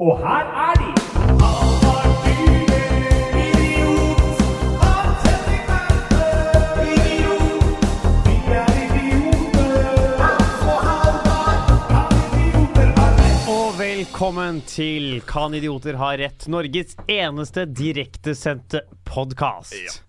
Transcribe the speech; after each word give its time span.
Og 0.00 0.16
her 0.16 0.46
er 0.56 0.78
de! 0.80 0.92
Og 13.50 13.76
velkommen 13.76 14.62
til 14.64 15.20
Kan 15.28 15.52
idioter 15.54 16.00
ha 16.00 16.14
rett? 16.16 16.48
Norges 16.48 16.96
eneste 17.04 17.68
direktesendte 17.68 18.86
podkast. 19.04 20.08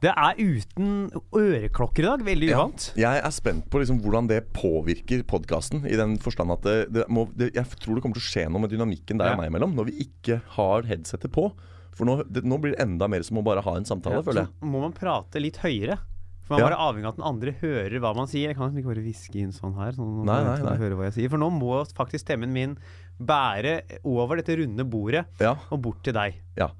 Det 0.00 0.08
er 0.16 0.38
uten 0.40 1.10
øreklokker 1.36 2.00
i 2.00 2.08
dag. 2.08 2.22
Veldig 2.24 2.48
Ja. 2.48 2.60
uvant. 2.64 2.92
Jeg 2.96 3.20
er 3.22 3.30
spent 3.30 3.68
på 3.68 3.80
liksom 3.82 4.00
hvordan 4.00 4.28
det 4.28 4.52
påvirker 4.56 5.22
podkasten. 5.28 5.84
I 5.84 5.96
den 5.96 6.16
forstand 6.18 6.50
at 6.52 6.62
det, 6.62 6.92
det 6.92 7.04
må, 7.12 7.26
det, 7.36 7.52
jeg 7.54 7.64
tror 7.80 7.94
det 7.98 8.02
kommer 8.02 8.16
til 8.16 8.24
å 8.24 8.30
skje 8.30 8.46
noe 8.50 8.62
med 8.64 8.70
dynamikken 8.72 9.18
deg 9.20 9.26
Ja. 9.28 9.32
og 9.34 9.38
meg 9.42 9.50
imellom 9.52 9.74
når 9.76 9.90
vi 9.90 10.06
ikke 10.08 10.40
har 10.56 10.82
headsetet 10.88 11.30
på. 11.30 11.52
For 11.92 12.06
nå, 12.06 12.24
nå 12.32 12.58
blir 12.62 12.72
det 12.76 12.80
enda 12.80 13.08
mer 13.08 13.20
som 13.22 13.36
å 13.36 13.44
bare 13.44 13.60
ha 13.60 13.74
en 13.76 13.84
samtale, 13.84 14.22
føler 14.24 14.46
jeg. 14.46 14.48
Så 14.62 14.64
må 14.72 14.80
man 14.80 14.92
prate 14.96 15.36
litt 15.42 15.58
høyere. 15.58 15.98
For 16.46 16.54
man 16.56 16.60
Ja. 16.60 16.68
bare 16.70 16.80
avhengig 16.80 17.04
av 17.04 17.12
at 17.12 17.16
den 17.16 17.26
andre 17.28 17.52
hører 17.60 18.00
hva 18.00 18.14
man 18.16 18.26
sier. 18.26 18.48
Jeg 18.48 18.56
kan 18.56 18.70
liksom 18.72 18.80
ikke 18.82 18.94
bare 18.94 19.04
hviske 19.04 19.36
inn 19.36 19.52
sånn 19.52 19.74
her. 19.76 19.92
Sånn, 19.92 20.24
Nei, 20.24 20.42
nei, 20.42 20.56
nei. 20.64 20.76
hører 20.78 20.96
hva 20.96 21.04
jeg 21.12 21.14
sier. 21.20 21.28
For 21.30 21.36
nå 21.38 21.50
må 21.52 21.84
faktisk 21.92 22.24
stemmen 22.24 22.48
min 22.52 22.78
bære 23.20 23.74
over 24.08 24.40
dette 24.40 24.54
runde 24.62 24.84
bordet 24.88 25.26
Ja, 25.42 25.52
og 25.70 25.82
bort 25.84 26.02
til 26.06 26.14
deg. 26.16 26.38
ja. 26.56 26.70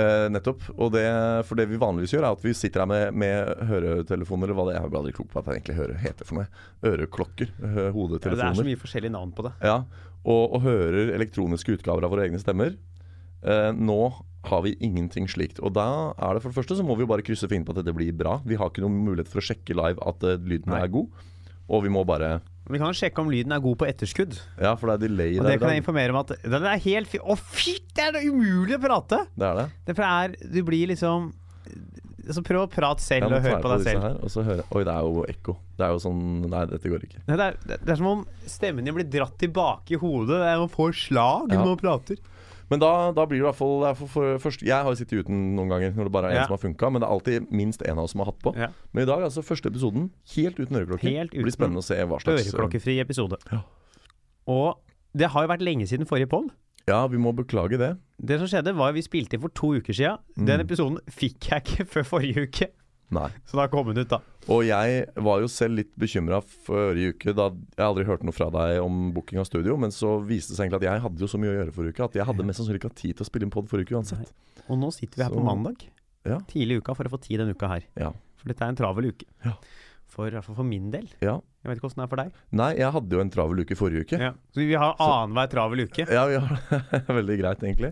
Eh, 0.00 0.28
nettopp. 0.32 0.62
Og 0.78 0.92
det, 0.94 1.02
for 1.44 1.58
det 1.58 1.66
vi 1.68 1.76
vanligvis 1.76 2.12
gjør, 2.14 2.22
er 2.28 2.36
at 2.36 2.44
vi 2.46 2.52
sitter 2.56 2.84
her 2.84 2.88
med, 2.88 3.16
med 3.20 3.64
høretelefoner, 3.68 4.48
eller 4.48 4.56
hva 4.56 4.64
det 4.68 4.76
er. 4.76 4.84
Jeg 4.86 4.92
blir 4.92 5.00
aldri 5.02 5.12
klok 5.16 5.28
på 5.32 5.40
at 5.42 5.48
det 5.48 5.56
egentlig 5.58 5.76
hører, 5.80 5.98
heter 6.00 6.28
for 6.28 6.38
noe. 6.38 6.46
Øreklokker. 6.86 7.50
Hodetelefoner. 7.92 8.38
Ja, 8.38 8.38
det 8.38 8.46
er 8.54 8.60
så 8.62 8.68
mye 8.70 8.80
forskjellige 8.80 9.12
navn 9.12 9.32
på 9.36 9.44
det. 9.44 9.52
Ja, 9.66 9.74
og, 10.22 10.42
og 10.56 10.62
hører 10.64 11.10
elektroniske 11.18 11.74
utgaver 11.76 12.06
av 12.06 12.14
våre 12.14 12.24
egne 12.28 12.40
stemmer. 12.40 12.78
Eh, 13.42 13.70
nå 13.76 13.98
har 14.48 14.62
vi 14.64 14.76
ingenting 14.80 15.26
slikt. 15.28 15.58
Og 15.60 15.74
da 15.76 15.88
er 16.16 16.38
det 16.38 16.44
for 16.46 16.54
det 16.54 16.58
første 16.62 16.78
så 16.78 16.86
må 16.86 16.96
vi 16.96 17.04
jo 17.04 17.10
bare 17.10 17.26
krysse 17.26 17.50
fingrene 17.50 17.68
på 17.68 17.74
at 17.76 17.82
dette 17.82 17.96
blir 17.98 18.14
bra. 18.16 18.38
Vi 18.46 18.56
har 18.56 18.70
ikke 18.72 18.86
noen 18.86 19.02
mulighet 19.04 19.28
for 19.28 19.42
å 19.42 19.46
sjekke 19.50 19.76
live 19.76 20.00
at 20.06 20.24
uh, 20.24 20.38
lyden 20.40 20.72
Nei. 20.72 20.80
er 20.86 20.94
god. 20.94 21.10
Og 21.68 21.84
vi 21.84 21.92
må 21.92 22.06
bare 22.08 22.38
Vi 22.70 22.78
kan 22.78 22.92
sjekke 22.94 23.18
om 23.22 23.30
lyden 23.32 23.52
er 23.56 23.62
god 23.64 23.78
på 23.80 23.86
etterskudd. 23.88 24.36
Ja, 24.60 24.74
for 24.78 24.90
det 24.90 24.98
er 24.98 25.08
delay 25.08 25.38
Og 25.38 25.42
det 25.46 25.54
der, 25.56 25.58
kan 25.62 25.72
jeg 25.72 25.80
informere 25.82 26.12
om 26.12 26.18
at 26.20 26.34
Den 26.44 26.66
er 26.68 26.78
helt 26.84 27.08
fi... 27.10 27.18
Å, 27.18 27.34
fy! 27.38 27.78
Det 27.96 28.04
er 28.10 28.18
umulig 28.28 28.76
å 28.76 28.82
prate! 28.82 29.24
Det 29.34 29.46
er 29.48 29.56
det. 29.58 29.64
Det 29.88 29.96
er, 30.06 30.36
du 30.54 30.60
blir 30.68 30.92
liksom 30.92 31.30
Så 32.30 32.44
prøv 32.46 32.66
å 32.66 32.70
prate 32.70 33.02
selv 33.02 33.26
Jeg 33.26 33.40
og 33.40 33.48
høre 33.48 33.62
på 33.64 33.72
deg 33.72 33.86
selv. 33.88 34.04
Her, 34.06 34.18
og 34.22 34.30
så 34.30 34.44
høre. 34.46 34.66
Oi, 34.70 34.84
det 34.86 34.94
er 34.94 35.08
jo 35.08 35.24
ekko. 35.32 35.56
Det 35.80 35.86
er 35.88 35.94
jo 35.96 36.02
sånn 36.04 36.20
Nei, 36.52 36.62
dette 36.70 36.92
går 36.92 37.06
ikke. 37.08 37.22
Nei, 37.26 37.38
Det 37.40 37.48
er, 37.48 37.58
det 37.72 37.94
er 37.96 37.98
som 38.02 38.10
om 38.12 38.22
stemmen 38.46 38.86
din 38.86 38.94
blir 39.00 39.08
dratt 39.18 39.34
tilbake 39.40 39.96
i 39.96 40.00
hodet. 40.04 40.36
Det 40.36 40.52
er 40.52 40.60
Man 40.62 40.70
får 40.76 40.94
slag 41.08 41.50
Ja. 41.50 41.58
når 41.62 41.72
man 41.72 41.80
prater. 41.82 42.20
Men 42.70 42.78
da, 42.82 42.90
da 43.16 43.24
blir 43.26 43.40
det 43.40 43.44
i 43.44 43.48
hvert 43.48 43.58
fall 43.58 43.82
for, 43.98 44.10
for, 44.12 44.38
først, 44.38 44.62
Jeg 44.62 44.76
har 44.78 44.86
jo 44.86 44.98
sittet 44.98 45.24
uten 45.24 45.56
noen 45.56 45.72
ganger 45.72 45.96
når 45.96 46.06
det 46.06 46.12
bare 46.14 46.30
er 46.30 46.36
én 46.36 46.40
Ja. 46.40 46.46
som 46.46 46.54
har 46.54 46.62
funka, 46.62 46.90
men 46.92 47.02
det 47.02 47.08
er 47.08 47.14
alltid 47.16 47.50
minst 47.50 47.82
én 47.82 47.98
av 47.98 48.04
oss 48.06 48.14
som 48.14 48.22
har 48.22 48.30
hatt 48.30 48.38
på. 48.44 48.54
Ja. 48.56 48.68
Men 48.92 49.02
i 49.02 49.10
dag 49.10 49.24
altså 49.26 49.42
første 49.42 49.68
episoden 49.72 50.10
helt 50.36 50.60
uten 50.60 50.78
øreklokker. 50.78 51.10
Helt 51.10 51.34
uten 51.34 51.42
blir 51.48 51.56
spennende 51.56 51.82
å 51.82 51.86
se 51.86 51.98
hva 51.98 52.20
slags 52.22 52.46
Øreklokkefri 52.52 53.00
episode. 53.02 53.40
Ja. 53.50 53.62
Og 54.46 54.78
det 55.18 55.32
har 55.34 55.46
jo 55.46 55.50
vært 55.50 55.66
lenge 55.66 55.86
siden 55.90 56.06
forrige 56.06 56.30
poll. 56.30 56.50
Ja, 56.88 57.06
vi 57.10 57.18
må 57.20 57.32
beklage 57.36 57.78
det. 57.78 57.90
Det 58.22 58.38
som 58.40 58.48
skjedde, 58.50 58.72
var 58.76 58.90
at 58.90 58.96
vi 58.96 59.02
spilte 59.04 59.36
inn 59.36 59.42
for 59.42 59.52
to 59.54 59.74
uker. 59.78 59.94
Mm. 60.38 60.46
Den 60.46 60.62
episoden 60.64 60.98
fikk 61.10 61.50
jeg 61.50 61.66
ikke 61.66 61.86
før 61.86 62.06
forrige 62.14 62.46
uke. 62.46 62.70
Nei. 63.10 63.28
Så 63.50 63.58
da 63.58 63.66
kom 63.70 63.88
hun 63.90 63.98
ut, 63.98 64.08
da. 64.10 64.20
Og 64.50 64.62
jeg 64.66 65.04
var 65.26 65.40
jo 65.42 65.48
selv 65.50 65.80
litt 65.80 65.90
bekymra 65.98 66.38
forrige 66.66 67.14
uke, 67.14 67.34
da 67.36 67.48
jeg 67.50 67.86
aldri 67.86 68.06
hørte 68.08 68.26
noe 68.28 68.36
fra 68.36 68.46
deg 68.54 68.78
om 68.84 69.10
booking 69.16 69.40
av 69.42 69.48
studio. 69.48 69.76
Men 69.80 69.90
så 69.94 70.16
viste 70.22 70.54
det 70.54 70.60
seg 70.60 70.68
egentlig 70.68 70.82
at 70.84 70.88
jeg 70.92 71.04
hadde 71.06 71.24
jo 71.26 71.30
så 71.30 71.40
mye 71.42 71.52
å 71.52 71.56
gjøre 71.58 71.74
forrige 71.76 71.96
uke 71.96 72.06
at 72.06 72.18
jeg 72.20 72.28
hadde 72.30 72.46
mest 72.48 72.62
sannsynlig 72.62 72.82
ikke 72.82 72.92
hatt 72.92 73.02
tid 73.02 73.18
til 73.18 73.26
å 73.26 73.30
spille 73.30 73.48
inn 73.48 73.54
pod 73.54 73.70
forrige 73.70 73.90
uke 73.90 73.98
uansett. 74.00 74.32
Og 74.70 74.78
nå 74.78 74.90
sitter 74.94 75.20
vi 75.20 75.26
her 75.26 75.34
på 75.34 75.44
mandag. 75.44 75.86
Ja. 76.28 76.38
Tidlig 76.50 76.78
i 76.78 76.82
uka 76.84 76.94
for 76.94 77.08
å 77.08 77.14
få 77.16 77.20
tid 77.26 77.42
denne 77.42 77.56
uka 77.58 77.70
her. 77.74 77.86
Ja. 77.98 78.10
For 78.40 78.52
dette 78.52 78.64
er 78.64 78.72
en 78.72 78.78
travel 78.78 79.10
uke. 79.12 79.26
Ja. 79.44 79.56
For, 80.10 80.34
for 80.42 80.66
min 80.66 80.90
del. 80.94 81.06
ja. 81.22 81.38
Jeg 81.60 81.68
vet 81.68 81.76
ikke 81.76 81.90
åssen 81.90 82.00
det 82.00 82.04
er 82.06 82.10
for 82.14 82.20
deg. 82.22 82.36
Nei, 82.56 82.68
jeg 82.78 82.88
hadde 82.94 83.16
jo 83.16 83.20
en 83.20 83.30
travel 83.34 83.58
uke 83.60 83.76
forrige 83.76 84.06
uke. 84.06 84.16
Ja. 84.16 84.30
Så 84.54 84.62
vi 84.64 84.78
har 84.80 84.94
annenhver 84.96 85.50
travel 85.52 85.82
uke. 85.84 86.06
Ja, 86.08 86.22
vi 86.30 86.38
har 86.40 86.54
det 86.94 87.16
veldig 87.18 87.36
greit, 87.42 87.64
egentlig. 87.68 87.90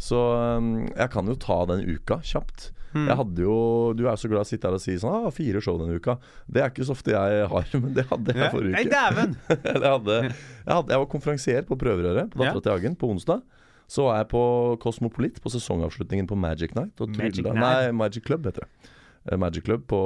Så 0.00 0.20
um, 0.30 0.68
jeg 0.86 1.10
kan 1.10 1.26
jo 1.26 1.34
ta 1.42 1.56
den 1.72 1.82
uka 1.90 2.20
kjapt. 2.22 2.68
Hmm. 2.92 3.06
Jeg 3.06 3.16
hadde 3.20 3.42
jo 3.44 3.56
Du 3.94 4.04
er 4.10 4.16
så 4.18 4.26
glad 4.26 4.42
i 4.42 4.48
å 4.48 4.50
sitte 4.50 4.66
her 4.66 4.74
og 4.74 4.80
si 4.82 4.96
sånn 4.98 5.12
ah, 5.14 5.30
fire 5.30 5.60
show 5.62 5.76
denne 5.78 5.94
uka. 6.00 6.16
Det 6.50 6.62
er 6.64 6.72
ikke 6.72 6.86
så 6.88 6.94
ofte 6.96 7.12
jeg 7.14 7.46
har, 7.52 7.68
men 7.78 7.94
det 7.94 8.06
hadde 8.10 8.34
jeg 8.34 8.42
Ja. 8.42 8.50
forrige 8.50 8.72
Nei, 8.74 8.82
uke. 8.82 8.90
dæven! 8.96 9.36
jeg, 9.48 9.82
hadde, 9.84 10.16
jeg, 10.24 10.74
hadde, 10.74 10.90
jeg 10.96 11.02
var 11.04 11.08
konferansier 11.14 11.62
på 11.68 11.78
Prøverøret 11.78 12.32
på. 12.34 12.42
Dattera 12.42 12.60
til 12.66 12.72
Hagen 12.74 12.96
på 12.98 13.10
onsdag. 13.14 13.42
Så 13.90 14.04
var 14.06 14.20
jeg 14.20 14.28
på 14.30 14.42
Cosmopolit 14.82 15.40
på 15.42 15.50
sesongavslutningen 15.50 16.26
på 16.30 16.36
Magic 16.38 16.74
Night. 16.78 16.98
Magic 17.18 17.42
Night? 17.46 17.58
Nei, 17.58 17.90
Magic 17.92 18.22
Club 18.26 18.46
heter 18.46 18.66
det. 18.66 18.90
Eh, 19.30 19.36
Magic 19.38 19.64
Club 19.66 19.86
på, 19.90 20.00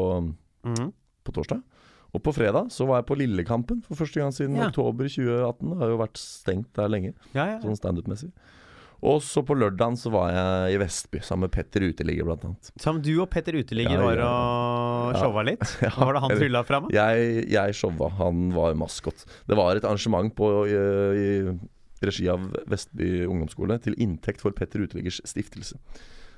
mm. 0.65 0.89
på 1.25 1.33
torsdag. 1.37 1.61
Og 2.15 2.22
på 2.22 2.33
fredag 2.33 2.69
så 2.71 2.87
var 2.87 3.01
jeg 3.03 3.09
på 3.09 3.16
Lillekampen 3.19 3.81
for 3.84 3.99
første 3.99 4.21
gang 4.22 4.31
siden 4.33 4.56
Ja. 4.56 4.69
oktober 4.71 5.09
2018. 5.11 5.72
Det 5.72 5.81
har 5.83 5.89
jo 5.93 5.99
vært 5.99 6.16
stengt 6.21 6.71
der 6.78 6.89
lenge, 6.89 7.12
Ja, 7.34 7.47
ja. 7.55 7.59
sånn 7.65 7.77
standup-messig. 7.77 8.31
Og 9.04 9.19
så 9.20 9.42
på 9.44 9.53
lørdagen 9.59 9.98
så 10.00 10.09
var 10.15 10.31
jeg 10.32 10.76
i 10.76 10.78
Vestby 10.81 11.20
sammen 11.20 11.44
med 11.47 11.53
Petter 11.53 11.84
Uteligger, 11.84 12.25
blant 12.25 12.47
annet. 12.48 12.70
Som 12.81 13.03
du 13.04 13.10
og 13.20 13.28
Petter 13.34 13.59
Uteligger 13.59 13.98
Ja, 13.98 14.06
var 14.06 14.16
ja, 14.22 14.31
og 15.10 15.19
showa 15.20 15.44
litt? 15.50 15.65
Ja, 15.84 15.91
var 16.00 16.16
det 16.16 16.22
han 16.25 16.34
trylla 16.41 16.62
fram? 16.65 16.88
Jeg, 16.94 17.44
jeg 17.53 17.76
showa, 17.76 18.09
han 18.22 18.47
var 18.56 18.72
maskot. 18.81 19.26
Det 19.50 19.59
var 19.60 19.76
et 19.76 19.84
arrangement 19.84 20.32
på, 20.38 20.48
i, 20.72 20.81
i 21.20 21.28
regi 22.04 22.26
av 22.32 22.48
Vestby 22.72 23.26
ungdomsskole 23.28 23.76
til 23.84 23.97
inntekt 24.00 24.41
for 24.44 24.56
Petter 24.56 24.82
Uteliggers 24.87 25.21
stiftelse. 25.28 25.76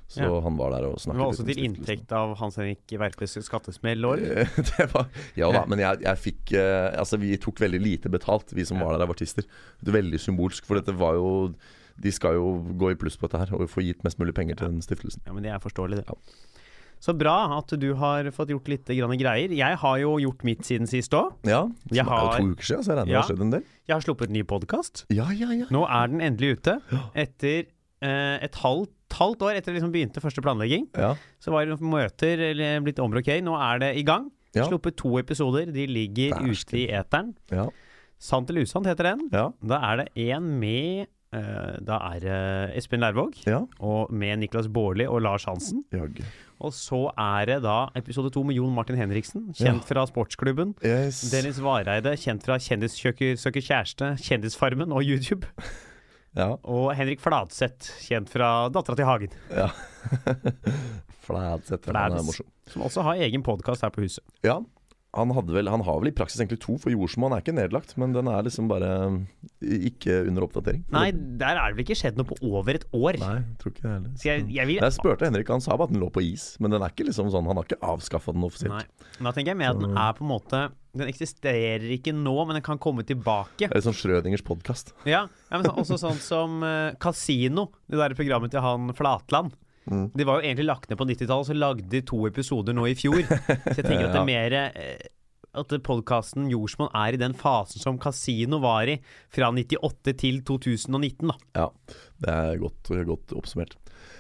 Så 0.07 0.23
Ja. 0.23 0.37
han 0.45 0.55
var 0.59 0.71
der 0.71 0.85
og 0.87 1.01
snakket. 1.03 1.19
Det 1.19 1.23
var 1.25 1.33
også 1.33 1.47
til 1.49 1.63
inntekt 1.67 2.13
av 2.15 2.35
Hans 2.39 2.59
Henrik 2.61 2.93
Verpes 2.99 3.33
skattesmell 3.43 4.05
år. 4.11 4.21
Det 4.55 4.87
var, 4.93 5.09
ja 5.39 5.49
da, 5.55 5.65
men 5.71 5.83
jeg, 5.83 6.03
jeg 6.07 6.23
fikk 6.23 6.53
eh, 6.59 6.93
Altså, 6.99 7.19
vi 7.23 7.33
tok 7.43 7.59
veldig 7.63 7.81
lite 7.83 8.11
betalt, 8.15 8.55
vi 8.55 8.67
som 8.67 8.79
var 8.83 8.95
der 8.95 9.03
av 9.07 9.15
artister. 9.17 9.43
Det 9.83 9.91
var 9.91 9.99
veldig 10.01 10.21
symbolsk, 10.23 10.67
for 10.69 10.79
dette 10.79 10.95
var 10.99 11.19
jo 11.19 11.31
De 12.03 12.13
skal 12.13 12.35
jo 12.35 12.51
gå 12.77 12.91
i 12.93 12.99
pluss 13.01 13.17
på 13.17 13.29
dette 13.29 13.39
her 13.47 13.55
og 13.57 13.69
få 13.73 13.83
gitt 13.85 14.03
mest 14.05 14.19
mulig 14.21 14.35
penger 14.37 14.57
til 14.61 14.69
den 14.75 14.83
stiftelsen. 14.85 15.23
Ja, 15.27 15.33
men 15.33 15.43
det 15.47 15.51
er 15.55 15.59
forståelig, 15.63 16.03
det. 16.03 16.07
Ja. 16.09 16.15
Så 17.01 17.13
bra 17.17 17.35
at 17.59 17.69
du 17.79 17.91
har 18.01 18.25
fått 18.33 18.49
gjort 18.49 18.69
litt 18.73 18.87
grann 18.89 19.13
greier. 19.21 19.53
Jeg 19.53 19.77
har 19.83 19.97
jo 20.01 20.15
gjort 20.19 20.45
mitt 20.49 20.65
siden 20.65 20.89
sist 20.89 21.13
òg. 21.13 21.35
Ja, 21.45 21.67
det 21.91 21.99
er 21.99 22.05
jo 22.05 22.09
har- 22.11 22.39
to 22.39 22.47
uker 22.55 22.65
siden, 22.65 22.83
så 22.85 22.89
jeg 22.93 22.97
regner 22.97 23.07
med 23.07 23.13
Ja. 23.13 23.21
det 23.21 23.25
har 23.27 23.29
skjedd 23.37 23.43
en 23.43 23.51
del. 23.51 23.65
Jeg 23.87 23.95
har 23.95 24.01
sluppet 24.01 24.31
ny 24.31 24.43
podkast. 24.45 25.05
Ja, 25.11 25.29
ja, 25.31 25.51
ja. 25.53 25.67
Nå 25.71 25.85
er 25.89 26.07
den 26.09 26.21
endelig 26.21 26.57
ute. 26.59 26.81
Etter 27.15 27.67
eh, 28.03 28.39
et 28.45 28.55
halvt, 28.55 28.91
halvt 29.11 29.39
år 29.43 29.57
etter 29.57 29.73
liksom 29.77 29.93
begynte 29.93 30.21
første 30.21 30.43
planlegging. 30.43 30.89
ja. 30.97 31.15
Så 31.41 31.51
var 31.53 31.65
det 31.67 31.79
noen 31.79 31.91
møter 31.91 32.39
eller 32.51 32.81
blitt 32.81 32.99
omrokert. 32.99 33.43
Nå 33.45 33.55
er 33.57 33.79
det 33.79 33.97
i 33.97 34.03
gang. 34.03 34.31
Ja. 34.55 34.65
Sluppet 34.69 34.97
to 34.97 35.19
episoder. 35.19 35.67
De 35.73 35.87
ligger 35.87 36.33
ute 36.45 36.77
i 36.77 36.87
eteren. 36.89 37.35
ja. 37.51 37.69
Sant 38.19 38.49
eller 38.49 38.63
usant 38.63 38.87
heter 38.87 39.05
den. 39.13 39.29
ja. 39.31 39.51
Da 39.63 39.77
er 39.93 39.97
det 40.05 40.15
én 40.17 40.41
med 40.59 41.07
Da 41.33 41.97
er 42.15 42.21
det 42.23 42.77
Espen 42.79 43.01
Lærvåg. 43.03 43.35
ja. 43.47 43.63
Og 43.81 44.13
med 44.15 44.39
Niklas 44.39 44.69
Baarli 44.73 45.07
og 45.07 45.21
Lars 45.23 45.45
Hansen. 45.45 45.85
Jaggu. 45.93 46.23
Og 46.61 46.73
så 46.73 47.11
er 47.19 47.45
det 47.51 47.59
da 47.67 47.89
episode 47.99 48.31
to 48.33 48.43
med 48.47 48.57
Jon 48.57 48.73
Martin 48.73 48.97
Henriksen, 48.97 49.51
kjent 49.53 49.85
fra 49.85 50.07
Sportsklubben. 50.09 50.75
Yes. 50.85 51.19
Dennis 51.31 51.59
Vareide, 51.61 52.15
kjent 52.17 52.47
fra 52.47 52.57
Kjendissøker 52.63 53.37
søker 53.37 53.61
kjæreste, 53.61 54.15
Kjendisfarmen 54.23 54.93
og 54.97 55.03
YouTube. 55.05 55.45
Ja. 56.37 56.55
Og 56.65 56.95
Henrik 56.97 57.21
Fladseth, 57.21 57.91
kjent 58.07 58.29
fra 58.33 58.69
Dattera 58.73 58.97
til 58.97 59.05
Hagen. 59.11 59.37
ja. 59.53 59.69
Fladseth. 61.27 61.89
Han 61.91 61.97
er 61.97 62.11
Flads. 62.15 62.27
morsom. 62.29 62.47
Som 62.71 62.83
også 62.87 63.03
har 63.03 63.15
egen 63.27 63.43
podkast 63.43 63.83
her 63.83 63.91
på 63.95 64.05
huset. 64.05 64.23
Ja. 64.47 64.61
Han, 65.15 65.31
vel, 65.49 65.69
han 65.73 65.81
har 65.81 66.01
vel 66.03 66.11
i 66.11 66.13
praksis 66.13 66.41
egentlig 66.43 66.59
to, 66.61 66.75
for 66.77 66.93
jordsmonn 66.93 67.33
er 67.33 67.41
ikke 67.41 67.55
nedlagt. 67.57 67.95
Men 67.97 68.13
den 68.13 68.29
er 68.29 68.43
liksom 68.45 68.67
bare 68.69 68.91
ikke 69.63 70.19
under 70.29 70.45
oppdatering. 70.45 70.83
Nei, 70.93 71.07
der 71.41 71.57
er 71.57 71.71
det 71.73 71.79
vel 71.79 71.85
ikke 71.87 71.97
skjedd 71.97 72.19
noe 72.21 72.29
på 72.29 72.37
over 72.45 72.77
et 72.77 72.85
år. 72.93 73.17
Nei, 73.23 73.31
jeg 73.39 73.57
tror 73.63 73.73
ikke 73.73 73.85
det 73.87 73.93
heller. 73.95 74.11
Så 74.21 74.29
jeg, 74.29 74.45
jeg 74.59 74.69
vil 74.69 74.81
Jeg 74.83 74.97
spurte 74.99 75.25
Henrik, 75.29 75.53
han 75.55 75.65
sa 75.65 75.77
bare 75.77 75.89
at 75.89 75.95
den 75.95 76.03
lå 76.05 76.11
på 76.13 76.21
is. 76.27 76.45
Men 76.61 76.75
den 76.75 76.85
er 76.85 76.93
ikke 76.93 77.07
liksom 77.09 77.31
sånn, 77.33 77.49
han 77.49 77.57
har 77.61 77.65
ikke 77.69 77.81
avskaffa 77.95 78.35
den 78.37 78.45
offisielt. 78.45 78.75
Nei. 78.77 79.09
Da 79.23 79.33
tenker 79.33 79.55
jeg 79.55 79.61
mer 79.63 79.73
at 79.73 79.81
den 79.81 79.97
er 79.97 80.13
på 80.19 80.27
en 80.27 80.33
måte 80.35 80.67
Den 80.97 81.09
eksisterer 81.13 81.83
ikke 81.93 82.13
nå, 82.17 82.33
men 82.49 82.57
den 82.57 82.65
kan 82.65 82.79
komme 82.81 83.03
tilbake. 83.05 83.67
Det 83.69 83.77
er 83.77 83.85
sånn 83.85 83.97
Schrødingers 83.97 84.45
podkast. 84.47 84.95
Ja, 85.05 85.27
ja 85.51 85.59
men 85.61 85.67
så- 85.69 85.75
også 85.83 85.99
sånn 86.01 86.21
som 86.25 86.63
eh, 86.65 86.95
Casino, 87.01 87.67
det 87.89 87.99
der 88.01 88.15
programmet 88.17 88.51
til 88.53 88.61
han 88.65 88.93
Flatland. 88.97 89.53
Mm. 89.87 90.07
De 90.15 90.27
var 90.27 90.41
jo 90.41 90.49
egentlig 90.49 90.67
lagt 90.67 90.91
ned 90.91 90.99
på 90.99 91.07
90-tallet, 91.09 91.51
så 91.51 91.57
lagde 91.57 91.91
de 91.91 92.01
to 92.07 92.23
episoder 92.29 92.75
nå 92.77 92.89
i 92.91 92.97
fjor. 92.99 93.23
Så 93.71 93.79
jeg 93.79 93.87
tenker 93.87 94.09
at 94.09 94.17
det 94.17 94.23
er 94.23 94.29
mer 94.29 94.57
eh, 94.59 95.07
at 95.57 95.73
podkasten 95.87 96.51
Jordsmonn 96.53 96.93
er 96.97 97.17
i 97.17 97.21
den 97.21 97.35
fasen 97.37 97.83
som 97.83 98.01
Casino 98.03 98.61
var 98.65 98.91
i 98.91 98.99
fra 99.33 99.51
98 99.55 100.17
til 100.21 100.43
2019. 100.47 101.31
da. 101.31 101.37
Ja, 101.57 101.69
det 102.25 102.35
er 102.35 102.63
godt, 102.63 102.93
godt 103.09 103.37
oppsummert. 103.39 103.77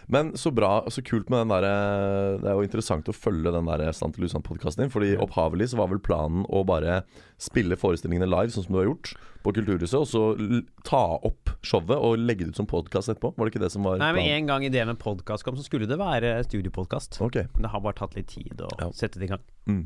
Men 0.08 0.32
så 0.38 0.52
bra, 0.54 0.80
og 0.86 0.92
så 0.94 1.02
kult 1.02 1.30
med 1.32 1.40
den 1.42 1.50
derre 1.50 2.38
Det 2.38 2.46
er 2.46 2.54
jo 2.54 2.62
interessant 2.66 3.08
å 3.10 3.14
følge 3.16 3.50
den 3.54 3.66
der 3.66 3.90
Sante 3.96 4.22
usant-podkasten 4.22 4.84
din. 4.84 4.92
Fordi 4.94 5.16
opphavelig 5.18 5.72
så 5.72 5.80
var 5.80 5.88
vel 5.90 5.98
planen 5.98 6.44
å 6.46 6.62
bare 6.68 7.00
spille 7.42 7.74
forestillingene 7.80 8.28
live, 8.30 8.52
sånn 8.54 8.64
som 8.68 8.76
du 8.76 8.80
har 8.80 8.86
gjort, 8.90 9.14
på 9.42 9.52
Kulturhuset. 9.56 9.98
Og 9.98 10.06
så 10.06 10.62
ta 10.86 11.02
opp 11.26 11.50
showet 11.66 11.96
og 11.98 12.18
legge 12.22 12.46
det 12.46 12.54
ut 12.54 12.60
som 12.62 12.70
podkast 12.70 13.10
etterpå. 13.12 13.34
Var 13.36 13.48
det 13.50 13.54
ikke 13.56 13.64
det 13.66 13.72
som 13.74 13.82
var 13.88 13.98
Nei, 13.98 14.12
men 14.14 14.22
planen? 14.22 14.38
En 14.38 14.46
gang 14.52 14.68
ideen 14.70 14.92
med 14.92 15.00
podkast 15.02 15.42
kom, 15.46 15.58
så 15.58 15.66
skulle 15.66 15.90
det 15.90 15.98
være 15.98 16.36
studiopodkast. 16.46 17.20
Okay. 17.26 17.48
Men 17.54 17.66
det 17.66 17.74
har 17.74 17.82
bare 17.84 17.98
tatt 17.98 18.14
litt 18.18 18.30
tid 18.30 18.62
å 18.62 18.70
Ja. 18.78 18.90
sette 18.94 19.18
det 19.18 19.26
i 19.26 19.34
gang. 19.34 19.42
Mm. 19.66 19.84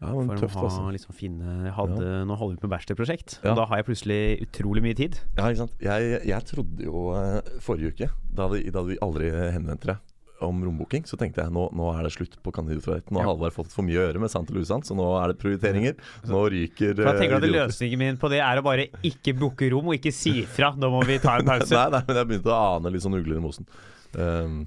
Ja, 0.00 0.14
For 0.16 0.38
tøft, 0.40 0.56
å 0.56 0.62
ha, 0.64 0.68
altså. 0.70 0.84
liksom 0.96 1.12
finne 1.12 1.72
hadde, 1.76 2.10
Nå 2.24 2.36
holder 2.40 2.54
vi 2.56 2.60
på 2.62 2.68
med 2.68 2.72
bachelorprosjekt, 2.78 3.34
Ja. 3.44 3.50
og 3.52 3.56
da 3.60 3.66
har 3.68 3.76
jeg 3.82 3.84
plutselig 3.90 4.20
utrolig 4.46 4.80
mye 4.86 4.96
tid. 4.96 5.18
Ja, 5.36 5.50
ikke 5.50 5.66
sant. 5.66 5.74
Jeg, 5.84 6.22
jeg 6.30 6.46
trodde 6.48 6.86
jo 6.86 7.02
eh, 7.18 7.40
forrige 7.60 7.92
uke, 7.92 8.08
da, 8.32 8.46
hadde 8.48 8.72
da 8.72 8.82
vi 8.86 8.96
aldri 9.04 9.28
henvendte 9.52 9.90
deg 9.92 10.06
om 10.40 10.62
rombooking, 10.64 11.04
så 11.04 11.18
tenkte 11.20 11.42
jeg 11.44 11.52
nå, 11.52 11.66
nå 11.76 11.90
er 11.92 12.06
det 12.08 12.14
slutt 12.14 12.38
på 12.40 12.48
Kandidat 12.56 12.86
fra 12.86 12.94
ett. 12.96 13.10
Nå 13.12 13.20
har 13.20 13.26
Ja. 13.26 13.34
Halvard 13.34 13.52
fått 13.52 13.74
for 13.74 13.84
mye 13.84 13.98
å 14.00 14.06
gjøre 14.06 14.22
med 14.22 14.30
sant 14.32 14.48
eller 14.48 14.64
usant, 14.64 14.88
så 14.88 14.96
nå 14.96 15.04
er 15.20 15.34
det 15.34 15.36
prioriteringer. 15.42 15.98
Nå 16.32 16.40
ryker 16.48 16.94
For 16.96 17.10
jeg 17.10 17.20
tenker 17.20 17.36
at 17.36 17.44
eh, 17.44 17.50
idioter. 17.50 17.68
Løsningen 17.68 17.98
min 18.00 18.16
på 18.22 18.30
det 18.32 18.40
er 18.40 18.56
å 18.56 18.64
bare 18.64 18.86
ikke 19.04 19.34
booke 19.36 19.68
rom 19.68 19.92
og 19.92 19.98
ikke 20.00 20.14
si 20.16 20.38
ifra. 20.46 20.72
Nå 20.80 20.88
må 20.96 21.04
vi 21.04 21.18
ta 21.20 21.36
en 21.36 21.44
pause. 21.52 21.76
Nei, 21.76 21.90
nei, 21.92 22.00
men 22.08 22.16
jeg 22.22 22.30
begynte 22.32 22.54
å 22.56 22.78
ane 22.78 22.94
litt 22.96 23.04
sånn 23.04 23.18
ugler 23.20 23.36
i 23.36 23.44
mosen. 23.44 23.68
Um, 24.16 24.62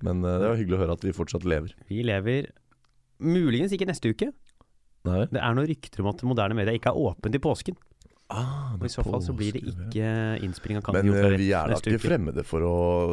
men 0.00 0.24
eh, 0.24 0.38
det 0.40 0.48
var 0.48 0.56
hyggelig 0.64 0.78
å 0.78 0.82
høre 0.86 0.96
at 0.96 1.04
vi 1.04 1.12
fortsatt 1.20 1.44
lever. 1.44 1.76
Vi 1.92 2.00
lever 2.08 2.48
muligens 3.20 3.76
ikke 3.76 3.92
neste 3.92 4.16
uke. 4.16 4.32
Nei. 5.06 5.26
Det 5.30 5.40
er 5.42 5.54
noen 5.58 5.68
rykter 5.70 6.02
om 6.04 6.10
at 6.12 6.24
moderne 6.26 6.56
media 6.58 6.74
ikke 6.76 6.92
er 6.92 6.98
åpent 7.08 7.38
i 7.38 7.42
påsken. 7.42 7.78
Ah, 8.26 8.72
Og 8.74 8.82
I 8.82 8.88
så 8.90 9.04
fall 9.06 9.20
så 9.22 9.30
blir 9.38 9.54
det 9.54 9.60
ikke 9.70 10.06
innspilling 10.42 10.80
av 10.80 10.88
Men 10.96 11.04
Kandidat 11.06 11.28
eh, 11.30 11.36
vi 11.38 11.50
er 11.54 11.70
da 11.70 11.76
ikke 11.78 12.00
fremmede 12.02 12.42
for 12.42 12.64
å 12.66 12.72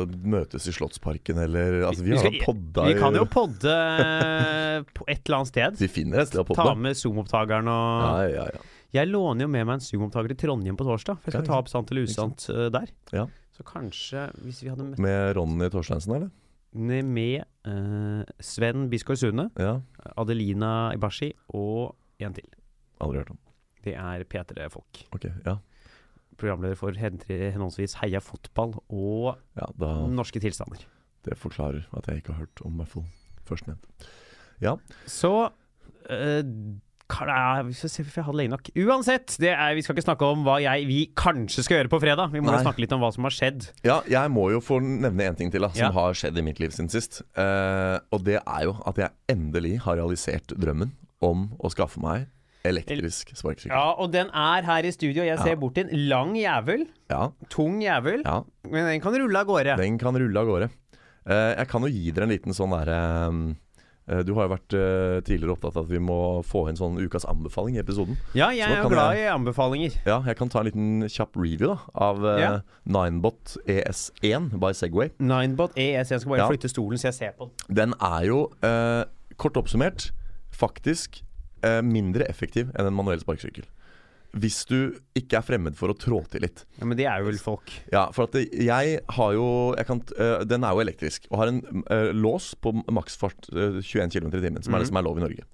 møtes 0.09 0.65
i 0.65 0.73
Slottsparken 0.73 1.37
eller 1.43 1.83
Altså, 1.85 2.01
vi, 2.01 2.15
Vi 2.15 2.17
skal- 2.17 2.33
da 2.33 2.41
podda 2.47 2.85
Vi 2.87 2.95
kan 2.97 3.13
jo 3.19 3.25
podde 3.29 3.75
eh, 3.77 4.79
på 4.97 5.05
et 5.05 5.21
eller 5.21 5.37
annet 5.37 5.51
sted. 5.51 5.77
Vi 5.77 5.91
finner 5.99 6.23
et 6.23 6.31
sted 6.31 6.41
å 6.41 6.57
Ta 6.57 6.73
med 6.73 6.97
Zoom-opptakeren 6.97 7.69
og 7.69 8.07
Ja, 8.07 8.25
ja, 8.25 8.47
ja. 8.57 8.65
Jeg 8.93 9.09
låner 9.09 9.45
jo 9.45 9.49
med 9.53 9.65
meg 9.69 9.75
en 9.77 9.85
Zoom-opptaker 9.85 10.33
til 10.33 10.47
Trondheim 10.47 10.75
på 10.81 10.85
torsdag. 10.89 11.21
For 11.21 11.29
jeg 11.29 11.37
skal 11.43 11.47
ta 11.49 11.61
opp 11.61 11.69
Sant 11.69 11.93
eller 11.93 12.09
usant 12.09 12.49
eh, 12.49 12.67
der. 12.73 12.89
Ja. 13.13 13.27
Så 13.53 13.61
kanskje, 13.69 14.31
hvis 14.41 14.63
vi 14.65 14.69
hadde 14.73 14.85
møtt 14.89 14.97
Med 15.01 15.35
Ronny 15.37 15.69
Torsteinsen, 15.69 16.15
eller? 16.17 16.33
Med 16.75 17.43
uh, 17.67 18.23
Sven 18.43 18.87
Biskår 18.91 19.15
Sune, 19.19 19.49
Ja. 19.59 19.79
Adelina 20.17 20.91
Ibashi 20.95 21.31
og 21.53 21.95
en 22.19 22.33
til. 22.33 22.47
Aldri 23.01 23.17
hørt 23.21 23.31
om. 23.35 23.39
Det 23.83 23.93
er 23.99 24.23
P3 24.23 24.67
Folk. 24.71 25.03
Ok, 25.13 25.27
ja. 25.45 25.57
Programleder 26.39 26.75
for 26.79 26.95
henholdsvis 26.97 27.93
Heia 28.01 28.19
fotball 28.23 28.73
og 28.89 29.35
ja 29.55 29.67
da, 29.77 29.91
Norske 30.09 30.39
tilstander. 30.41 30.81
det 31.25 31.37
forklarer 31.37 31.85
at 31.95 32.07
jeg 32.07 32.17
ikke 32.23 32.33
har 32.33 32.45
hørt 32.47 32.61
om 32.65 32.73
i 32.73 32.77
hvert 32.81 32.89
fall 32.89 33.05
førstnevnt. 33.45 34.07
Ja. 34.63 34.75
Så 35.05 35.49
kan 36.09 36.79
jeg, 37.13 38.23
hadde 38.25 38.35
lenge 38.39 38.53
nok. 38.55 38.69
Uansett, 38.75 39.35
det 39.41 39.51
er, 39.53 39.73
vi 39.77 39.83
skal 39.85 39.95
ikke 39.95 40.05
snakke 40.07 40.25
om 40.33 40.43
hva 40.47 40.57
jeg, 40.63 40.87
vi 40.89 40.99
kanskje 41.15 41.63
skal 41.65 41.77
gjøre 41.81 41.91
på 41.93 41.99
fredag. 42.03 42.31
Vi 42.33 42.41
må 42.43 42.51
Nei. 42.51 42.61
snakke 42.65 42.81
litt 42.83 42.91
om 42.95 43.03
hva 43.03 43.11
som 43.13 43.23
har 43.27 43.35
skjedd. 43.35 43.69
ja, 43.85 44.01
jeg 44.09 44.31
må 44.33 44.49
jo 44.51 44.59
få 44.63 44.79
nevne 44.83 45.29
en 45.29 45.35
ting 45.39 45.51
til 45.53 45.61
da 45.61 45.69
som 45.69 45.85
Ja. 45.85 45.91
har 45.91 46.13
skjedd 46.17 46.37
i 46.37 46.45
mitt 46.45 46.59
liv 46.59 46.69
siden 46.75 46.89
sist. 46.89 47.21
Uh, 47.37 47.99
og 48.11 48.23
det 48.25 48.39
er 48.41 48.63
jo 48.67 48.75
at 48.85 48.95
jeg 48.97 49.11
endelig 49.29 49.79
har 49.85 49.95
realisert 50.01 50.47
drømmen 50.57 50.91
om 51.21 51.51
å 51.63 51.69
skaffe 51.71 52.01
meg 52.03 52.27
elektrisk 52.63 53.33
sparkesykkel. 53.35 53.73
Ja, 53.75 53.93
og 53.99 54.11
den 54.13 54.29
er 54.33 54.63
her 54.63 54.85
i 54.87 54.91
studio. 54.95 55.23
Jeg 55.23 55.37
ser 55.39 55.49
Ja. 55.55 55.55
bort 55.59 55.75
til 55.75 55.87
en 55.89 56.07
lang 56.09 56.33
jævel. 56.35 56.87
Ja, 57.11 57.31
Tung 57.49 57.81
jævel. 57.81 58.23
ja. 58.23 58.43
Men 58.63 58.87
den 58.87 59.01
kan 59.01 59.13
rulle 59.13 59.35
av 59.39 59.45
gårde. 59.47 59.75
Den 59.77 59.97
kan 59.99 60.15
rulle 60.15 60.39
av 60.39 60.47
gårde. 60.47 60.69
Uh, 61.27 61.55
jeg 61.57 61.67
kan 61.67 61.81
jo 61.81 61.87
gi 61.87 62.11
dere 62.11 62.23
en 62.23 62.29
liten 62.31 62.53
sånn 62.55 62.71
derre 62.71 62.97
eh, 63.27 63.55
du 64.23 64.33
har 64.35 64.47
jo 64.49 64.51
vært 64.51 64.73
eh, 64.75 65.21
tidligere 65.23 65.53
opptatt 65.55 65.77
av 65.77 65.85
at 65.85 65.91
vi 65.93 65.99
må 66.03 66.17
få 66.43 66.65
inn 66.69 66.75
sånn 66.75 66.97
ukas 66.99 67.23
anbefaling 67.25 67.77
i 67.77 67.79
episoden. 67.79 68.17
Ja, 68.35 68.49
jeg 68.51 68.67
er 68.69 68.89
glad 68.89 69.15
jeg- 69.15 69.29
i 69.29 69.31
anbefalinger. 69.31 69.95
Ja, 70.05 70.21
jeg 70.27 70.35
kan 70.37 70.49
ta 70.49 70.59
en 70.59 70.65
liten 70.65 71.03
kjapp 71.07 71.35
review 71.39 71.67
da 71.73 71.77
av 71.95 72.23
eh, 72.25 72.39
Ja. 72.41 72.61
Ninebot 72.85 73.55
ES1 73.65 74.59
by 74.59 74.73
Segway. 74.73 75.11
Ninebot 75.19 75.71
ES. 75.77 76.09
Jeg 76.11 76.19
skal 76.21 76.29
bare 76.35 76.39
Ja. 76.43 76.49
flytte 76.49 76.69
stolen 76.69 76.97
så 76.99 77.07
jeg 77.11 77.13
ser 77.13 77.31
på 77.39 77.49
den. 77.69 77.75
Den 77.75 77.93
er 78.01 78.25
jo, 78.27 78.51
eh, 78.61 79.05
kort 79.37 79.53
oppsummert, 79.55 80.11
faktisk 80.51 81.21
eh, 81.63 81.81
mindre 81.81 82.25
effektiv 82.27 82.71
enn 82.75 82.85
en 82.89 82.93
manuell 82.93 83.19
sparkesykkel. 83.23 83.63
Hvis 84.33 84.63
du 84.65 84.95
ikke 85.13 85.37
er 85.37 85.45
fremmed 85.45 85.75
for 85.77 85.93
å 85.93 85.97
trå 85.97 86.23
til 86.31 86.41
litt. 86.41 86.63
Ja, 86.79 86.87
Men 86.89 86.97
det 86.97 87.05
er 87.05 87.19
jo 87.21 87.27
vel 87.29 87.37
folk. 87.37 87.69
Ja, 87.93 88.07
for 88.15 88.25
at 88.25 88.33
jeg 88.33 88.95
har 89.17 89.33
jo 89.37 89.75
jeg 89.77 89.85
kan, 89.85 90.01
eh, 90.17 90.43
Den 90.49 90.63
er 90.65 90.73
jo 90.73 90.81
elektrisk 90.81 91.27
og 91.29 91.37
har 91.37 91.51
en 91.51 91.61
eh, 91.89 92.09
lås 92.17 92.55
på 92.57 92.73
maksfart 92.89 93.51
eh, 93.53 93.77
21 93.81 94.09
km 94.09 94.31
i 94.33 94.41
timen, 94.41 94.63
som 94.65 94.73
er 94.73 94.79
det 94.81 94.89
som 94.89 94.97
er 94.97 95.05
lov 95.05 95.19
i 95.21 95.25
Norge. 95.27 95.45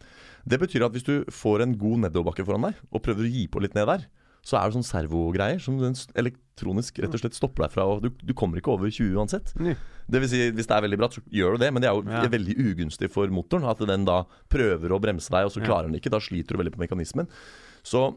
Det 0.48 0.60
betyr 0.62 0.86
at 0.88 0.94
hvis 0.96 1.04
du 1.04 1.26
får 1.30 1.62
en 1.66 1.76
god 1.78 2.06
nedoverbakke 2.06 2.46
foran 2.48 2.70
deg, 2.70 2.80
og 2.90 3.04
prøver 3.04 3.28
å 3.28 3.34
gi 3.34 3.48
på 3.52 3.60
litt 3.62 3.76
ned 3.76 3.86
der, 3.92 4.08
så 4.48 4.56
er 4.56 4.70
det 4.72 4.78
sånn 4.80 4.88
servogreier 4.88 5.60
som 5.60 5.76
den 5.82 5.94
elektronisk 6.16 7.02
rett 7.04 7.12
og 7.14 7.20
slett 7.20 7.36
stopper 7.36 7.66
deg 7.66 7.74
fra 7.74 7.84
og 7.92 8.06
du, 8.06 8.10
du 8.24 8.32
kommer 8.34 8.62
ikke 8.62 8.72
over 8.72 8.88
20 8.88 9.18
uansett. 9.20 9.52
Nei. 9.60 9.76
Det 10.10 10.22
vil 10.24 10.32
si, 10.32 10.40
hvis 10.56 10.66
det 10.72 10.78
er 10.78 10.86
veldig 10.88 10.98
bratt, 11.02 11.18
så 11.20 11.22
gjør 11.36 11.58
du 11.60 11.66
det, 11.66 11.74
men 11.76 11.84
det 11.84 11.90
er 11.92 12.00
jo 12.00 12.08
Ja. 12.08 12.24
veldig 12.32 12.56
ugunstig 12.72 13.12
for 13.12 13.28
motoren. 13.28 13.68
At 13.70 13.84
den 13.86 14.08
da 14.08 14.24
prøver 14.50 14.96
å 14.96 15.02
bremse 15.04 15.30
deg, 15.30 15.46
og 15.46 15.52
så 15.52 15.62
klarer 15.62 15.92
den 15.92 16.00
ikke. 16.00 16.10
Da 16.10 16.24
sliter 16.24 16.56
du 16.56 16.64
veldig 16.64 16.74
på 16.74 16.82
mekanismen. 16.88 17.28
Så 17.84 18.16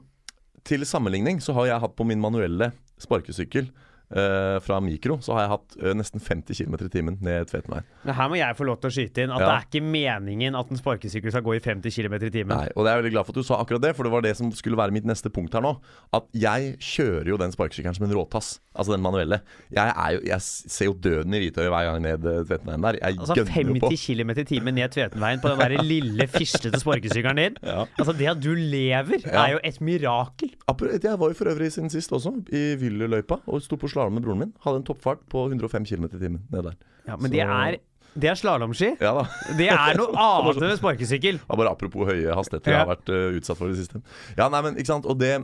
til 0.68 0.86
sammenligning 0.86 1.40
så 1.42 1.54
har 1.56 1.70
jeg 1.70 1.82
hatt 1.82 1.96
på 1.98 2.06
min 2.06 2.22
manuelle 2.22 2.70
sparkesykkel 3.02 3.70
eh, 4.12 4.58
fra 4.64 4.80
Mikro, 4.84 5.18
så 5.24 5.34
har 5.36 5.40
jeg 5.46 5.50
hatt 5.54 5.76
uh, 5.82 5.92
nesten 5.98 6.20
50 6.20 6.54
km 6.62 6.74
i 6.86 6.88
timen 6.92 7.18
ned 7.24 7.46
Tvetenveien. 7.50 7.84
Men 8.04 8.14
her 8.18 8.28
må 8.32 8.36
jeg 8.38 8.56
få 8.58 8.66
lov 8.68 8.80
til 8.82 8.90
å 8.90 8.94
skyte 8.96 9.24
inn 9.24 9.32
at 9.34 9.40
Ja. 9.40 9.46
det 9.48 9.54
er 9.56 9.66
ikke 9.68 9.84
meningen 9.92 10.54
at 10.58 10.70
en 10.70 10.76
sparkesykkel 10.80 11.32
skal 11.34 11.42
gå 11.46 11.56
i 11.56 11.60
50 11.64 11.90
km 11.96 12.14
i 12.20 12.30
timen. 12.30 12.56
Nei, 12.56 12.68
og 12.76 12.84
det 12.84 12.90
er 12.92 12.96
jeg 12.96 13.02
veldig 13.04 13.14
glad 13.16 13.26
for 13.26 13.32
at 13.32 13.40
du 13.42 13.48
sa 13.48 13.60
akkurat 13.62 13.82
det, 13.82 13.94
for 13.96 14.04
det 14.08 14.12
var 14.12 14.22
det 14.22 14.36
som 14.36 14.52
skulle 14.52 14.76
være 14.76 14.92
mitt 14.92 15.04
neste 15.08 15.30
punkt 15.32 15.52
her 15.56 15.64
nå. 15.64 15.76
At 16.12 16.26
jeg 16.36 16.76
kjører 16.82 17.28
jo 17.32 17.36
den 17.40 17.52
sparkesykkelen 17.54 17.94
som 17.96 18.06
en 18.08 18.14
råtass. 18.16 18.58
Altså 18.72 18.94
den 18.94 19.02
manuelle. 19.04 19.42
Jeg, 19.70 19.92
jo, 20.14 20.20
jeg 20.30 20.40
ser 20.40 20.86
jo 20.88 20.94
døden 21.04 21.34
i 21.36 21.40
hvitøyet 21.42 21.68
hver 21.68 21.88
gang 21.90 21.98
ned 22.06 22.24
eh, 22.24 22.38
Tvetenveien 22.48 22.80
der. 22.86 22.98
Jeg 23.02 23.18
Altså 23.20 23.34
gønner 23.36 23.80
på. 23.82 23.90
50 23.92 24.06
km 24.06 24.30
i 24.40 24.44
timen 24.48 24.74
ned 24.78 24.94
Tvetenveien 24.94 25.42
på 25.42 25.50
den 25.52 25.60
der 25.60 25.82
lille, 25.84 26.26
fislete 26.32 26.80
sparkesykkelen 26.80 27.36
din. 27.42 27.58
Ja. 27.62 27.84
Altså 28.00 28.14
Det 28.16 28.28
at 28.32 28.40
du 28.40 28.54
lever, 28.56 29.20
Ja. 29.26 29.44
er 29.44 29.52
jo 29.52 29.60
et 29.64 29.80
mirakel. 29.84 30.54
Jeg 31.02 31.18
var 31.20 31.28
jo 31.28 31.34
for 31.36 31.50
øvrig 31.52 31.68
siden 31.72 31.90
sist 31.92 32.12
også, 32.16 32.32
i 32.52 32.62
Villeløypa, 32.80 33.40
og 33.46 33.60
sto 33.62 33.76
på 33.76 33.88
slalåm 34.02 34.18
med 34.18 34.26
broren 34.26 34.42
min. 34.42 34.52
Hadde 34.66 34.82
en 34.82 34.86
toppfart 34.90 35.22
på 35.30 35.46
105 35.48 35.86
km 35.86 36.04
i 36.10 36.18
timen 36.18 36.42
ned 36.50 36.68
der. 36.68 36.76
Ja, 37.06 37.16
Men 37.16 37.30
Så- 37.30 37.34
det 37.36 37.40
er, 37.46 37.78
det 38.14 38.28
er 38.28 38.34
slalåmski. 38.36 38.90
Ja. 39.00 39.24
Det 39.56 39.68
er 39.70 39.96
noe 39.96 40.12
annet 40.26 40.62
enn 40.62 40.76
sparkesykkel. 40.76 41.40
Ja, 41.48 41.56
bare 41.56 41.72
apropos 41.72 42.06
høye 42.10 42.34
hastigheter 42.36 42.72
jeg 42.74 42.82
har 42.82 42.90
vært 42.90 43.08
uh, 43.08 43.38
utsatt 43.38 43.58
for 43.58 43.70
i 43.70 43.72
det 43.72 43.80
siste. 43.86 44.02
Ja, 44.36 44.48
nei, 44.52 44.60
men 44.66 44.76
ikke 44.76 44.90
sant. 44.92 45.06
Og 45.08 45.18
det, 45.22 45.36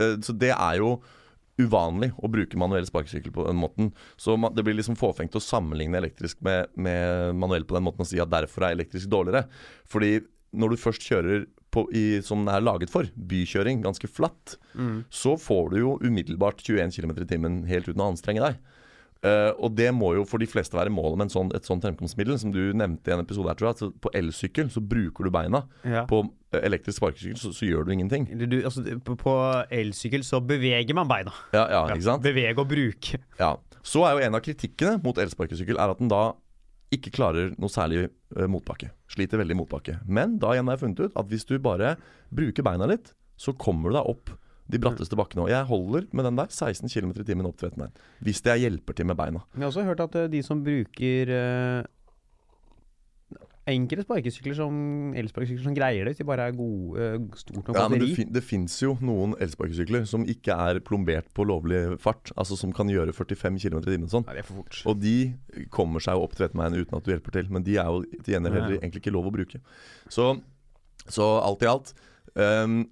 uh, 0.00 0.16
så 0.24 0.34
det 0.36 0.50
er 0.56 0.80
jo 0.80 0.96
uvanlig 1.60 2.10
å 2.16 2.28
bruke 2.32 2.56
manuell 2.56 2.86
sparkesykkel 2.88 3.32
på 3.36 3.44
den 3.46 3.58
måten. 3.60 3.92
Så 4.16 4.36
man, 4.40 4.54
det 4.56 4.64
blir 4.64 4.74
liksom 4.78 4.96
fåfengt 4.96 5.36
å 5.36 5.42
sammenligne 5.44 5.98
elektrisk 6.00 6.40
med, 6.46 6.72
med 6.74 7.36
manuell 7.36 7.66
på 7.68 7.76
den 7.76 7.84
måten 7.84 8.00
og 8.00 8.08
si 8.08 8.20
at 8.22 8.32
derfor 8.32 8.64
er 8.64 8.78
elektrisk 8.78 9.10
dårligere. 9.12 9.44
Fordi 9.90 10.22
når 10.56 10.72
du 10.72 10.80
først 10.80 11.04
kjører 11.04 11.44
på, 11.70 11.86
i, 11.94 12.20
som 12.26 12.42
den 12.42 12.50
er 12.52 12.64
laget 12.64 12.90
for, 12.92 13.06
bykjøring, 13.14 13.82
ganske 13.84 14.10
flatt, 14.10 14.56
så 15.14 15.36
får 15.38 15.70
du 15.70 15.76
jo 15.80 15.96
umiddelbart 16.02 16.64
21 16.66 16.96
km 16.96 17.12
i 17.14 17.28
timen 17.30 17.60
helt 17.70 17.88
uten 17.90 18.02
å 18.02 18.10
anstrenge 18.10 18.42
deg. 18.42 18.58
Uh, 19.20 19.52
og 19.60 19.74
det 19.76 19.90
må 19.92 20.14
jo 20.16 20.22
for 20.24 20.40
de 20.40 20.48
fleste 20.48 20.76
være 20.78 20.92
målet 20.92 21.18
med 21.20 21.26
en 21.26 21.32
sånn, 21.32 21.50
et 21.56 21.66
sånt 21.68 21.84
fremkomstmiddel. 21.84 22.38
Som 22.40 22.54
du 22.54 22.60
nevnte 22.72 23.12
i 23.12 23.14
en 23.14 23.20
episode 23.20 23.52
her, 23.52 23.58
tror 23.58 23.70
jeg. 23.70 23.90
At 23.90 23.98
på 24.00 24.12
elsykkel 24.16 24.70
så 24.72 24.80
bruker 24.80 25.28
du 25.28 25.32
beina. 25.34 25.64
Ja. 25.84 26.06
På 26.08 26.22
eh, 26.24 26.62
elektrisk 26.64 27.02
sparkesykkel 27.02 27.40
så, 27.40 27.52
så 27.56 27.68
gjør 27.68 27.84
du 27.84 27.94
ingenting. 27.98 28.30
Du, 28.40 28.46
du, 28.48 28.60
altså, 28.64 28.84
på 29.04 29.18
på 29.20 29.34
elsykkel 29.76 30.24
så 30.26 30.40
beveger 30.40 30.96
man 30.96 31.10
beina. 31.10 31.34
Ja, 31.52 31.66
ja, 31.68 31.82
ikke 31.92 32.08
sant? 32.08 32.24
Bevege 32.24 32.64
og 32.64 32.70
bruke. 32.72 33.20
Ja. 33.40 33.54
Så 33.84 34.06
er 34.08 34.16
jo 34.16 34.24
en 34.24 34.36
av 34.40 34.44
kritikkene 34.44 34.96
mot 35.04 35.20
elsparkesykkel 35.20 35.80
er 35.80 35.92
at 35.92 36.00
den 36.00 36.12
da 36.12 36.30
ikke 36.94 37.12
klarer 37.14 37.54
noe 37.60 37.70
særlig 37.70 38.08
eh, 38.08 38.46
motbakke. 38.50 38.90
Sliter 39.10 39.40
veldig 39.40 39.56
motbakke. 39.62 39.98
Men 40.06 40.38
da 40.42 40.54
igjen 40.54 40.70
har 40.70 40.78
jeg 40.78 40.84
funnet 40.84 41.02
ut 41.06 41.18
at 41.22 41.30
hvis 41.30 41.46
du 41.46 41.56
bare 41.62 41.94
bruker 42.34 42.66
beina 42.66 42.88
litt, 42.90 43.12
så 43.40 43.54
kommer 43.56 43.90
du 43.90 43.98
deg 43.98 44.10
opp 44.10 44.32
de 44.70 44.78
bratteste 44.82 45.18
bakkene. 45.18 45.46
Og 45.46 45.52
jeg 45.52 45.68
holder 45.70 46.06
med 46.14 46.26
den 46.28 46.38
der 46.38 46.50
16 46.50 46.90
km 46.90 47.14
i 47.14 47.26
timen 47.26 47.48
opp 47.48 47.58
til 47.58 47.68
Tvetenveien. 47.68 47.94
Hvis 48.26 48.42
det 48.46 48.58
hjelper 48.62 48.98
til 48.98 49.08
med 49.10 49.18
beina. 49.18 49.42
Jeg 49.54 49.64
har 49.64 49.72
også 49.72 49.86
hørt 49.86 50.04
at 50.04 50.18
eh, 50.18 50.30
de 50.34 50.42
som 50.46 50.62
bruker 50.66 51.34
eh, 51.36 51.88
enkelte 53.72 54.04
sparkesykler 54.06 54.56
som 54.58 54.74
elsparkesykler 55.18 55.64
som 55.64 55.76
greier 55.76 56.04
det, 56.04 56.12
hvis 56.12 56.22
de 56.22 56.26
bare 56.28 56.48
er 56.50 56.56
gode, 56.58 57.06
eh, 57.06 57.16
stort 57.40 57.56
nok 57.56 57.70
Ja, 57.76 57.86
men 57.88 57.98
det, 57.98 58.08
batteri. 58.08 58.16
fin 58.18 58.32
det 58.36 58.44
fins 58.46 58.76
jo 58.82 58.96
noen 59.00 59.34
elsparkesykler 59.40 60.06
som 60.10 60.26
ikke 60.28 60.56
er 60.68 60.82
plombert 60.86 61.30
på 61.36 61.46
lovlig 61.48 61.98
fart. 62.02 62.32
Altså 62.36 62.58
som 62.60 62.74
kan 62.76 62.90
gjøre 62.90 63.14
45 63.16 63.58
km 63.62 63.80
i 63.80 63.88
timen 63.94 64.12
sånn. 64.12 64.28
Fort. 64.50 64.82
Og 64.90 65.00
de 65.00 65.34
kommer 65.70 66.02
seg 66.04 66.18
jo 66.18 66.26
opp 66.26 66.38
en 66.40 66.78
uten 66.78 66.96
at 66.96 67.04
du 67.04 67.10
hjelper 67.12 67.32
til. 67.38 67.50
Men 67.50 67.62
de 67.66 67.76
er 67.78 67.86
jo 67.86 68.04
til 68.22 68.34
gjengjeld 68.34 68.54
heller 68.54 68.78
egentlig 68.78 69.02
ikke 69.04 69.14
lov 69.14 69.30
å 69.30 69.34
bruke. 69.34 69.60
Så, 70.08 70.32
så 71.08 71.26
alt 71.44 71.62
i 71.62 71.70
alt 71.70 71.94
Ehm, 72.38 72.84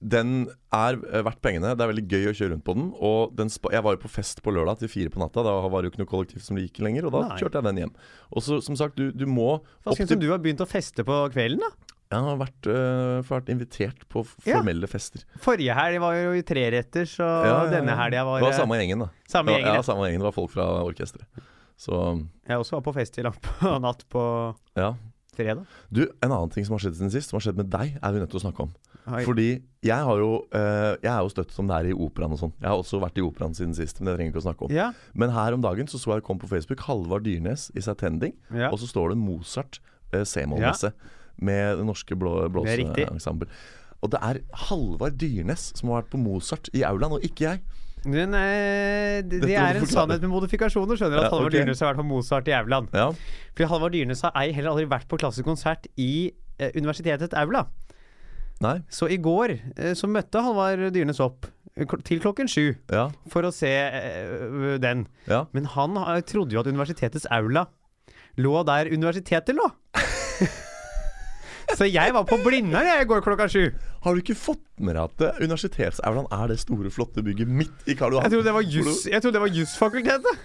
den 0.00 0.48
er 0.72 0.96
eh, 1.12 1.20
verdt 1.26 1.42
pengene. 1.44 1.74
Det 1.76 1.84
er 1.84 1.90
veldig 1.92 2.06
gøy 2.08 2.30
å 2.30 2.34
kjøre 2.36 2.54
rundt 2.54 2.64
på 2.64 2.74
den. 2.78 2.86
Og 3.04 3.34
den 3.36 3.50
jeg 3.52 3.84
var 3.84 3.96
jo 3.96 4.00
på 4.00 4.08
fest 4.12 4.40
på 4.42 4.54
lørdag 4.54 4.80
til 4.80 4.88
fire 4.92 5.12
på 5.12 5.20
natta. 5.20 5.44
Da 5.44 5.52
var 5.68 5.82
det 5.82 5.90
jo 5.90 5.92
ikke 5.94 6.02
noe 6.04 6.10
kollektiv 6.10 6.44
som 6.44 6.56
gikk 6.60 6.80
lenger, 6.80 7.08
og 7.08 7.12
da 7.16 7.22
Nei. 7.28 7.36
kjørte 7.42 7.60
jeg 7.60 7.68
den 7.68 7.82
hjem. 7.84 7.92
Og 8.32 8.44
så, 8.46 8.60
som 8.64 8.78
sagt, 8.80 8.96
du, 8.96 9.10
du 9.12 9.26
må 9.28 9.58
Hva 9.84 9.96
syns 9.98 10.08
du 10.08 10.16
om 10.16 10.22
du 10.24 10.30
har 10.32 10.40
begynt 10.40 10.64
å 10.64 10.68
feste 10.70 11.04
på 11.06 11.20
kvelden, 11.34 11.60
da? 11.60 11.90
Jeg 12.10 12.26
har 12.26 12.38
vært, 12.40 12.66
øh, 12.66 13.20
vært 13.28 13.50
invitert 13.52 14.00
på 14.10 14.24
formelle 14.26 14.88
Ja. 14.88 14.90
fester. 14.90 15.22
Forrige 15.38 15.76
helg 15.78 16.00
var 16.02 16.16
jo 16.18 16.32
i 16.34 16.42
treretters, 16.42 17.12
og 17.22 17.44
Ja, 17.46 17.52
ja, 17.52 17.70
denne 17.70 17.94
helga 17.94 18.24
var 18.26 18.40
Det 18.40 18.48
var 18.48 18.56
samme 18.58 18.80
gjengen, 18.80 19.04
da. 19.04 19.08
samme 19.30 19.52
gjengen. 19.54 19.74
ja, 19.78 19.82
samme 19.86 20.08
gjengen. 20.08 20.18
Det 20.24 20.26
var 20.26 20.34
folk 20.34 20.50
fra 20.50 20.66
orkesteret. 20.82 21.46
Så 21.78 21.94
Jeg 22.48 22.58
også 22.58 22.80
var 22.80 22.82
på 22.88 22.94
fest 22.96 23.16
i 23.20 23.22
lamp 23.22 23.38
på 23.40 23.76
natt 23.80 24.02
på 24.10 24.24
ja. 24.76 24.94
fredag. 25.36 25.66
Du, 25.92 26.02
en 26.20 26.32
annen 26.32 26.50
ting 26.50 26.66
som 26.66 26.74
har 26.74 26.82
skjedd 26.82 26.98
siden 26.98 27.12
sist, 27.14 27.30
som 27.30 27.38
har 27.38 27.46
skjedd 27.46 27.60
med 27.62 27.70
deg, 27.70 27.94
er 28.02 28.12
vi 28.12 28.18
nødt 28.18 28.32
til 28.34 28.40
å 28.40 28.46
snakke 28.48 28.66
om. 28.66 28.74
Oi. 29.08 29.22
Fordi 29.24 29.48
jeg 29.80 30.06
har 30.06 30.18
jo 30.20 30.32
uh, 30.52 30.92
Jeg 31.00 31.08
er 31.08 31.22
jo 31.24 31.30
støtt 31.32 31.54
som 31.54 31.70
det 31.70 31.76
er 31.78 31.90
i 31.90 31.94
operaen 31.96 32.34
og 32.36 32.40
sånn. 32.42 32.52
Jeg 32.60 32.68
har 32.68 32.82
også 32.82 33.00
vært 33.00 33.16
i 33.16 33.24
operaen 33.24 33.56
siden 33.56 33.72
sist, 33.76 34.00
men 34.00 34.10
det 34.10 34.18
trenger 34.18 34.34
ikke 34.34 34.42
å 34.42 34.46
snakke 34.48 34.66
om. 34.66 34.74
Ja, 34.74 34.90
Men 35.14 35.32
her 35.34 35.56
om 35.56 35.64
dagen 35.64 35.88
så 35.90 36.00
så 36.00 36.14
jeg 36.18 36.26
kom 36.26 36.40
på 36.42 36.50
Facebook 36.50 36.84
Halvard 36.84 37.24
Dyrnes 37.24 37.70
i 37.72 37.80
Attending, 37.80 38.36
ja. 38.52 38.68
og 38.68 38.78
så 38.82 38.90
står 38.90 39.14
det 39.14 39.20
Mozart 39.22 39.80
uh, 40.12 40.22
C-moll-messe 40.22 40.92
med 41.40 41.80
det 41.80 41.86
norske 41.88 42.16
blå 42.20 42.42
er 42.44 42.52
blåseensemble. 42.52 43.48
Og 44.04 44.12
det 44.12 44.20
er 44.24 44.40
Halvard 44.68 45.16
Dyrnes 45.20 45.70
som 45.76 45.92
har 45.92 46.02
vært 46.02 46.12
på 46.12 46.20
Mozart 46.20 46.68
i 46.76 46.84
aulaen, 46.84 47.16
og 47.16 47.24
ikke 47.24 47.46
jeg. 47.48 47.62
Men, 48.04 48.32
eh, 48.32 49.20
det, 49.28 49.42
det 49.44 49.56
er 49.60 49.76
en 49.76 49.88
sannhet 49.88 50.22
med 50.24 50.32
modifikasjoner. 50.32 50.96
Skjønner 50.96 51.18
du 51.18 51.20
at 51.20 51.26
Ja, 51.26 51.32
Halvard. 51.34 51.52
Dyrnes 51.52 51.82
har 51.82 51.90
vært 51.92 52.00
på 52.00 52.08
Mozart 52.08 52.48
i 52.48 52.54
Aulaen. 52.56 52.88
Ja, 52.96 53.10
Fordi 53.52 53.68
Halvard 53.68 53.92
Dyrnes 53.92 54.24
har 54.24 54.32
ei 54.40 54.52
heller 54.56 54.72
aldri 54.72 54.86
vært 54.88 55.08
på 55.10 55.18
klassisk 55.20 55.44
konsert 55.48 55.88
i 56.00 56.32
eh, 56.58 56.72
universitetets 56.76 57.36
aula. 57.36 57.66
Nei? 58.60 58.76
Så 58.92 59.08
i 59.08 59.16
går 59.22 59.54
eh, 59.56 59.94
så 59.96 60.08
møtte 60.10 60.42
Halvard 60.44 60.82
Dyrenes 60.92 61.20
opp 61.24 61.46
eh, 61.76 61.86
til 62.04 62.20
klokken 62.20 62.48
sju 62.50 62.74
Ja. 62.92 63.06
for 63.32 63.46
å 63.48 63.52
se 63.54 63.70
eh, 63.72 64.74
den. 64.82 65.06
ja. 65.30 65.46
Men 65.56 65.64
han 65.76 65.96
trodde 66.28 66.52
jo 66.56 66.60
at 66.60 66.68
universitetets 66.68 67.24
aula 67.32 67.66
lå 68.40 68.60
der 68.68 68.90
universitetet 68.92 69.56
lå. 69.56 69.64
Så 71.78 71.86
jeg 71.86 72.12
var 72.12 72.24
på 72.26 72.36
Blindern 72.42 72.84
jeg 72.88 73.04
i 73.04 73.06
går 73.08 73.22
klokka 73.22 73.46
sju. 73.50 73.68
Har 74.02 74.14
du 74.16 74.20
ikke 74.24 74.34
fått 74.36 74.62
med 74.82 74.96
deg 74.98 75.06
at 75.06 75.38
universitetsaulaen 75.44 76.26
er 76.34 76.50
det 76.50 76.58
store, 76.60 76.90
flotte 76.90 77.22
bygget 77.24 77.48
midt 77.48 77.86
i 77.86 77.94
Karl 77.94 78.16
Johan? 78.16 78.26
Jeg 78.26 78.32
trodde 79.22 79.36
det 79.36 79.42
var 79.44 79.54
jusfakultetet. 79.54 80.40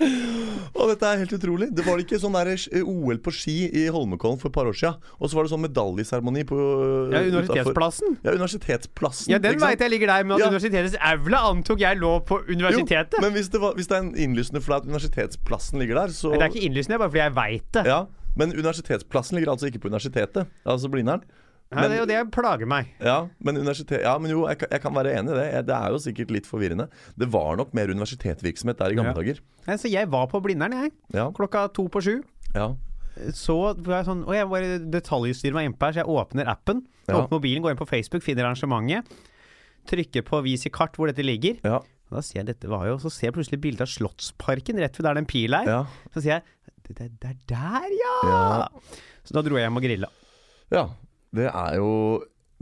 Og 0.74 0.88
dette 0.90 1.06
er 1.06 1.20
helt 1.22 1.32
utrolig. 1.36 1.68
Det 1.74 1.84
var 1.86 2.00
ikke 2.02 2.18
sånn 2.18 2.34
der 2.34 2.50
eh, 2.54 2.80
OL 2.82 3.18
på 3.22 3.32
ski 3.34 3.54
i 3.70 3.84
Holmenkollen 3.94 4.40
for 4.42 4.50
et 4.50 4.56
par 4.56 4.66
år 4.66 4.74
siden. 4.76 4.96
Og 5.20 5.30
så 5.30 5.38
var 5.38 5.46
det 5.46 5.52
sånn 5.54 5.62
medaljeseremoni 5.64 6.42
på 6.48 6.58
Ja, 6.58 7.20
utenfor- 7.22 7.30
Universitetsplassen. 7.34 8.16
Ja, 8.26 8.34
Universitetsplassen. 8.34 9.30
Ja, 9.34 9.38
den 9.44 9.60
veit 9.62 9.84
jeg 9.84 9.92
ligger 9.94 10.10
der, 10.10 10.24
men 10.26 10.36
at 10.36 10.44
Ja. 10.44 10.50
universitetets 10.50 10.96
aula 11.00 11.44
antok 11.52 11.78
jeg 11.84 12.00
lå 12.02 12.12
på 12.26 12.40
universitetet. 12.48 13.14
Jo, 13.18 13.22
men 13.22 13.32
hvis 13.38 13.48
det, 13.54 13.60
var, 13.62 13.74
hvis 13.78 13.86
det 13.86 13.96
er 13.96 14.02
en 14.02 14.14
innlysende 14.16 14.60
for 14.64 14.74
deg 14.74 14.82
at 14.82 14.90
universitetsplassen 14.90 15.78
ligger 15.78 15.94
der, 16.02 16.08
så 16.16 16.32
Det 16.34 16.42
er 16.42 16.50
ikke 16.50 16.66
innlysende, 16.66 16.98
bare 16.98 17.10
fordi 17.14 17.22
jeg 17.24 17.34
veit 17.38 17.72
det. 17.72 17.86
Ja, 17.86 18.06
Men 18.36 18.50
universitetsplassen 18.50 19.36
ligger 19.38 19.52
altså 19.52 19.70
ikke 19.70 19.78
på 19.78 19.86
universitetet, 19.94 20.48
altså 20.66 20.88
Blindern. 20.90 21.22
Ja, 21.72 21.88
det, 21.88 21.96
jo 21.98 22.04
det 22.06 22.18
plager 22.30 22.68
meg. 22.70 22.90
Ja, 23.02 23.28
men, 23.42 23.56
ja, 23.56 24.12
men 24.18 24.30
jo, 24.30 24.44
jeg, 24.46 24.60
jeg 24.70 24.80
kan 24.82 24.94
være 24.94 25.14
enig 25.18 25.32
i 25.32 25.38
det. 25.40 25.66
Det 25.66 25.74
er 25.74 25.90
jo 25.90 25.98
sikkert 25.98 26.30
litt 26.30 26.46
forvirrende. 26.46 26.86
Det 27.18 27.26
var 27.32 27.56
nok 27.56 27.72
mer 27.74 27.88
universitetsvirksomhet 27.90 28.78
der 28.78 28.92
i 28.92 28.98
gamle 28.98 29.10
Ja. 29.10 29.16
dager. 29.18 29.40
Ja, 29.66 29.76
så 29.80 29.90
jeg 29.90 30.10
var 30.12 30.26
på 30.30 30.40
Blindern, 30.44 30.72
jeg. 30.76 30.92
Ja, 31.16 31.30
Klokka 31.34 31.66
to 31.74 31.88
på 31.88 32.02
sju. 32.04 32.22
ja, 32.54 32.74
Så 33.32 33.56
var 33.78 34.02
jeg 34.02 34.06
sånn 34.06 34.24
Og 34.26 34.34
jeg 34.34 34.48
bare 34.50 34.78
detaljstyrer 34.90 35.54
meg 35.54 35.68
innpå 35.70 35.86
her, 35.86 35.92
så 35.92 36.02
jeg 36.04 36.10
åpner 36.10 36.48
appen. 36.50 36.84
Åpner 37.08 37.30
mobilen, 37.30 37.62
går 37.62 37.70
inn 37.74 37.80
på 37.80 37.88
Facebook, 37.88 38.22
finner 38.22 38.44
arrangementet. 38.44 39.06
Trykker 39.86 40.22
på 40.22 40.42
'vis 40.42 40.66
i 40.66 40.70
kart' 40.70 40.94
hvor 40.96 41.06
dette 41.06 41.22
ligger. 41.24 41.58
ja, 41.64 41.80
da 42.10 42.20
ser 42.20 42.40
jeg 42.40 42.46
dette 42.46 42.68
var 42.68 42.86
jo 42.86 42.96
Så 42.98 43.10
ser 43.10 43.26
jeg 43.28 43.34
plutselig 43.34 43.60
bildet 43.60 43.82
av 43.82 43.86
Slottsparken 43.88 44.78
rett 44.78 44.96
ved 44.96 45.04
der 45.04 45.14
den 45.14 45.26
pil 45.26 45.52
er. 45.54 45.64
ja. 45.66 45.86
Så 46.14 46.22
sier 46.22 46.38
jeg 46.38 46.42
det, 46.86 46.96
det, 46.98 47.20
det 47.20 47.30
er 47.30 47.36
der, 47.48 47.88
ja! 47.90 48.16
Ja. 48.28 48.68
Så 49.24 49.32
da 49.34 49.42
dro 49.42 49.56
jeg 49.56 49.64
hjem 49.66 49.76
og 49.76 49.82
grilla. 49.82 50.08
ja. 50.70 50.88
Det 51.34 51.48
er 51.50 51.76
jo 51.80 51.90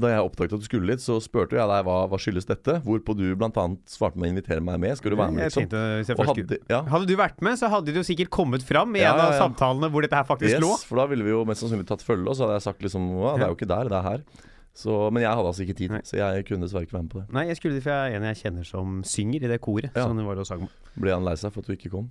Da 0.03 0.09
jeg 0.09 0.25
oppdaget 0.25 0.55
at 0.57 0.63
du 0.63 0.67
skulle 0.67 0.89
dit, 0.89 1.03
så 1.05 1.19
spurte 1.23 1.55
jeg 1.59 1.69
deg 1.69 1.83
hva, 1.87 1.97
hva 2.11 2.19
skyldes 2.19 2.47
dette. 2.49 2.79
Hvorpå 2.83 3.13
du 3.15 3.27
bl.a. 3.39 3.65
svarte 3.93 4.17
med 4.19 4.31
å 4.31 4.33
invitere 4.33 4.65
meg 4.65 4.81
med. 4.83 4.97
Skal 4.99 5.13
du 5.13 5.19
være 5.21 5.35
med, 5.37 5.45
liksom? 5.47 5.69
tenkte, 5.69 6.17
hadde, 6.33 6.59
ja, 6.73 6.81
Hadde 6.89 7.07
du 7.07 7.13
vært 7.21 7.45
med, 7.45 7.59
så 7.61 7.69
hadde 7.71 7.93
du 7.95 8.01
sikkert 8.03 8.33
kommet 8.33 8.65
fram 8.67 8.97
i 8.97 9.03
Ja, 9.05 9.13
en 9.13 9.21
av 9.29 9.35
ja. 9.37 9.43
samtalene 9.45 9.93
hvor 9.93 10.03
dette 10.03 10.17
her 10.17 10.25
faktisk 10.27 10.57
lå. 10.65 10.73
yes, 10.73 10.87
for 10.89 10.99
da 10.99 11.05
ville 11.13 11.23
vi 11.29 11.31
jo 11.35 11.45
mest 11.47 11.63
sannsynlig 11.63 11.87
tatt 11.93 12.03
følge, 12.03 12.25
og 12.33 12.35
så 12.39 12.49
hadde 12.49 12.57
jeg 12.57 12.67
sagt 12.67 12.83
liksom 12.89 13.05
Å, 13.21 13.37
det 13.37 13.45
er 13.47 13.53
jo 13.53 13.59
ikke 13.61 13.69
der, 13.75 13.93
det 13.93 14.01
er 14.01 14.09
her. 14.09 14.25
Så, 14.73 14.97
men 15.13 15.21
jeg 15.27 15.29
hadde 15.37 15.51
altså 15.53 15.63
ikke 15.67 15.77
tid, 15.77 15.93
Nei. 15.93 16.01
så 16.09 16.17
jeg 16.17 16.47
kunne 16.49 16.65
dessverre 16.65 16.89
ikke 16.89 16.97
være 16.97 17.05
med 17.05 17.13
på 17.13 17.21
det. 17.21 17.27
Nei, 17.37 17.43
jeg 17.53 17.61
skulle 17.61 17.77
dit, 17.77 17.85
for 17.85 17.93
jeg 17.93 18.17
er 18.17 18.17
en 18.23 18.29
jeg 18.33 18.39
kjenner 18.41 18.65
som 18.65 19.03
synger 19.05 19.45
i 19.45 19.51
det 19.53 19.61
koret. 19.63 19.93
Ja. 19.93 20.09
Det 20.09 20.25
var 20.25 20.41
og 20.41 20.49
sang. 20.49 20.65
Ble 20.97 21.13
han 21.13 21.27
lei 21.29 21.35
seg 21.37 21.53
for 21.53 21.61
at 21.61 21.69
du 21.69 21.77
ikke 21.77 21.93
kom? 21.93 22.09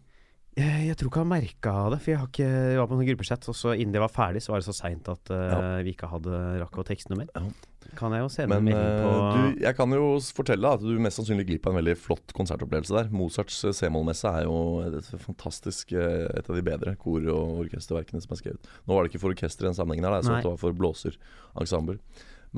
Jeg, 0.59 0.85
jeg 0.89 0.97
tror 0.99 1.07
ikke 1.07 1.21
han 1.23 1.29
merka 1.31 1.73
det, 1.93 1.97
for 2.03 2.11
jeg, 2.11 2.19
har 2.19 2.27
ikke, 2.27 2.47
jeg 2.73 2.79
var 2.81 2.87
på 2.91 2.95
en 2.97 3.07
gruppesett, 3.07 3.45
og 3.47 3.55
så 3.55 3.71
innen 3.71 3.93
det 3.95 4.01
var 4.03 4.11
ferdig, 4.11 4.41
så 4.43 4.51
var 4.51 4.59
det 4.59 4.67
så 4.67 4.75
seint 4.75 5.07
at 5.07 5.31
uh, 5.31 5.43
Ja. 5.47 5.59
vi 5.85 5.93
ikke 5.95 6.09
hadde 6.11 6.39
rakk 6.59 6.81
å 6.81 6.87
tekste 6.87 7.13
noe 7.13 7.21
mer. 7.21 7.29
Ja. 7.37 7.69
Kan 7.97 8.13
jeg 8.15 8.23
jo 8.23 8.27
sende 8.31 8.55
Men 8.55 8.61
en 8.61 8.67
melding 8.69 8.99
på 9.03 9.11
eh, 9.11 9.31
du, 9.35 9.63
jeg 9.65 9.75
kan 9.75 9.95
jo 9.95 10.05
fortelle 10.37 10.69
at 10.77 10.83
du 10.83 10.91
mest 11.03 11.19
sannsynlig 11.19 11.47
glipper 11.49 11.73
en 11.73 11.79
veldig 11.81 11.95
flott 11.99 12.31
konsertopplevelse 12.37 12.95
der. 12.95 13.09
Mozarts 13.15 13.57
eh, 13.67 13.73
C-moll-messe 13.75 14.31
er 14.31 14.45
jo 14.47 14.59
et 14.85 15.09
fantastisk 15.25 15.91
eh, 15.97 16.27
et 16.39 16.47
av 16.51 16.55
de 16.55 16.63
bedre 16.63 16.93
kor- 17.01 17.27
og 17.33 17.63
orkesterverkene 17.65 18.23
som 18.23 18.35
er 18.35 18.39
skrevet. 18.39 18.69
Nå 18.85 18.95
var 18.95 19.03
det 19.03 19.11
ikke 19.11 19.23
for 19.25 19.35
orkester 19.35 19.67
i 19.67 19.69
den 19.71 19.75
sammenhengen 19.79 20.07
her, 20.07 20.23
så 20.23 20.37
det 20.37 20.47
var 20.47 20.61
for 20.61 20.77
blåserensemble. 20.77 21.97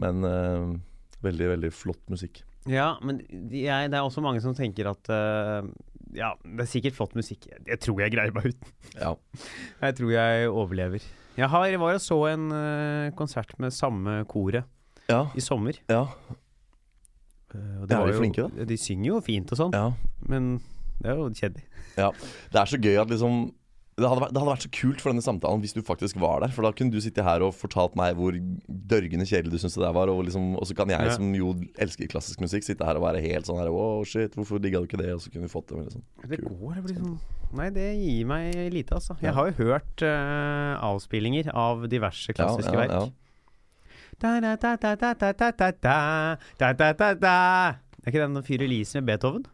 Men 0.01 0.25
uh, 0.25 0.73
veldig, 1.25 1.49
veldig 1.55 1.73
flott 1.73 2.13
musikk. 2.13 2.43
Ja, 2.69 2.93
men 3.03 3.19
jeg, 3.51 3.89
det 3.91 3.97
er 3.97 4.05
også 4.05 4.21
mange 4.23 4.41
som 4.43 4.53
tenker 4.55 4.87
at 4.93 5.09
eh, 5.11 5.65
Ja, 6.15 6.33
det 6.43 6.65
er 6.65 6.69
sikkert 6.69 6.95
flott 6.97 7.15
musikk. 7.17 7.47
Jeg, 7.67 7.79
tror 7.81 7.99
jeg 8.03 8.13
greier 8.13 8.33
meg 8.35 8.51
uten. 8.53 8.73
Ja. 8.99 9.13
Jeg 9.81 9.95
tror 9.97 10.11
jeg 10.13 10.49
overlever. 10.51 11.05
Jeg, 11.37 11.49
har, 11.49 11.65
jeg 11.65 11.79
var 11.81 11.95
og 11.97 12.01
så 12.03 12.17
en 12.29 12.47
uh, 12.53 13.11
konsert 13.17 13.53
med 13.59 13.73
samme 13.73 14.19
koret 14.29 14.63
Ja. 15.09 15.25
i 15.35 15.41
sommer. 15.41 15.79
ja. 15.89 16.05
Uh, 17.53 17.83
det 17.85 17.91
er 17.93 17.99
var 17.99 18.07
de 18.07 18.13
jo- 18.15 18.19
flinke, 18.21 18.45
da? 18.49 18.65
De 18.65 18.77
synger 18.81 19.07
jo 19.11 19.19
fint 19.21 19.51
og 19.53 19.59
sånn, 19.59 19.73
ja. 19.77 19.91
men 20.29 20.55
det 21.03 21.11
er 21.11 21.19
jo 21.19 21.27
kjedelig. 21.29 21.65
Ja. 21.99 22.07
Det 22.53 22.61
er 22.61 22.69
så 22.71 22.79
gøy 22.81 22.95
at 23.01 23.11
liksom 23.13 23.43
det 23.93 24.09
hadde, 24.09 24.23
vært, 24.23 24.31
det 24.33 24.41
hadde, 24.41 24.49
vært, 24.49 24.63
så 24.65 24.69
kult 24.73 25.01
for 25.03 25.13
denne 25.13 25.21
samtalen 25.21 25.61
hvis 25.61 25.75
du 25.75 25.83
faktisk 25.85 26.17
var 26.21 26.41
der. 26.41 26.53
For 26.55 26.65
da 26.65 26.71
kunne 26.73 26.93
du 26.93 27.01
sitte 27.03 27.25
her 27.25 27.43
og 27.45 27.53
fortalt 27.53 27.93
meg 27.99 28.15
hvor 28.17 28.33
dørgende 28.33 29.27
kjedelig 29.29 29.53
du 29.53 29.61
syntes 29.61 29.77
det 29.77 29.91
var. 29.93 30.09
Og, 30.09 30.23
liksom, 30.25 30.55
og, 30.57 30.65
så 30.69 30.77
kan 30.77 30.89
jeg, 30.89 31.13
som 31.13 31.29
jo 31.37 31.53
elsker 31.77 32.09
klassisk 32.09 32.41
musikk, 32.41 32.65
sitte 32.65 32.87
her 32.87 32.97
og 32.97 33.05
være 33.05 33.21
helt 33.21 33.49
sånn 33.49 33.61
her 33.61 33.69
oh, 33.69 34.01
shit, 34.07 34.33
hvorfor 34.39 34.61
digga 34.63 34.81
du 34.81 34.89
ikke 34.89 35.01
det? 35.01 35.11
Og 35.13 35.21
så 35.21 35.29
kunne 35.33 35.45
vi 35.45 35.53
fått 35.53 35.69
det. 35.69 35.85
Liksom, 35.91 36.05
det 36.25 36.41
går, 36.41 36.73
det 36.79 36.85
blir 36.87 36.99
sånn 37.03 37.17
Nei, 37.53 37.67
det 37.69 37.85
gir 37.99 38.25
meg 38.25 38.55
lite, 38.73 38.97
altså. 38.97 39.13
Jeg 39.21 39.29
har 39.37 39.51
jo 39.51 39.67
hørt 39.67 40.01
uh, 40.01 40.73
avspillinger 40.89 41.51
av 41.53 41.83
diverse 41.85 42.33
klassiske 42.33 42.73
ja, 42.73 42.87
ja, 42.87 42.87
verk. 42.87 43.19
Er 48.01 48.09
ikke 48.09 48.23
det 48.23 48.25
den 48.25 48.45
fyr 48.47 48.65
Elise 48.65 49.03
med 49.03 49.11
Beethoven? 49.11 49.45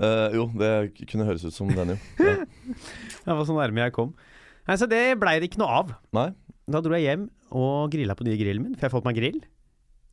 Eh, 0.00 0.34
jo, 0.38 0.46
det 0.56 0.70
kunne 1.10 1.26
høres 1.28 1.44
ut 1.44 1.52
som 1.56 1.68
den, 1.68 1.94
jo. 1.94 1.98
Ja. 2.24 2.36
Det 3.26 3.36
var 3.36 3.44
så 3.48 3.56
nærme 3.56 3.82
jeg 3.84 3.92
kom. 3.96 4.14
Nei, 4.68 4.76
Så 4.80 4.86
det 4.88 5.00
blei 5.20 5.36
det 5.42 5.50
ikke 5.50 5.60
noe 5.60 5.74
av. 5.82 5.90
Nei? 6.16 6.28
Da 6.70 6.80
dro 6.84 6.94
jeg 6.96 7.04
hjem 7.08 7.26
og 7.50 7.90
grilla 7.92 8.14
på 8.16 8.24
nye 8.24 8.38
grillen 8.40 8.62
min, 8.64 8.74
for 8.78 8.86
jeg 8.86 8.90
har 8.92 8.94
fått 8.96 9.08
meg 9.08 9.18
grill. 9.18 9.40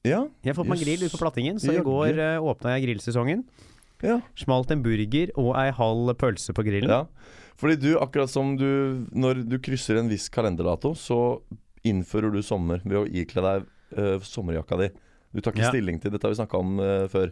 Ja. 0.07 0.23
Jeg 0.43 0.51
har 0.53 0.57
fått 0.57 0.69
meg 0.71 0.81
grill 0.81 1.03
ute 1.05 1.13
på 1.13 1.19
Plattingen, 1.21 1.59
så 1.61 1.71
i 1.75 1.83
går 1.85 2.17
uh, 2.17 2.45
åpna 2.49 2.75
jeg 2.77 2.87
grillsesongen. 2.87 3.43
ja. 4.03 4.17
Smalt 4.39 4.71
en 4.73 4.81
burger 4.85 5.31
og 5.37 5.51
ei 5.59 5.69
halv 5.75 6.13
pølse 6.19 6.55
på 6.57 6.65
grillen. 6.67 6.89
Ja. 6.91 7.05
Fordi 7.57 7.77
du, 7.81 7.89
akkurat 7.97 8.29
som 8.29 8.51
du 8.57 9.05
Når 9.17 9.39
du 9.49 9.55
krysser 9.65 9.97
en 9.97 10.09
viss 10.11 10.27
kalenderdato, 10.29 10.91
så 10.93 11.39
innfører 11.87 12.29
du 12.33 12.41
sommer 12.45 12.81
ved 12.85 12.97
å 12.99 13.05
ikle 13.07 13.43
deg 13.45 13.67
uh, 13.97 14.17
sommerjakka 14.25 14.77
di. 14.83 14.89
Du 15.33 15.41
tar 15.41 15.53
ikke 15.55 15.65
Ja. 15.67 15.71
stilling 15.73 15.99
til 16.01 16.11
Dette 16.13 16.25
har 16.27 16.33
vi 16.33 16.41
snakka 16.41 16.57
om 16.59 16.79
uh, 16.81 17.05
før. 17.11 17.31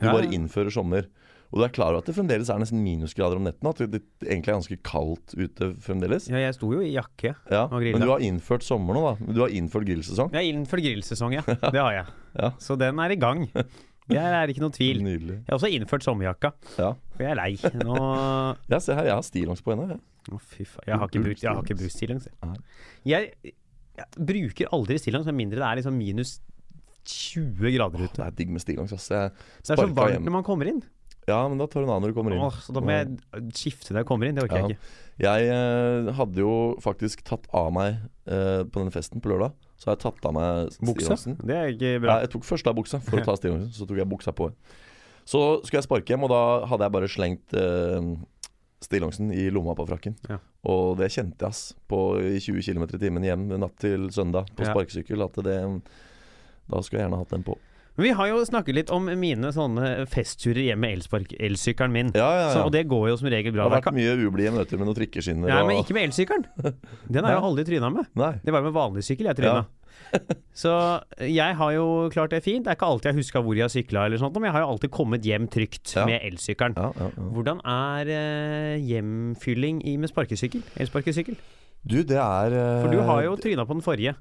Du 0.00 0.08
bare 0.10 0.30
innfører 0.34 0.74
sommer. 0.74 1.06
Og 1.52 1.60
du 1.60 1.64
er 1.66 1.72
klar 1.74 1.92
over 1.92 2.00
at 2.02 2.08
det 2.08 2.14
fremdeles 2.16 2.48
er 2.50 2.58
nesten 2.58 2.80
minusgrader 2.82 3.36
om 3.38 3.44
netten? 3.46 3.68
At 3.70 3.78
det, 3.92 4.00
egentlig 4.24 4.50
er 4.50 4.56
ganske 4.58 4.78
kaldt 4.82 5.34
ute 5.38 5.68
fremdeles? 5.84 6.26
Ja, 6.32 6.40
jeg 6.42 6.56
sto 6.56 6.70
jo 6.74 6.80
i 6.82 6.92
jakke. 6.96 7.34
Ja, 7.50 7.64
Og 7.68 7.78
grilla. 7.78 7.98
Men 7.98 8.06
du 8.06 8.12
har 8.14 8.24
innført 8.26 8.64
sommer 8.66 8.96
nå, 8.98 9.02
da. 9.06 9.32
Du 9.36 9.40
har 9.44 9.52
innført 9.54 9.86
grillsesong. 9.86 10.32
Jeg 10.34 10.40
har 10.40 10.48
innført 10.50 10.82
grillsesong, 10.86 11.34
ja. 11.38 11.44
Det 11.46 11.78
har 11.78 11.92
jeg. 12.00 12.06
Ja. 12.40 12.50
Så 12.58 12.76
den 12.80 12.98
er 13.04 13.14
i 13.14 13.18
gang. 13.20 13.44
Det 14.04 14.18
er 14.20 14.50
ikke 14.52 14.60
noe 14.60 14.74
tvil. 14.74 14.98
Nydelig. 15.04 15.36
Jeg 15.44 15.48
har 15.48 15.56
også 15.60 15.70
innført 15.72 16.04
sommerjakka, 16.04 16.50
Ja. 16.76 16.90
for 17.14 17.22
jeg 17.24 17.30
er 17.32 17.38
lei. 17.38 17.52
Nå 17.86 17.94
ja, 18.74 18.80
se 18.82 18.96
her, 18.98 19.06
jeg 19.12 19.14
har 19.16 19.22
stillongs 19.24 19.62
på 19.64 19.72
henne. 19.76 19.94
jeg. 19.94 20.40
fy 20.50 20.64
faen. 20.66 20.88
Jeg 20.90 20.98
har 21.00 21.08
ikke 21.12 21.22
brukt, 21.28 21.44
jeg 21.46 21.52
har 21.54 21.62
ikke 21.62 21.78
brukt 21.80 21.94
stillongs. 21.94 22.26
jeg. 22.28 22.58
Jeg, 23.14 23.54
jeg 23.94 24.26
bruker 24.32 24.74
aldri 24.74 24.98
stillongs 25.00 25.30
med 25.30 25.38
mindre 25.38 25.62
det 25.62 25.68
er 25.70 25.80
liksom 25.80 25.96
minus 25.96 26.34
20 27.04 27.72
grader 27.76 28.00
ute. 28.04 28.16
Det 28.16 28.24
er 28.26 28.36
digg 28.38 28.52
med 28.52 28.62
stillongs. 28.64 28.92
Altså. 28.96 29.26
Det 29.60 29.72
er 29.74 29.80
så 29.80 29.86
varmt 29.86 30.14
hjem. 30.16 30.24
når 30.28 30.34
man 30.38 30.44
kommer 30.46 30.68
inn. 30.70 30.82
Ja, 31.28 31.38
men 31.48 31.56
da 31.60 31.66
tar 31.66 31.80
du 31.80 31.86
en 31.86 31.92
annen 31.94 32.04
når 32.06 32.12
du 32.12 32.18
kommer 32.18 32.34
inn. 32.36 32.42
Åh, 32.44 32.56
så 32.60 32.74
da 32.76 32.82
må 32.84 32.92
jeg 32.92 33.14
skifte 33.56 33.94
når 33.94 34.02
jeg 34.02 34.08
kommer 34.10 34.28
inn. 34.28 34.36
Det 34.36 34.44
orker 34.44 34.60
jeg 34.60 34.74
ikke. 34.76 34.90
Jeg 35.24 35.46
eh, 35.54 36.08
hadde 36.18 36.42
jo 36.42 36.54
faktisk 36.84 37.22
tatt 37.24 37.46
av 37.54 37.70
meg 37.72 37.96
eh, 38.26 38.62
på 38.66 38.80
denne 38.82 38.92
festen 38.92 39.22
på 39.24 39.30
lørdag. 39.32 39.54
Så 39.78 39.88
har 39.88 39.96
jeg 39.96 40.02
tatt 40.04 40.26
av 40.28 40.34
meg 40.36 40.74
Buksa? 40.80 41.14
stillongsen. 41.16 41.38
Det 41.46 41.56
er 41.56 41.72
ikke 41.72 41.92
bra. 42.02 42.16
Nei, 42.16 42.26
jeg 42.26 42.32
tok 42.34 42.44
først 42.48 42.68
av 42.70 42.76
buksa 42.76 43.00
for 43.04 43.20
å 43.20 43.24
ta 43.26 43.36
stillongsen, 43.40 43.72
så 43.76 43.86
tok 43.88 44.00
jeg 44.02 44.10
buksa 44.10 44.34
på. 44.36 44.50
Så 45.24 45.40
skulle 45.64 45.80
jeg 45.80 45.86
sparke 45.88 46.12
hjem, 46.12 46.26
og 46.26 46.32
da 46.34 46.42
hadde 46.68 46.84
jeg 46.88 46.94
bare 46.98 47.08
slengt 47.08 47.54
eh, 47.56 48.10
stillongsen 48.84 49.30
i 49.32 49.46
lomma 49.54 49.72
på 49.78 49.86
frakken. 49.88 50.18
Ja. 50.28 50.38
Og 50.68 50.98
det 51.00 51.08
kjente 51.14 51.40
jeg 51.46 51.54
ass 51.54 51.62
på 51.88 52.00
i 52.20 52.36
20 52.42 52.60
km 52.66 52.84
i 52.84 53.00
timen 53.00 53.24
hjem 53.24 53.46
natt 53.62 53.78
til 53.80 54.10
søndag 54.12 54.50
på 54.56 54.66
Ja. 54.66 54.74
sparkesykkel. 54.74 55.24
At 55.24 55.40
det 55.46 55.56
Da 56.68 56.80
skulle 56.80 57.00
jeg 57.00 57.06
gjerne 57.08 57.20
hatt 57.20 57.32
den 57.32 57.42
på. 57.44 57.56
Vi 57.96 58.10
har 58.10 58.26
jo 58.26 58.40
snakket 58.42 58.74
litt 58.74 58.90
om 58.90 59.04
mine 59.20 59.52
sånne 59.54 60.06
festturer 60.10 60.64
hjem 60.66 60.80
med 60.82 60.96
elspark- 60.96 61.36
elsykkelen 61.38 61.92
min. 61.94 62.08
Ja, 62.16 62.30
ja, 62.40 62.48
Så, 62.50 62.64
og 62.66 62.72
det 62.74 62.88
går 62.90 63.12
jo 63.12 63.16
som 63.20 63.28
regel 63.30 63.54
bra. 63.54 63.68
Det 63.68 63.76
har 63.76 63.84
vært 63.84 63.94
mye 64.00 64.16
ublide 64.26 64.50
møter 64.56 64.80
med 64.80 64.88
noen 64.88 64.98
trikkeskinner 64.98 65.46
Nei, 65.52 65.60
og 65.62 65.68
men 65.70 65.78
ikke 65.84 65.94
med 65.94 66.08
elsykkelen. 66.08 66.44
Den 67.06 67.22
har 67.28 67.36
jeg 67.36 67.44
aldri 67.50 67.64
tryna 67.70 67.92
med. 67.94 68.10
Nei. 68.18 68.32
Det 68.42 68.52
var 68.56 68.66
med 68.66 68.74
vanlig 68.74 69.04
sykkel 69.06 69.30
jeg 69.30 69.38
tryna. 69.38 69.62
Så 70.54 70.72
jeg 71.22 71.54
har 71.58 71.70
jo 71.76 71.86
klart 72.10 72.34
det 72.34 72.42
fint. 72.42 72.64
Det 72.66 72.72
er 72.74 72.78
ikke 72.80 72.90
alltid 72.90 73.12
jeg 73.12 73.18
huska 73.22 73.42
hvor 73.46 73.54
jeg 73.58 73.64
har 73.68 73.72
sykla, 73.72 74.08
men 74.10 74.48
jeg 74.50 74.54
har 74.58 74.64
jo 74.66 74.72
alltid 74.74 74.90
kommet 74.94 75.22
hjem 75.26 75.46
trygt 75.54 75.94
Ja. 75.94 76.04
med 76.10 76.20
elsykkelen. 76.26 76.74
Ja, 76.76 76.90
ja, 76.98 77.08
ja. 77.14 77.28
Hvordan 77.34 77.62
er 77.62 78.10
eh, 78.10 78.76
hjemfylling 78.90 79.84
i 79.86 79.96
med 80.02 80.10
sparkesykkel? 80.10 80.62
Elsparkesykkel? 80.82 81.38
Du, 81.86 82.00
det 82.02 82.18
er 82.18 82.54
eh, 82.58 82.82
For 82.82 82.90
du 82.90 83.00
har 83.06 83.22
jo 83.26 83.36
tryna 83.38 83.66
på 83.68 83.78
den 83.78 83.82
forrige. 83.86 84.14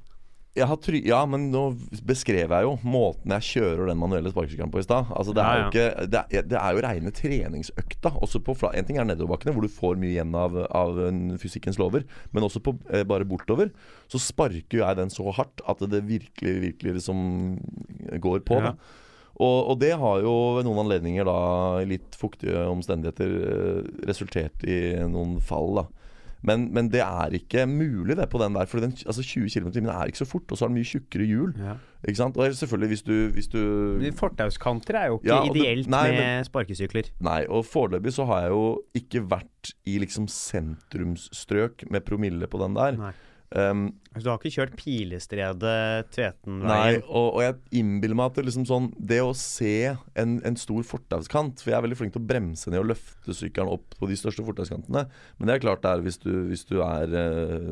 Ja, 0.54 1.22
men 1.26 1.48
nå 1.50 1.64
beskrev 2.06 2.52
jeg 2.54 2.66
jo 2.68 2.74
måten 2.86 3.34
jeg 3.34 3.46
kjører 3.48 3.88
den 3.90 3.98
manuelle 3.98 4.30
sparkesykkelen 4.30 4.70
på 4.74 4.84
i 4.84 4.86
stad. 4.86 5.10
Altså, 5.10 5.34
det, 5.34 5.42
er 5.42 5.58
jo 5.58 5.70
ikke, 5.72 5.86
det, 6.14 6.22
er, 6.22 6.46
det 6.46 6.60
er 6.60 6.76
jo 6.76 6.84
reine 6.86 7.14
treningsøkta. 7.18 8.12
Også 8.22 8.42
på 8.46 8.54
En 8.70 8.86
ting 8.86 9.00
er 9.02 9.08
nedoverbakkene, 9.10 9.56
hvor 9.56 9.66
du 9.66 9.74
får 9.74 9.98
mye 9.98 10.12
igjen 10.12 10.36
av, 10.38 10.60
av 10.70 11.00
fysikkens 11.42 11.82
lover. 11.82 12.06
Men 12.38 12.46
også 12.46 12.62
på 12.62 12.76
eh, 12.94 13.02
bare 13.02 13.26
bortover 13.26 13.74
så 14.14 14.22
sparker 14.22 14.84
jeg 14.84 15.00
den 15.02 15.10
så 15.10 15.34
hardt 15.34 15.66
at 15.66 15.82
det 15.90 16.04
virkelig, 16.06 16.54
virkelig 16.68 17.00
liksom 17.00 17.58
går 18.22 18.46
på. 18.46 18.62
Ja. 18.62 18.76
Og, 19.42 19.58
og 19.74 19.82
det 19.82 19.96
har 19.98 20.22
jo 20.22 20.36
ved 20.60 20.68
noen 20.68 20.84
anledninger 20.84 21.26
da 21.26 21.40
i 21.82 21.90
litt 21.96 22.14
fuktige 22.20 22.68
omstendigheter 22.70 23.38
eh, 23.50 23.92
resultert 24.06 24.70
i 24.70 24.80
noen 25.10 25.40
fall. 25.42 25.82
da 25.82 25.90
men, 26.44 26.68
men 26.76 26.90
det 26.92 27.00
er 27.02 27.34
ikke 27.40 27.66
mulig 27.68 28.18
det 28.20 28.30
på 28.30 28.38
den 28.42 28.54
der. 28.58 28.66
For 28.68 28.80
den, 28.84 28.92
altså 29.06 29.24
20 29.24 29.50
km 29.50 29.68
i 29.68 29.72
timen 29.78 29.90
er 29.94 30.06
ikke 30.12 30.18
så 30.22 30.28
fort, 30.28 30.52
og 30.52 30.58
så 30.60 30.66
er 30.66 30.72
den 30.74 30.78
mye 30.82 30.90
tjukkere 30.90 31.26
hjul. 31.30 31.54
Ja. 31.58 31.76
Ikke 32.08 32.20
sant? 32.20 32.38
Og 32.38 32.54
selvfølgelig 32.56 32.88
hvis 32.94 33.04
du, 33.08 33.14
hvis 33.34 33.48
du 33.48 33.60
Fortauskanter 34.20 34.98
er 35.00 35.08
jo 35.08 35.20
ikke 35.22 35.32
Ja, 35.32 35.42
det- 35.48 35.56
ideelt 35.56 35.88
nei, 35.90 36.04
med 36.12 36.20
men- 36.20 36.46
sparkesykler. 36.50 37.10
Nei, 37.24 37.46
og 37.50 37.64
foreløpig 37.66 38.12
så 38.14 38.26
har 38.28 38.42
jeg 38.42 38.50
jo 38.52 38.66
ikke 38.96 39.24
vært 39.32 39.74
i 39.88 39.98
liksom 40.04 40.28
sentrumsstrøk 40.28 41.86
med 41.92 42.04
promille 42.06 42.48
på 42.48 42.60
den 42.64 42.76
der. 42.78 42.98
Nei. 42.98 43.14
Um, 43.54 43.82
du 44.18 44.30
har 44.32 44.40
ikke 44.40 44.50
kjørt 44.50 44.72
Pilestredet, 44.80 45.62
Nei, 45.62 46.06
Tvetenveien? 46.16 47.04
og, 47.06 47.28
og 47.36 47.42
jeg 47.44 47.56
innbiller 47.84 48.18
meg 48.18 48.32
at 48.32 48.40
det 48.40 48.46
liksom 48.48 48.64
sånn 48.66 48.88
Det 48.98 49.20
å 49.22 49.30
se 49.38 49.74
en, 50.18 50.32
en 50.42 50.58
stor 50.58 50.82
fortauskant 50.90 51.62
For 51.62 51.70
jeg 51.70 51.78
er 51.78 51.84
veldig 51.86 51.98
flink 52.00 52.16
til 52.16 52.24
å 52.24 52.26
bremse 52.32 52.72
ned 52.74 52.82
og 52.82 52.90
løfte 52.96 53.36
sykkelen 53.38 53.70
opp 53.76 53.94
på 54.00 54.10
de 54.10 54.18
største 54.18 54.42
fortauskantene. 54.48 55.06
Men 55.38 55.50
det 55.52 55.54
er 55.60 55.64
klart 55.68 55.84
det 55.86 55.92
er 55.94 56.02
hvis 56.08 56.18
du, 56.24 56.32
hvis 56.50 56.66
du 56.70 56.80
er 56.82 57.14
eh, 57.14 57.70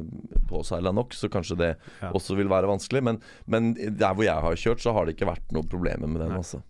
påseila 0.51 0.93
nok, 0.93 1.17
så 1.17 1.29
kanskje 1.33 1.57
det 1.63 1.71
Ja. 2.01 2.11
også 2.13 2.37
vil 2.37 2.49
være 2.51 2.69
vanskelig. 2.69 3.01
Men, 3.09 3.17
men 3.49 3.73
der 3.75 4.13
hvor 4.13 4.25
jeg 4.27 4.37
har 4.45 4.55
kjørt, 4.61 4.81
så 4.85 4.93
har 4.93 5.05
det 5.09 5.15
ikke 5.17 5.29
vært 5.33 5.49
noe 5.55 5.65
problemer 5.65 6.05
med 6.07 6.21
den. 6.21 6.37
Altså. 6.37 6.61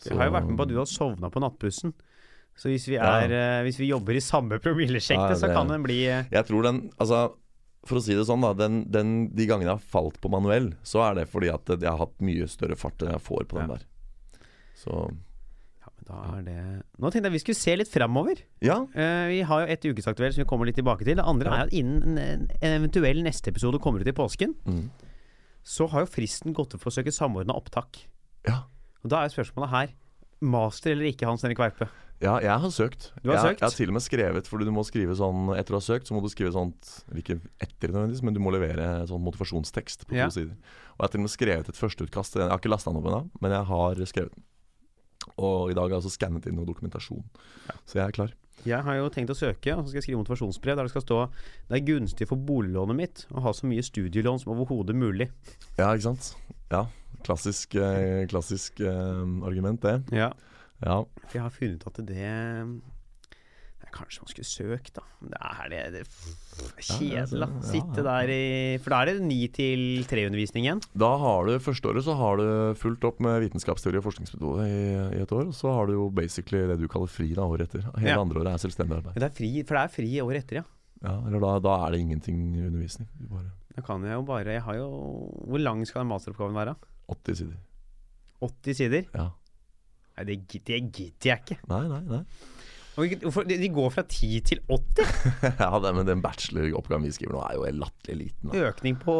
Så. 0.00 0.10
Jeg 0.10 0.18
har 0.20 0.28
jo 0.30 0.36
vært 0.40 0.48
med 0.50 0.58
på 0.60 0.64
at 0.66 0.72
du 0.72 0.78
har 0.80 0.88
sovna 0.90 1.30
på 1.32 1.40
nattbussen. 1.44 1.92
Så 2.56 2.70
hvis 2.72 2.86
vi, 2.88 2.96
Ja. 2.96 3.18
er, 3.20 3.32
eh, 3.36 3.62
hvis 3.68 3.76
vi 3.80 3.90
jobber 3.92 4.16
i 4.16 4.20
samme 4.24 4.56
promillesjekte, 4.64 5.34
Ja, 5.34 5.40
så 5.44 5.52
kan 5.52 5.68
den 5.68 5.82
bli 5.84 6.06
eh, 6.08 6.24
Jeg 6.32 6.46
tror 6.48 6.62
den 6.64 6.86
Altså, 6.98 7.34
for 7.88 7.98
å 7.98 8.02
si 8.02 8.14
det 8.14 8.26
sånn, 8.28 8.42
da. 8.44 8.52
Den, 8.54 8.84
den, 8.90 9.28
de 9.34 9.46
gangene 9.46 9.70
jeg 9.70 9.78
har 9.78 9.90
falt 9.92 10.20
på 10.20 10.30
manuell, 10.32 10.72
så 10.82 11.02
er 11.10 11.14
det 11.20 11.28
fordi 11.30 11.48
at 11.52 11.66
jeg 11.76 11.88
har 11.88 11.98
hatt 12.02 12.18
mye 12.20 12.46
større 12.48 12.76
fart 12.76 13.00
enn 13.02 13.12
jeg 13.14 13.22
får 13.24 13.46
på 13.50 13.58
den 13.60 13.70
Ja. 13.70 13.76
der. 13.76 13.86
Så 14.76 14.92
Ja, 15.80 15.88
men 15.96 16.04
da 16.08 16.36
er 16.38 16.42
det 16.42 16.82
Nå 16.98 17.10
tenkte 17.10 17.30
jeg 17.30 17.32
vi 17.32 17.38
skulle 17.44 17.56
se 17.60 17.76
litt 17.76 17.88
framover. 17.92 18.42
ja. 18.60 18.78
Uh, 18.94 19.26
vi 19.30 19.40
har 19.42 19.66
jo 19.66 19.72
et 19.72 19.80
ukesaktuelt 19.84 20.34
som 20.34 20.42
vi 20.44 20.48
kommer 20.48 20.66
litt 20.66 20.76
tilbake 20.76 21.04
til. 21.04 21.16
Det 21.16 21.24
andre 21.24 21.50
Ja. 21.50 21.56
er 21.56 21.66
at 21.66 21.72
innen 21.72 22.18
en 22.18 22.48
en 22.62 22.82
eventuell 22.82 23.22
neste 23.22 23.48
episode 23.48 23.78
kommer 23.80 24.00
ut 24.00 24.06
i 24.08 24.12
påsken, 24.12 24.54
Mm. 24.66 24.90
så 25.64 25.88
har 25.90 26.00
jo 26.00 26.06
fristen 26.06 26.52
gått 26.54 26.74
ut 26.74 26.80
for 26.80 26.90
å 26.90 26.94
søke 26.94 27.12
samordna 27.12 27.54
opptak. 27.56 28.06
ja. 28.46 28.62
Og 29.04 29.10
Da 29.10 29.22
er 29.24 29.28
jo 29.28 29.42
spørsmålet 29.42 29.70
her 29.70 29.88
master 30.42 30.90
eller 30.92 31.04
ikke, 31.12 31.26
Hans 31.26 31.42
Henrik 31.42 31.58
Verpe. 31.58 31.88
Ja, 32.22 32.38
jeg 32.40 32.56
har 32.62 32.72
søkt. 32.72 33.10
Du 33.20 33.28
har 33.28 33.36
jeg, 33.36 33.44
søkt? 33.50 33.60
Jeg 33.60 33.66
har 33.66 33.76
til 33.76 33.90
og 33.92 33.96
med 33.98 34.04
skrevet, 34.04 34.48
for 34.48 34.62
du 34.64 34.70
må 34.72 34.84
skrive 34.88 35.16
sånn 35.18 35.50
Etter 35.52 35.76
å 35.76 35.80
ha 35.82 35.84
søkt, 35.84 36.08
så 36.08 36.16
må 36.16 36.22
du 36.24 36.30
skrive 36.32 36.54
sånt 36.54 36.92
Ikke 37.12 37.36
etter 37.60 37.92
nødvendigvis, 37.92 38.22
men 38.24 38.36
du 38.36 38.40
må 38.40 38.54
levere 38.54 39.04
sånn 39.10 39.24
motivasjonstekst 39.26 40.06
på 40.06 40.14
to 40.14 40.22
Ja. 40.22 40.30
sider. 40.32 40.56
Og 40.96 41.04
jeg 41.04 41.04
har 41.04 41.12
til 41.12 41.20
og 41.20 41.26
med 41.26 41.34
skrevet 41.34 41.68
et 41.68 41.76
førsteutkast. 41.76 42.38
Jeg 42.40 42.48
har 42.48 42.56
ikke 42.58 42.72
lasta 42.72 42.90
den 42.90 43.02
opp 43.02 43.10
ennå, 43.10 43.22
men 43.42 43.52
jeg 43.52 43.68
har 43.68 44.02
skrevet 44.08 44.32
den. 44.32 44.46
Og 45.36 45.70
i 45.70 45.74
dag 45.76 45.82
har 45.82 45.92
jeg 45.92 46.00
altså 46.00 46.14
skannet 46.14 46.46
inn 46.48 46.56
noe 46.56 46.68
dokumentasjon. 46.68 47.24
Så 47.84 47.98
jeg 48.00 48.06
er 48.06 48.16
klar. 48.16 48.32
Jeg 48.64 48.80
har 48.82 48.96
jo 48.96 49.10
tenkt 49.12 49.30
å 49.30 49.36
søke, 49.36 49.74
og 49.76 49.84
så 49.84 49.90
skal 49.90 50.00
jeg 50.00 50.06
skrive 50.08 50.22
motivasjonsbrev 50.22 50.78
der 50.78 50.88
det 50.88 50.92
skal 50.94 51.04
stå 51.04 51.18
Det 51.68 51.76
er 51.76 51.84
gunstig 51.84 52.26
for 52.30 52.40
boliglånet 52.40 52.96
mitt 52.96 53.26
å 53.30 53.42
ha 53.44 53.52
så 53.52 53.68
mye 53.68 53.84
studielån 53.84 54.40
som 54.40 54.54
overhodet 54.56 54.96
mulig. 54.96 55.28
Ja, 55.76 55.92
ikke 55.92 56.08
sant? 56.08 56.32
Ja. 56.72 56.86
Klassisk, 57.26 57.74
eh, 57.74 58.24
klassisk 58.30 58.80
uh, 58.80 59.26
argument, 59.46 59.82
det. 59.82 60.00
Ja. 60.16 60.32
Ja. 60.84 61.00
For 61.26 61.38
jeg 61.38 61.42
har 61.46 61.54
funnet 61.54 61.80
ut 61.80 61.86
at 61.92 62.06
det 62.06 62.20
Kanskje 63.96 64.24
man 64.24 64.28
skulle 64.28 64.48
søkt, 64.48 64.90
da. 64.98 65.02
Det 65.24 65.38
er 65.40 65.68
det, 65.72 65.78
det 65.94 66.00
er 66.02 66.82
kjedelig, 66.84 67.38
da. 67.40 67.46
Sitte 67.64 68.02
der 68.04 68.32
i 68.34 68.40
For 68.82 68.92
da 68.92 68.98
er 69.04 69.08
det 69.12 69.22
ni 69.24 69.38
til 69.54 70.02
tre-undervisning 70.10 70.66
igjen. 70.66 70.82
Da 70.98 71.08
har 71.22 71.46
du 71.48 71.54
første 71.62 71.88
året 71.88 72.04
så 72.04 72.16
har 72.18 72.36
du 72.40 72.48
fulgt 72.76 73.06
opp 73.08 73.22
med 73.24 73.38
vitenskapsteori 73.46 74.00
og 74.00 74.04
forskningsmetode 74.04 74.66
i, 74.68 74.82
i 75.16 75.22
et 75.22 75.32
år. 75.32 75.46
Og 75.48 75.56
så 75.56 75.72
har 75.72 75.88
du 75.88 75.94
jo 75.94 76.08
basically 76.12 76.64
det 76.68 76.76
du 76.82 76.88
kaller 76.92 77.08
fri 77.08 77.30
da, 77.38 77.46
året 77.46 77.70
etter. 77.70 77.86
Hele 77.96 78.10
Ja. 78.10 78.18
andre 78.20 78.42
året 78.42 78.52
er 78.58 78.64
selvstendig 78.66 78.98
arbeid. 78.98 79.16
Det 79.22 79.30
er 79.30 79.36
fri, 79.38 79.52
for 79.62 79.78
det 79.78 79.84
er 79.86 79.94
fri 79.96 80.10
året 80.26 80.42
etter, 80.44 80.60
ja. 80.60 80.66
Ja, 81.06 81.14
eller 81.28 81.40
da, 81.46 81.54
da 81.64 81.78
er 81.86 81.94
det 81.96 82.02
ingenting 82.04 82.42
undervisning. 82.66 83.08
Bare 83.30 83.48
Da 83.76 83.82
kan 83.84 84.02
jeg 84.08 84.16
jo 84.16 84.22
bare 84.24 84.48
Jeg 84.48 84.62
har 84.64 84.76
jo 84.78 84.86
Hvor 85.44 85.60
lang 85.60 85.82
skal 85.86 86.00
den 86.02 86.08
masteroppgaven 86.08 86.56
være? 86.56 86.72
80 87.12 87.36
sider. 87.42 87.58
80 88.40 88.76
sider? 88.82 89.04
Ja. 89.14 89.30
Nei, 90.16 90.24
det 90.30 90.38
gidder 90.48 90.78
jeg 91.28 91.42
ikke. 91.44 91.58
Nei, 91.68 91.82
nei, 91.90 92.02
nei. 92.08 92.22
De 92.96 93.68
går 93.68 93.90
fra 93.92 94.06
10 94.08 94.38
til 94.48 94.62
80? 94.72 95.10
ja, 95.60 95.70
det, 95.84 95.94
men 95.98 96.06
den 96.08 96.22
bacheloroppgaven 96.24 97.04
vi 97.04 97.12
skriver 97.12 97.36
nå, 97.36 97.42
er 97.44 97.58
jo 97.58 97.72
latterlig 97.82 98.30
liten. 98.30 98.52
Da. 98.52 98.68
Økning 98.70 98.96
på 99.02 99.16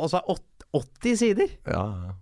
Altså 0.00 0.18
80 0.74 1.18
sider? 1.20 1.52
Ja, 1.70 1.84
ja. 2.08 2.14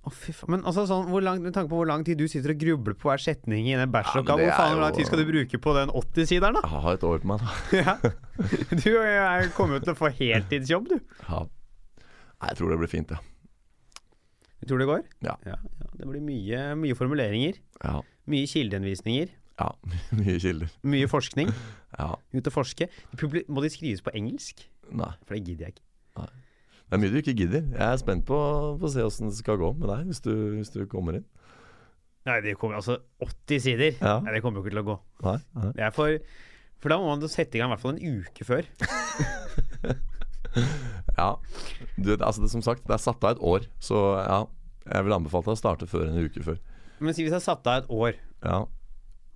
Å, 0.00 0.08
fy 0.08 0.32
faen. 0.32 0.54
Men 0.54 0.62
altså, 0.64 0.86
sånn, 0.88 1.10
hvor 1.12 1.20
lang, 1.20 1.42
med 1.44 1.52
tanke 1.52 1.68
på 1.70 1.76
hvor 1.82 1.88
lang 1.90 2.02
tid 2.08 2.16
du 2.16 2.24
sitter 2.30 2.54
og 2.54 2.62
grubler 2.62 2.96
på 2.96 3.10
hver 3.10 3.20
setning 3.20 3.68
i 3.68 3.76
den 3.76 3.92
bacheloroppgaven, 3.92 4.46
Ja, 4.46 4.54
hvor 4.54 4.62
faen 4.64 4.72
hvor 4.78 4.84
lang 4.86 4.96
tid 4.96 5.10
skal 5.10 5.20
du 5.20 5.26
bruke 5.28 5.60
på 5.60 5.74
den 5.76 5.92
80-sideren, 6.00 6.56
da? 6.56 6.62
Jeg 6.64 6.84
har 6.86 6.96
et 6.96 7.04
år 7.10 7.20
på 7.20 7.30
meg, 7.30 7.44
da. 7.44 7.50
Ja. 7.76 7.96
Du 8.80 8.90
er 8.96 9.50
kommet 9.52 9.84
til 9.84 9.92
å 9.92 9.98
få 9.98 10.08
heltidsjobb, 10.16 10.88
du. 10.88 10.96
Ja. 11.28 11.44
Jeg 12.48 12.56
tror 12.56 12.72
det 12.72 12.80
blir 12.80 12.90
fint, 12.90 13.12
ja. 13.12 13.20
Du 14.60 14.66
tror 14.68 14.80
det 14.82 14.88
går? 14.90 15.04
Ja. 15.24 15.34
ja, 15.46 15.56
Det 15.96 16.06
blir 16.08 16.20
mye, 16.24 16.62
mye 16.76 16.96
formuleringer. 16.98 17.56
Ja. 17.82 18.00
Mye 18.30 18.46
kildehenvisninger. 18.50 19.30
ja. 19.60 19.70
Mye 20.20 20.38
kilder. 20.42 20.72
Mye 20.82 21.08
forskning. 21.10 21.52
Ja. 22.00 22.14
Ut 22.32 22.46
og 22.46 22.52
forske. 22.54 22.86
Må 23.50 23.60
de 23.64 23.68
skrives 23.68 24.00
på 24.00 24.12
engelsk? 24.14 24.62
Nei. 24.94 25.08
For 25.26 25.34
det 25.34 25.40
gidder 25.44 25.66
jeg 25.66 25.74
ikke. 25.74 25.82
Nei. 26.20 26.28
Det 26.86 26.96
er 26.96 27.00
mye 27.02 27.10
du 27.12 27.16
ikke 27.18 27.34
gidder. 27.36 27.64
Jeg 27.74 27.82
er 27.82 27.98
spent 28.00 28.24
på, 28.28 28.38
på 28.80 28.86
å 28.86 28.90
se 28.94 29.02
åssen 29.04 29.28
det 29.28 29.36
skal 29.36 29.58
gå 29.60 29.72
med 29.76 29.90
deg, 29.90 30.06
hvis 30.08 30.22
du, 30.24 30.30
hvis 30.54 30.70
du 30.72 30.78
kommer 30.88 31.18
inn. 31.18 31.26
Nei, 32.30 32.38
det 32.46 32.54
kommer 32.60 32.78
altså 32.78 32.96
80 33.26 33.60
sider. 33.66 33.98
Ja. 33.98 34.14
Nei, 34.22 34.36
det 34.36 34.40
kommer 34.44 34.62
jo 34.62 34.64
ikke 34.64 34.72
til 34.76 34.82
å 34.84 34.86
gå. 34.86 34.96
Nei? 35.26 35.36
Nei. 35.58 35.72
Det 35.76 35.84
er 35.88 35.92
for 35.98 36.16
For 36.80 36.94
da 36.94 37.00
må 37.02 37.10
man 37.10 37.26
sette 37.28 37.58
i 37.58 37.60
gang 37.60 37.68
i 37.68 37.74
hvert 37.74 37.82
fall 37.84 37.98
en 37.98 38.22
uke 38.22 38.46
før. 38.48 38.70
Ja. 41.20 41.34
Du, 42.00 42.14
altså 42.16 42.40
det, 42.44 42.48
som 42.52 42.62
sagt, 42.64 42.86
det 42.88 42.94
er 42.94 43.02
satt 43.02 43.22
av 43.26 43.34
et 43.36 43.40
år, 43.44 43.66
så 43.82 43.98
ja. 44.24 44.40
Jeg 44.90 45.04
vil 45.04 45.12
anbefale 45.12 45.44
deg 45.44 45.52
å 45.52 45.58
starte 45.60 45.86
før 45.90 46.06
en 46.08 46.22
uke 46.24 46.40
før. 46.42 46.56
Men 47.04 47.14
si 47.14 47.22
hvis 47.26 47.34
jeg 47.36 47.44
satte 47.44 47.68
av 47.70 47.82
et 47.82 47.90
år, 47.92 48.14
Ja. 48.42 48.62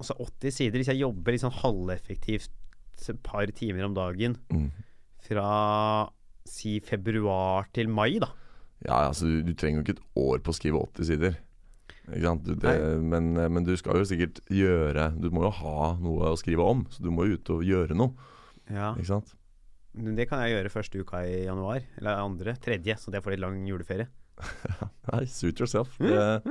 altså 0.01 0.15
80 0.19 0.51
sider 0.57 0.81
Hvis 0.81 0.89
jeg 0.89 1.03
jobber 1.03 1.33
liksom 1.37 1.53
halveffektivt 1.61 2.49
et 3.11 3.19
par 3.27 3.45
timer 3.53 3.85
om 3.85 3.95
dagen 3.95 4.37
Mm. 4.51 4.71
fra 5.27 6.09
si 6.49 6.79
februar 6.81 7.67
til 7.75 7.89
mai, 7.93 8.19
da. 8.23 8.29
Ja, 8.87 9.09
altså 9.11 9.27
du, 9.29 9.43
du 9.43 9.53
trenger 9.55 9.81
jo 9.81 9.85
ikke 9.85 9.99
et 9.99 10.05
år 10.17 10.39
på 10.45 10.53
å 10.53 10.57
skrive 10.57 10.81
80 10.81 11.05
sider. 11.11 11.37
Du, 12.05 12.55
det, 12.61 12.75
men, 13.01 13.33
men 13.35 13.65
du 13.65 13.73
skal 13.81 13.97
jo 13.97 14.05
sikkert 14.05 14.43
gjøre 14.53 15.07
Du 15.17 15.31
må 15.33 15.47
jo 15.47 15.51
ha 15.57 15.95
noe 15.97 16.35
å 16.35 16.37
skrive 16.37 16.61
om, 16.61 16.83
så 16.93 17.01
du 17.05 17.09
må 17.11 17.25
jo 17.25 17.39
ut 17.39 17.51
og 17.55 17.63
gjøre 17.65 17.97
noe. 17.97 18.13
Ja. 18.69 18.91
Ikke 18.97 19.09
sant? 19.15 19.33
Det 19.95 20.25
kan 20.29 20.41
jeg 20.43 20.57
gjøre 20.57 20.71
første 20.75 20.99
uka 21.05 21.21
i 21.27 21.45
januar. 21.47 21.85
Eller 22.01 22.19
andre. 22.19 22.57
Tredje, 22.59 22.97
så 22.99 23.13
det 23.15 23.21
får 23.23 23.37
litt 23.37 23.43
lang 23.45 23.61
juleferie. 23.69 24.09
Nei, 25.13 25.25
suit 25.31 25.61
yourself. 25.63 25.95
Det, 26.03 26.43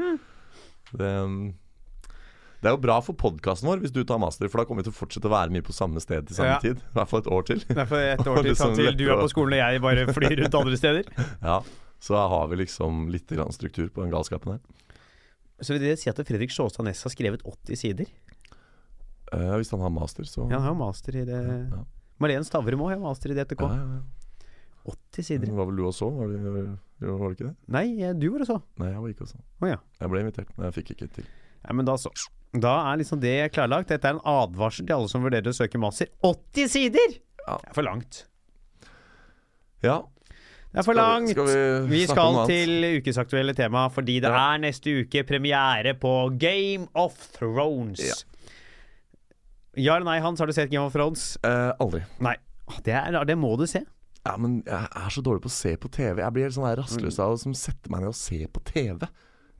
det, 0.95 1.10
um, 1.25 1.53
Det 2.63 2.69
er 2.71 2.75
jo 2.77 2.79
bra 2.86 2.95
for 3.03 3.17
podkasten 3.19 3.67
vår 3.67 3.82
hvis 3.84 3.91
du 3.91 3.99
tar 4.08 4.21
master, 4.23 4.47
for 4.47 4.62
da 4.62 4.67
kommer 4.69 4.79
vi 4.79 4.88
til 4.88 4.93
å 4.95 4.99
fortsette 5.01 5.27
å 5.27 5.34
være 5.34 5.51
mye 5.51 5.65
på 5.67 5.75
samme 5.75 5.99
sted 5.99 6.29
til 6.29 6.38
samme 6.38 6.53
Ja. 6.53 6.60
tid. 6.63 6.79
I 6.79 6.95
hvert 6.95 7.10
fall 7.12 7.19
et 7.25 7.32
år 7.36 7.43
til. 7.49 7.63
Derfor 7.67 7.99
et 7.99 8.27
år 8.32 8.39
til 8.47 8.56
sånn 8.56 8.71
fram 8.71 8.77
til 8.79 8.95
du 9.01 9.03
er 9.12 9.19
på 9.19 9.32
skolen 9.34 9.58
og 9.58 9.60
jeg 9.65 9.82
bare 9.84 10.06
flyr 10.15 10.38
rundt 10.45 10.56
andre 10.62 10.79
steder. 10.79 11.10
Ja, 11.49 11.58
Så 11.99 12.15
har 12.15 12.47
vi 12.51 12.62
liksom 12.63 13.10
litt 13.12 13.27
grann 13.27 13.51
struktur 13.51 13.89
på 13.91 14.03
den 14.06 14.12
galskapen 14.15 14.56
her. 14.56 14.62
Så 15.63 15.75
vil 15.75 15.84
det 15.84 15.97
si 15.99 16.08
at 16.12 16.17
Fredrik 16.27 16.51
Sjåstad 16.51 16.84
Næss 16.88 17.03
har 17.03 17.12
skrevet 17.13 17.43
80 17.43 17.75
sider? 17.79 18.08
Ja, 19.34 19.58
hvis 19.60 19.71
han 19.75 19.84
har 19.84 19.91
master, 19.91 20.23
så 20.27 20.47
Ja, 20.51 20.60
han 20.63 20.71
har 20.71 20.79
master 20.79 21.15
i 21.19 21.25
det. 21.27 21.41
ja. 21.71 21.84
Marlene 22.19 22.45
Stavrum 22.45 22.80
òg 22.86 22.99
master 23.02 23.32
i 23.32 23.38
DTK. 23.39 23.62
Ja, 23.62 23.76
ja, 23.76 24.02
ja. 24.02 24.02
80 25.13 25.23
sider. 25.23 25.45
Det 25.47 25.56
var 25.56 25.65
vel 25.69 25.78
du 25.80 25.84
også? 25.88 26.10
Var 26.12 26.28
det, 26.28 26.39
var 27.08 27.30
det 27.30 27.38
ikke 27.38 27.47
det? 27.47 27.56
Nei, 27.71 27.86
eh, 28.04 28.13
du 28.19 28.30
var 28.34 28.41
og 28.43 28.47
så. 28.47 28.58
Nei, 28.80 28.89
jeg 28.91 29.02
var 29.02 29.10
ikke 29.13 29.23
også. 29.28 29.38
Oh, 29.62 29.67
ja. 29.69 29.78
Jeg 30.02 30.10
ble 30.12 30.19
invitert, 30.26 30.49
men 30.58 30.65
jeg 30.67 30.73
fikk 30.84 30.91
ikke 30.97 31.08
til. 31.15 31.26
Ja, 31.63 31.73
men 31.73 31.86
da 31.88 31.95
så. 31.97 32.12
Da 32.54 32.73
er 32.91 32.97
liksom 32.99 33.21
det 33.23 33.52
klarlagt. 33.56 33.88
Dette 33.89 34.06
er 34.12 34.17
en 34.17 34.26
advarsel 34.28 34.86
til 34.86 34.93
alle 34.97 35.08
som 35.10 35.23
vurderer 35.23 35.47
å 35.49 35.56
søke 35.56 35.80
master. 35.80 36.08
80 36.21 36.67
sider! 36.69 37.15
Ja. 37.47 37.58
Det 37.63 37.71
er 37.71 37.73
for 37.80 37.84
langt. 37.88 38.26
Ja, 39.84 40.02
Det 40.73 40.80
er 40.80 40.84
for 40.88 40.93
Skal 40.93 40.95
vi- 40.95 41.02
langt. 41.02 41.30
skal 41.30 41.45
vi 41.45 41.88
vi 41.93 42.06
skal 42.08 42.45
til 42.49 42.69
ukesaktuelle 42.99 43.54
tema, 43.56 43.89
fordi 43.93 44.19
det 44.21 44.30
Ja. 44.32 44.56
er 44.56 44.58
neste 44.60 44.89
uke 45.06 45.23
premiere 45.23 45.93
på 45.93 46.36
Game 46.39 46.88
of 46.95 47.13
Thrones. 47.34 47.99
Ja. 47.99 48.15
Ja 49.80 49.96
eller 49.96 50.06
nei, 50.06 50.20
Hans, 50.22 50.42
har 50.42 50.50
du 50.50 50.54
sett 50.54 50.72
Game 50.72 50.86
of 50.86 50.94
Thrones? 50.94 51.34
eh, 51.44 51.72
aldri. 51.82 52.04
Nei. 52.24 52.36
Det, 52.86 52.94
er, 52.94 53.16
det 53.28 53.36
må 53.38 53.56
du 53.60 53.66
se. 53.70 53.84
Ja, 54.24 54.38
men 54.40 54.62
jeg 54.64 54.88
er 54.96 55.12
så 55.12 55.22
dårlig 55.26 55.44
på 55.44 55.52
å 55.52 55.54
se 55.54 55.74
på 55.82 55.90
TV. 55.92 56.22
Jeg 56.22 56.36
blir 56.36 56.46
helt 56.48 56.56
sånn 56.56 56.68
her 56.70 56.80
rastløs 56.80 57.18
av 57.20 57.34
å 57.34 57.40
som 57.42 57.56
setter 57.58 57.92
meg 57.92 58.06
ned 58.06 58.14
og 58.14 58.16
ser 58.16 58.46
på 58.54 58.62
TV. 58.70 59.04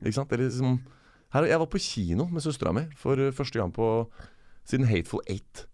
Ikke 0.00 0.16
sant? 0.16 0.32
Eller 0.32 0.48
liksom 0.48 0.78
her, 1.34 1.48
Jeg 1.50 1.60
var 1.60 1.68
på 1.68 1.82
kino 1.82 2.28
med 2.30 2.44
søstera 2.44 2.72
mi 2.72 2.86
for 2.96 3.18
uh, 3.20 3.32
første 3.34 3.58
gang 3.60 3.74
på 3.74 3.88
siden 4.64 4.86
Hateful 4.88 5.20
Eight. 5.28 5.66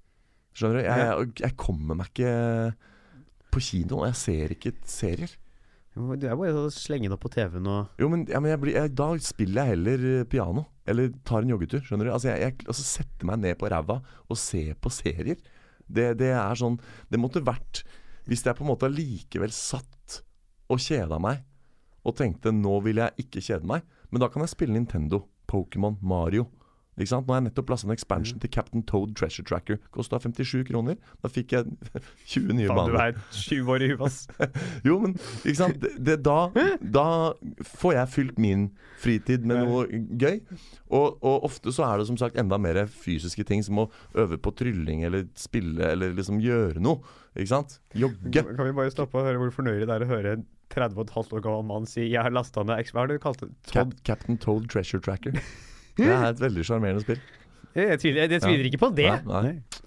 Skjønner 0.57 0.81
du? 0.81 0.87
Jeg, 0.88 1.05
jeg, 1.07 1.35
jeg 1.44 1.57
kommer 1.61 2.00
meg 2.00 2.11
ikke 2.11 2.33
på 3.55 3.62
kino, 3.62 4.00
og 4.00 4.09
jeg 4.09 4.18
ser 4.18 4.57
ikke 4.57 4.74
serier. 4.88 5.37
Du 6.20 6.26
er 6.26 6.36
bare 6.38 6.66
å 6.66 6.72
slenge 6.72 7.08
det 7.08 7.16
opp 7.16 7.24
på 7.24 7.32
TV-en 7.34 7.68
og 7.70 8.00
Jo, 8.00 8.08
men, 8.12 8.24
ja, 8.30 8.40
men 8.42 8.52
jeg 8.52 8.62
blir, 8.62 8.76
jeg, 8.78 8.92
da 8.98 9.08
spiller 9.24 9.62
jeg 9.62 9.74
heller 9.74 10.06
eh, 10.10 10.26
piano. 10.30 10.66
Eller 10.90 11.12
tar 11.26 11.44
en 11.44 11.52
joggetur. 11.52 11.82
Skjønner 11.86 12.08
du? 12.08 12.12
Altså, 12.14 12.30
jeg, 12.32 12.42
jeg 12.44 12.66
altså, 12.66 12.86
setter 12.86 13.28
meg 13.30 13.42
ned 13.42 13.58
på 13.60 13.70
ræva 13.70 14.00
og 14.26 14.40
ser 14.40 14.74
på 14.80 14.92
serier. 14.94 15.38
Det, 15.90 16.12
det 16.20 16.28
er 16.38 16.54
sånn 16.54 16.76
Det 17.10 17.18
måtte 17.18 17.40
vært 17.42 17.80
Hvis 18.30 18.44
jeg 18.46 18.54
på 18.54 18.62
en 18.62 18.68
måte 18.70 18.86
likevel 18.92 19.50
satt 19.50 20.20
og 20.70 20.78
kjeda 20.78 21.18
meg 21.18 21.40
og 22.06 22.14
tenkte 22.16 22.52
nå 22.54 22.76
vil 22.84 23.00
jeg 23.02 23.24
ikke 23.26 23.42
kjede 23.44 23.68
meg, 23.68 23.82
men 24.08 24.22
da 24.22 24.30
kan 24.32 24.40
jeg 24.40 24.52
spille 24.54 24.72
Nintendo, 24.72 25.18
Pokémon, 25.50 25.98
Mario. 26.00 26.46
Ikke 26.98 27.09
sant? 27.12 27.26
Nå 27.29 27.33
har 27.35 27.40
jeg 27.40 27.46
nettopp 27.50 27.70
lasta 27.72 27.87
en 27.88 27.94
expansion 27.94 28.40
til 28.42 28.50
Captain 28.53 28.83
Toad 28.88 29.14
Treasure 29.16 29.44
Tracker. 29.46 29.79
Kosta 29.94 30.18
57 30.20 30.64
kroner. 30.68 30.96
Da 31.22 31.31
fikk 31.33 31.55
jeg 31.55 31.70
20 32.35 32.57
nye 32.59 32.66
Faen, 32.68 32.90
du 32.90 32.96
baner. 32.96 33.14
er 33.14 33.37
20 33.37 33.70
år 33.74 33.85
i 33.87 33.90
huet, 33.92 34.03
ass. 34.09 34.18
Jo, 34.85 34.98
men 35.05 35.14
ikke 35.44 35.57
sant? 35.62 35.81
Det, 35.81 35.92
det, 36.11 36.18
da, 36.26 36.50
da 36.83 37.07
får 37.79 37.94
jeg 37.96 38.12
fylt 38.16 38.42
min 38.42 38.66
fritid 39.00 39.46
med 39.48 39.62
noe 39.64 39.87
gøy. 40.20 40.42
Og, 40.90 41.16
og 41.22 41.46
ofte 41.48 41.72
så 41.72 41.87
er 41.88 42.03
det 42.03 42.09
som 42.11 42.18
sagt 42.20 42.37
enda 42.40 42.59
mer 42.61 42.83
fysiske 42.90 43.46
ting, 43.48 43.64
som 43.64 43.81
å 43.85 43.88
øve 44.18 44.37
på 44.42 44.53
trylling 44.59 45.07
eller 45.09 45.29
spille 45.40 45.94
eller 45.94 46.12
liksom 46.18 46.42
gjøre 46.44 46.83
noe. 46.85 47.00
Ikke 47.38 47.53
sant? 47.55 47.79
Jogge. 47.94 48.42
Kan 48.50 48.66
vi 48.66 48.74
bare 48.76 48.92
stoppe 48.92 49.16
og 49.20 49.29
høre 49.29 49.38
hvor 49.40 49.55
fornøyelig 49.55 49.87
det 49.88 49.96
er 49.96 50.05
å 50.05 50.11
høre 50.11 50.37
en 50.40 50.46
30,5 50.70 51.33
år 51.35 51.42
gammel 51.42 51.64
mann 51.66 51.87
si 51.88 52.05
'Jeg 52.11 52.22
har 52.22 52.31
lasta 52.31 52.62
ned 52.62 52.92
Hva 52.92 53.00
har 53.00 53.09
du 53.11 53.18
kalt 53.18 53.40
det? 53.40 53.50
Todd? 53.72 53.96
Captain 54.05 54.37
Toad 54.38 54.68
Treasure 54.70 55.00
Tracker. 55.00 55.33
Det 56.06 56.16
er 56.16 56.26
et 56.32 56.40
veldig 56.40 56.64
sjarmerende 56.66 57.02
spill. 57.04 57.20
Jeg 57.76 58.00
tviler, 58.02 58.26
jeg 58.34 58.42
tviler 58.42 58.66
ikke 58.70 58.80
på 58.82 58.88
det. 58.98 59.08
Nei, 59.26 59.42
nei. 59.44 59.84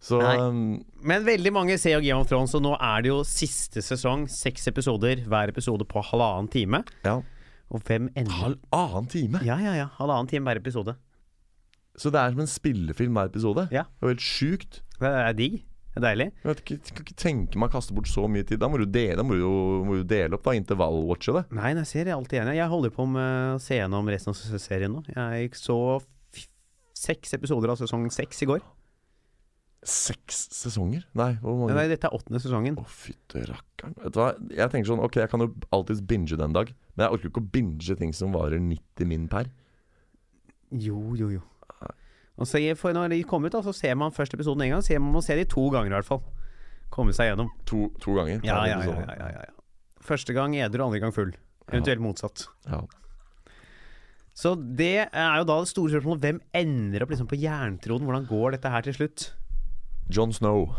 Så 0.00 0.16
Nei. 0.20 0.36
um, 0.40 0.60
Men 1.04 1.24
veldig 1.26 1.52
mange 1.52 1.76
ser 1.80 1.98
jo 1.98 2.00
Game 2.04 2.20
of 2.22 2.28
Thrones, 2.30 2.54
og 2.56 2.62
nå 2.64 2.72
er 2.80 3.02
det 3.04 3.10
jo 3.12 3.18
siste 3.28 3.82
sesong. 3.84 4.26
Seks 4.32 4.66
episoder, 4.70 5.20
hver 5.28 5.52
episode 5.52 5.84
på 5.88 6.02
halvannen 6.10 6.48
time. 6.52 6.84
ja. 7.04 7.20
Og 7.70 7.84
hvem 7.86 8.08
ender 8.18 8.32
Halvannen 8.34 9.06
time! 9.06 9.38
Ja, 9.46 9.54
ja, 9.62 9.76
ja. 9.78 9.84
Halvannen 9.94 10.26
time 10.26 10.42
hver 10.48 10.58
episode. 10.58 10.96
Så 11.94 12.10
det 12.10 12.18
er 12.18 12.32
som 12.32 12.40
en 12.42 12.48
spillefilm 12.50 13.14
hver 13.14 13.28
episode? 13.30 13.68
Ja. 13.70 13.84
Det 14.00 14.08
er 14.08 14.14
helt 14.16 14.24
sjukt. 14.26 14.80
Det 14.98 15.06
er 15.06 15.36
digg. 15.38 15.60
Det 15.90 15.98
er 15.98 16.04
deilig. 16.04 16.26
Jeg 16.38 16.46
vet 16.46 16.60
ikke, 16.62 16.74
jeg 16.78 16.94
kan 16.94 17.06
ikke 17.06 17.18
tenke 17.18 17.58
meg 17.58 17.70
å 17.72 17.74
kaste 17.74 17.94
bort 17.96 18.06
så 18.10 18.28
mye 18.30 18.46
tid. 18.46 18.60
Da 18.62 18.68
må 18.70 18.78
du 18.78 18.86
dele, 18.86 19.16
da 19.18 19.24
må 19.26 19.34
du 19.34 19.46
må 19.88 19.96
du 19.98 20.04
dele 20.06 20.38
opp 20.38 20.44
da, 20.46 20.54
intervallwatche 20.54 21.34
det. 21.34 21.42
Nei, 21.58 21.72
nei, 21.74 21.82
ser 21.88 22.06
jeg 22.06 22.14
alltid 22.14 22.38
igjen. 22.38 22.52
Jeg 22.60 22.70
holder 22.70 22.94
på 22.94 23.06
med 23.10 23.56
å 23.56 23.62
se 23.62 23.80
gjennom 23.80 24.10
resten 24.12 24.30
av 24.30 24.60
serien 24.62 24.94
nå. 24.94 25.02
Jeg 25.10 25.50
så 25.58 25.78
seks 27.00 27.34
episoder 27.34 27.72
av 27.72 27.80
sesong 27.80 28.06
seks 28.14 28.44
i 28.44 28.48
går. 28.52 28.62
Seks 29.80 30.42
sesonger? 30.52 31.06
Nei, 31.16 31.32
hvor 31.40 31.56
mange? 31.56 31.74
Nei, 31.74 31.86
dette 31.88 32.06
er 32.06 32.14
åttende 32.14 32.38
sesongen. 32.42 32.76
Å, 32.78 32.84
fytte 32.84 33.46
rakkeren. 33.48 33.94
Vet 34.02 34.14
du 34.14 34.20
hva, 34.20 34.30
jeg 34.52 34.72
tenker 34.74 34.90
sånn 34.92 35.00
Ok, 35.06 35.16
jeg 35.22 35.30
kan 35.32 35.42
jo 35.42 35.48
alltids 35.72 36.02
binge 36.04 36.36
den 36.36 36.54
dag, 36.54 36.70
men 36.92 37.06
jeg 37.06 37.16
orker 37.16 37.32
ikke 37.32 37.42
å 37.42 37.52
binge 37.56 37.96
ting 37.96 38.12
som 38.16 38.36
varer 38.36 38.60
90 38.60 39.08
min 39.08 39.24
per. 39.32 39.48
Jo, 40.70 41.00
jo, 41.18 41.32
jo. 41.32 41.40
Så 42.48 42.60
for 42.78 42.92
når 42.96 43.10
de 43.10 43.22
kommer 43.24 43.50
ut, 43.50 43.52
da, 43.52 43.62
så 43.62 43.74
ser 43.74 43.94
man 43.98 44.12
først 44.12 44.34
episoden 44.34 44.62
en 44.62 44.70
gang. 44.76 44.82
Så 44.82 44.98
man 45.00 45.12
må 45.12 45.22
se 45.24 45.36
de 45.36 45.44
to 45.44 45.68
ganger 45.70 45.90
i 45.92 45.96
hvert 45.98 46.08
fall. 46.08 46.22
Komme 46.90 47.12
seg 47.12 47.30
gjennom. 47.30 47.50
To, 47.70 47.88
to 48.00 48.14
ganger. 48.16 48.40
Ja, 48.46 48.62
ja, 48.66 48.80
ja, 48.82 49.16
ja, 49.18 49.28
ja. 49.36 49.44
Første 50.00 50.32
gang 50.34 50.56
edru, 50.56 50.84
andre 50.86 51.00
gang 51.02 51.12
full. 51.14 51.34
Eventuelt 51.70 52.00
motsatt. 52.02 52.46
Ja. 52.66 52.80
Så 54.34 54.54
det 54.56 55.08
er 55.12 55.34
jo 55.40 55.44
da 55.46 55.58
det 55.60 55.68
store 55.70 55.92
spørsmålet. 55.92 56.22
Hvem 56.24 56.40
ender 56.56 57.04
opp 57.04 57.12
liksom 57.12 57.28
på 57.30 57.38
jerntroden? 57.38 58.06
Hvordan 58.08 58.26
går 58.30 58.56
dette 58.56 58.72
her 58.72 58.86
til 58.86 58.96
slutt? 58.96 59.26
John 60.10 60.32
Snow. 60.34 60.70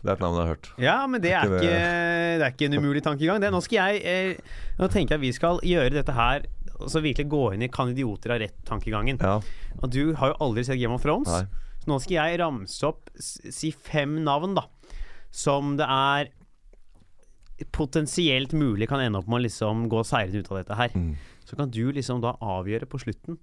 Det 0.00 0.08
er 0.08 0.16
et 0.16 0.22
navn 0.24 0.38
jeg 0.38 0.40
har 0.46 0.54
hørt. 0.54 0.68
Ja, 0.80 0.94
men 1.06 1.20
det 1.20 1.32
er 1.36 1.44
Ikke 1.44 1.60
det- 1.60 2.40
er 2.40 2.46
ikke 2.50 2.64
en 2.70 2.78
umulig 2.80 3.02
tankegang. 3.04 3.40
Det. 3.42 3.50
Nå 3.52 3.60
skal 3.60 3.76
jeg 3.92 4.02
eh, 4.04 4.36
Nå 4.78 4.88
tenker 4.88 5.14
jeg 5.18 5.20
vi 5.20 5.32
skal 5.36 5.60
gjøre 5.60 5.90
dette 5.92 6.12
her 6.16 6.46
Altså 6.80 7.02
virkelig 7.04 7.30
gå 7.30 7.42
inn 7.54 7.64
i 7.66 7.70
kan 7.72 7.92
idioter 7.92 8.34
ha 8.34 8.38
rett-tankegangen. 8.42 9.20
Ja. 9.20 9.38
Og 9.80 9.92
du 9.92 10.14
har 10.18 10.32
jo 10.32 10.38
aldri 10.46 10.64
sett 10.66 10.80
Game 10.80 10.96
of 10.96 11.04
Thrones. 11.04 11.30
Nei. 11.30 11.70
Så 11.80 11.88
nå 11.88 11.96
skal 12.02 12.16
jeg 12.18 12.40
ramse 12.42 12.84
opp 12.88 13.08
si 13.20 13.70
fem 13.72 14.18
navn, 14.26 14.56
da. 14.58 14.66
Som 15.32 15.76
det 15.80 15.86
er 15.86 16.32
potensielt 17.76 18.52
mulig 18.56 18.88
kan 18.88 19.02
ende 19.04 19.20
opp 19.20 19.28
med 19.28 19.42
å 19.42 19.44
liksom 19.44 19.86
gå 19.92 20.02
seirende 20.08 20.40
ut 20.40 20.50
av 20.50 20.60
dette 20.62 20.78
her. 20.78 20.96
Mm. 20.96 21.14
Så 21.44 21.58
kan 21.58 21.72
du 21.72 21.82
liksom 21.92 22.22
da 22.24 22.34
avgjøre 22.40 22.88
på 22.88 23.00
slutten 23.02 23.40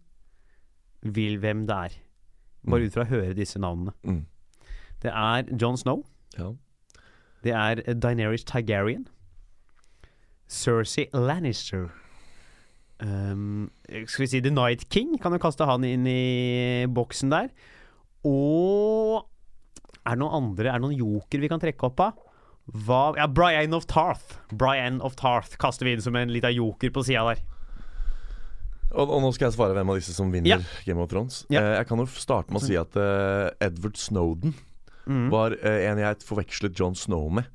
vil 1.01 1.37
hvem 1.41 1.65
det 1.69 1.77
er. 1.89 1.97
Bare 2.67 2.87
ut 2.87 2.95
fra 2.95 3.05
å 3.05 3.11
høre 3.11 3.37
disse 3.37 3.59
navnene. 3.61 3.93
Mm. 4.03 4.25
Det 5.03 5.13
er 5.13 5.51
John 5.61 5.77
Snow. 5.77 6.03
Ja. 6.37 6.51
Det 7.45 7.53
er 7.53 7.81
Dineris 7.93 8.43
Targaryen. 8.43 9.05
Cersei 10.47 11.07
Lannister. 11.13 11.91
Um, 12.99 13.67
skal 14.09 14.23
vi 14.23 14.27
si 14.31 14.39
The 14.41 14.49
Night 14.49 14.87
King? 14.89 15.17
Kan 15.21 15.35
jo 15.35 15.39
kaste 15.43 15.65
han 15.69 15.83
inn 15.85 16.07
i 16.09 16.85
boksen 16.89 17.29
der? 17.29 17.51
Og 18.25 19.21
er 20.07 20.15
det 20.15 20.21
noen 20.23 20.37
andre 20.39 20.71
Er 20.71 20.79
det 20.79 20.85
noen 20.87 20.97
joker 20.97 21.43
vi 21.43 21.49
kan 21.51 21.61
trekke 21.61 21.89
opp 21.91 22.01
av? 22.01 22.23
Hva 22.87 23.01
Ja, 23.19 23.27
Brian 23.31 23.75
of 23.77 23.85
Tarth. 23.87 24.39
Brian 24.51 24.97
of 25.05 25.15
Tarth 25.19 25.53
kaster 25.61 25.85
vi 25.87 25.93
inn 25.95 26.01
som 26.03 26.17
en 26.19 26.33
liten 26.33 26.51
joker 26.57 26.91
på 26.91 27.03
sida 27.07 27.23
der. 27.29 27.43
Og, 28.91 29.07
og 29.11 29.21
nå 29.23 29.29
skal 29.35 29.49
jeg 29.49 29.55
svare 29.57 29.75
hvem 29.75 29.89
av 29.93 29.97
disse 29.99 30.15
som 30.15 30.31
vinner 30.33 30.49
Ja. 30.55 30.57
Game 30.87 30.99
of 31.03 31.09
Thrones. 31.11 31.41
Ja. 31.51 31.61
Eh, 31.61 31.73
jeg 31.81 31.87
kan 31.89 31.99
jo 32.01 32.07
starte 32.11 32.51
med 32.51 32.61
å 32.61 32.65
si 32.65 32.75
at 32.79 32.95
eh, 32.99 33.51
Edward 33.69 33.99
Snowden 33.99 34.55
Mm. 35.07 35.29
var 35.31 35.53
eh, 35.63 35.85
en 35.87 36.01
jeg 36.01 36.17
forvekslet 36.27 36.73
John 36.75 36.91
Snow 36.99 37.29
med. 37.31 37.45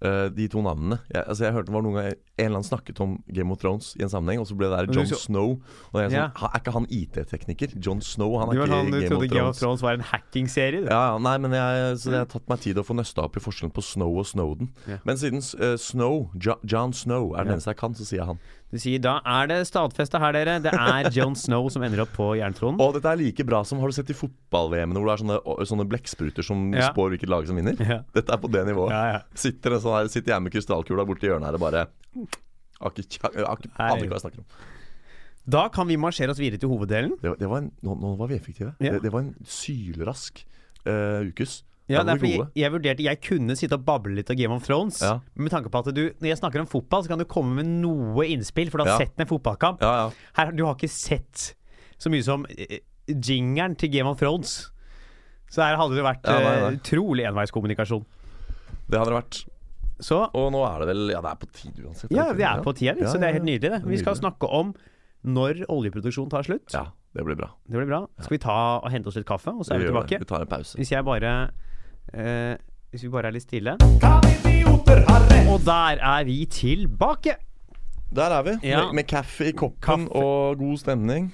Eh, 0.00 0.30
de 0.32 0.46
to 0.48 0.62
navnene. 0.64 0.96
Jeg, 1.12 1.24
altså 1.28 1.44
jeg 1.44 1.52
hørte 1.52 1.66
det 1.68 1.74
var 1.74 1.82
noen 1.84 1.96
ganger 1.98 2.14
En 2.40 2.46
eller 2.46 2.56
annen 2.62 2.64
snakket 2.70 3.00
om 3.04 3.18
Game 3.36 3.52
of 3.52 3.58
Thrones 3.60 3.90
i 3.98 4.02
en 4.02 4.08
sammenheng, 4.08 4.40
og 4.40 4.46
så 4.48 4.54
ble 4.56 4.70
det 4.70 4.78
der 4.88 4.94
John 4.96 5.04
så- 5.10 5.18
Snow. 5.26 5.50
Og 5.92 6.00
jeg 6.00 6.06
er, 6.06 6.14
Ja. 6.16 6.28
sånn, 6.32 6.48
er 6.54 6.58
ikke 6.62 6.72
han 6.72 6.86
IT-tekniker? 6.88 7.74
John 7.84 8.00
Snow, 8.00 8.38
han 8.40 8.48
er 8.48 8.52
ikke 8.54 8.60
han, 8.60 8.68
Game 8.70 8.80
of 8.80 8.90
Thrones. 8.90 9.02
du 9.10 9.14
trodde 9.14 9.28
Game 9.28 9.48
of 9.48 9.58
Thrones. 9.58 9.82
Var 9.82 9.92
en 9.92 10.00
hacking-serie? 10.00 10.84
Ja, 10.88 11.12
ja, 11.12 11.18
nei, 11.18 11.36
men 11.36 11.50
jeg, 11.52 11.98
så 12.00 12.04
det 12.10 12.18
har 12.22 12.24
tatt 12.32 12.48
meg 12.48 12.60
tid 12.60 12.76
å 12.80 12.84
få 12.86 12.96
nøsta 12.96 13.22
opp 13.24 13.36
i 13.36 13.40
forskjellen 13.40 13.74
på 13.76 13.82
Snow 13.84 14.16
og 14.16 14.24
Snowden. 14.24 14.70
Ja. 14.88 14.96
Men 15.04 15.16
siden 15.20 15.44
uh, 15.60 15.76
Snow, 15.76 16.30
jo, 16.40 16.54
John 16.64 16.92
Snow, 16.94 17.34
er 17.36 17.44
den 17.44 17.52
eneste 17.58 17.66
jeg 17.74 17.76
kan, 17.76 17.92
så 17.92 18.06
sier 18.08 18.20
jeg 18.24 18.26
han. 18.32 18.38
Du 18.70 18.78
sier 18.78 19.00
da 19.02 19.16
er 19.26 19.48
det 19.50 19.56
stadfesta 19.66 20.20
her, 20.22 20.32
dere. 20.36 20.58
Det 20.62 20.70
er 20.70 21.08
John 21.10 21.34
Snow 21.34 21.66
som 21.74 21.82
ender 21.82 22.04
opp 22.04 22.12
på 22.14 22.28
jerntronen. 22.38 22.78
Og 22.80 22.94
dette 22.94 23.10
er 23.10 23.18
like 23.18 23.42
bra 23.48 23.64
som 23.66 23.80
Har 23.82 23.90
du 23.90 23.96
sett 23.96 24.12
i 24.12 24.14
fotball-VM-ene 24.14 24.94
hvor 25.00 25.08
det 25.10 25.16
er 25.16 25.22
sånne, 25.24 25.66
sånne 25.72 25.86
blekkspruter 25.90 26.46
som 26.46 26.68
Ja. 26.72 26.92
spår 26.92 27.16
hvilket 27.16 27.28
lag 27.32 27.48
som 27.50 27.56
vinner? 27.58 27.74
Ja. 27.82 28.00
Dette 28.14 28.30
er 28.32 28.38
på 28.38 28.50
det 28.54 28.62
nivået. 28.68 28.94
Ja, 28.94 29.02
ja. 29.16 29.20
Sitter, 29.34 29.74
en 29.74 29.80
sånn 29.82 29.96
her, 29.98 30.08
sitter 30.12 30.36
jeg 30.36 30.42
med 30.46 30.52
krystallkula 30.54 31.04
borti 31.08 31.26
hjørnet 31.26 31.50
her 31.50 31.58
og 31.58 31.64
bare 31.66 31.86
aner 32.80 33.02
ikke 33.02 33.18
hva 33.30 34.18
jeg 34.18 34.22
snakker 34.24 34.38
om. 34.44 34.46
Da 35.50 35.64
kan 35.72 35.88
vi 35.88 35.96
marsjere 35.98 36.30
oss 36.30 36.38
videre 36.38 36.60
til 36.62 36.70
hoveddelen. 36.70 37.16
Det, 37.20 37.30
var- 37.32 37.38
det 37.40 37.48
var 37.50 37.62
en, 37.64 37.70
nå, 37.82 37.96
nå 37.98 38.12
var 38.20 38.28
vi 38.30 38.36
effektive. 38.38 38.74
Det, 38.78 39.00
det 39.02 39.10
var 39.12 39.24
en 39.24 39.34
sylrask 39.44 40.44
uh, 40.86 41.26
ukes. 41.26 41.62
Ja, 41.90 42.02
det 42.06 42.12
er 42.14 42.20
fordi 42.22 42.32
jeg, 42.36 42.46
jeg 42.62 42.72
vurderte 42.72 43.02
Jeg 43.04 43.20
kunne 43.26 43.56
sitte 43.58 43.74
og 43.78 43.84
bable 43.84 44.14
litt 44.14 44.30
av 44.30 44.36
Game 44.38 44.54
of 44.54 44.64
Thrones. 44.66 45.00
Ja. 45.02 45.16
Men 45.34 45.48
med 45.48 45.52
tanke 45.52 45.70
på 45.74 45.78
at 45.82 45.90
du 45.94 46.02
Når 46.20 46.28
jeg 46.30 46.38
snakker 46.38 46.60
om 46.62 46.66
fotball, 46.70 47.02
så 47.04 47.08
kan 47.12 47.18
du 47.18 47.24
komme 47.26 47.54
med 47.60 47.66
noe 47.82 48.26
innspill, 48.30 48.70
for 48.70 48.78
du 48.78 48.84
har 48.86 48.94
Ja. 48.94 48.98
sett 49.06 49.18
en 49.20 49.26
fotballkamp. 49.30 49.80
Ja, 49.82 49.94
ja. 50.06 50.10
Her, 50.38 50.52
du 50.52 50.64
har 50.66 50.74
ikke 50.78 50.88
sett 50.90 51.54
så 52.00 52.08
mye 52.12 52.22
som 52.24 52.46
eh, 52.48 52.78
jingeren 53.10 53.74
til 53.76 53.90
Game 53.92 54.08
of 54.08 54.18
Thrones. 54.18 54.70
Så 55.50 55.62
her 55.66 55.76
hadde 55.76 55.96
det 55.98 56.04
vært 56.06 56.24
Ja, 56.24 56.38
eh, 56.68 56.76
utrolig 56.78 57.26
enveiskommunikasjon. 57.28 58.04
Det 58.90 58.98
hadde 58.98 59.10
det 59.10 59.18
vært. 59.18 59.40
Så 60.00 60.30
Og 60.32 60.46
nå 60.54 60.62
er 60.64 60.78
det 60.80 60.86
vel 60.94 61.10
Ja, 61.10 61.20
det 61.20 61.30
er 61.34 61.40
på 61.42 61.50
tide 61.52 61.82
uansett. 61.84 62.10
ja, 62.14 62.32
vi 62.32 62.42
er 62.42 62.62
på 62.64 62.72
tide, 62.74 62.96
Ja, 63.02 63.06
så 63.10 63.18
det 63.20 63.28
er 63.28 63.32
helt 63.36 63.44
nydelig, 63.44 63.70
det. 63.74 63.82
Vi 63.84 63.98
skal 63.98 64.14
snakke 64.16 64.48
om 64.48 64.74
når 65.26 65.66
oljeproduksjonen 65.68 66.30
tar 66.30 66.42
slutt. 66.46 66.72
Ja, 66.72 66.86
det 67.12 67.24
blir 67.26 67.36
bra. 67.36 67.50
Det 67.68 67.76
blir 67.76 67.86
bra. 67.90 68.06
Skal 68.20 68.38
vi 68.38 68.38
ta 68.38 68.78
og 68.80 68.88
hente 68.90 69.08
oss 69.08 69.16
litt 69.16 69.26
kaffe, 69.28 69.52
og 69.52 69.66
så 69.66 69.74
er 69.74 69.78
vi 69.78 69.84
det. 69.84 69.92
tilbake? 69.92 70.18
Vi 70.22 70.24
tar 70.24 70.40
en 70.40 70.46
pause. 70.48 70.78
Hvis 70.78 70.88
jeg 70.94 71.04
bare 71.04 71.50
eh, 72.12 72.56
Hvis 72.90 73.04
vi 73.04 73.08
bare 73.12 73.28
er 73.30 73.32
litt 73.36 73.44
stille. 73.46 73.76
Og 75.50 75.60
der 75.66 75.98
er 76.02 76.24
vi 76.26 76.44
tilbake! 76.50 77.36
Der 78.14 78.32
er 78.34 78.42
vi, 78.42 78.56
Ja. 78.66 78.86
med, 78.86 78.94
med 78.94 79.06
kaffe 79.06 79.46
i 79.48 79.52
koppen 79.52 80.08
Kaffe. 80.08 80.16
og 80.18 80.58
god 80.58 80.76
stemning. 80.82 81.28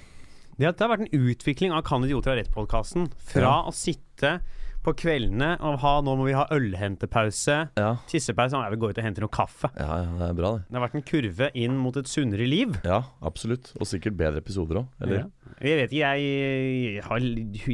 Det, 0.59 0.68
det 0.76 0.81
har 0.81 0.90
vært 0.92 1.07
en 1.07 1.20
utvikling 1.31 1.72
av 1.72 1.83
Kan 1.88 2.05
idioter 2.05 2.35
ha 2.35 2.37
rett-podkasten. 2.42 3.09
Fra 3.16 3.40
Ja. 3.40 3.62
å 3.68 3.72
sitte 3.72 4.40
på 4.87 4.94
kveldene 5.03 5.55
og 5.66 5.81
ha 5.83 5.94
Nå 6.07 6.14
må 6.18 6.29
vi 6.29 6.35
ha 6.37 6.44
ølhentepause. 6.55 7.57
Ja. 7.79 7.90
Tissepause. 8.11 8.55
Nå 8.57 8.62
er 8.64 8.75
vi 8.75 8.81
gå 8.83 8.90
ut 8.92 9.01
og 9.01 9.07
hente 9.07 9.22
noe 9.25 9.33
kaffe. 9.33 9.70
ja, 9.75 10.01
ja, 10.05 10.11
det 10.20 10.29
er 10.31 10.37
bra, 10.38 10.53
det. 10.57 10.66
Det 10.70 10.79
har 10.79 10.85
vært 10.87 10.99
en 11.01 11.07
kurve 11.11 11.51
inn 11.59 11.77
mot 11.83 11.96
et 11.99 12.11
sunnere 12.11 12.46
liv. 12.49 12.77
Ja, 12.87 13.03
absolutt. 13.27 13.72
Og 13.81 13.88
sikkert 13.90 14.16
bedre 14.20 14.42
episoder 14.44 14.83
òg. 14.85 15.11
Ja. 15.11 15.25
Jeg 15.57 15.79
vet 15.81 15.92
ikke, 15.94 16.09
jeg, 16.12 17.03
har, 17.07 17.22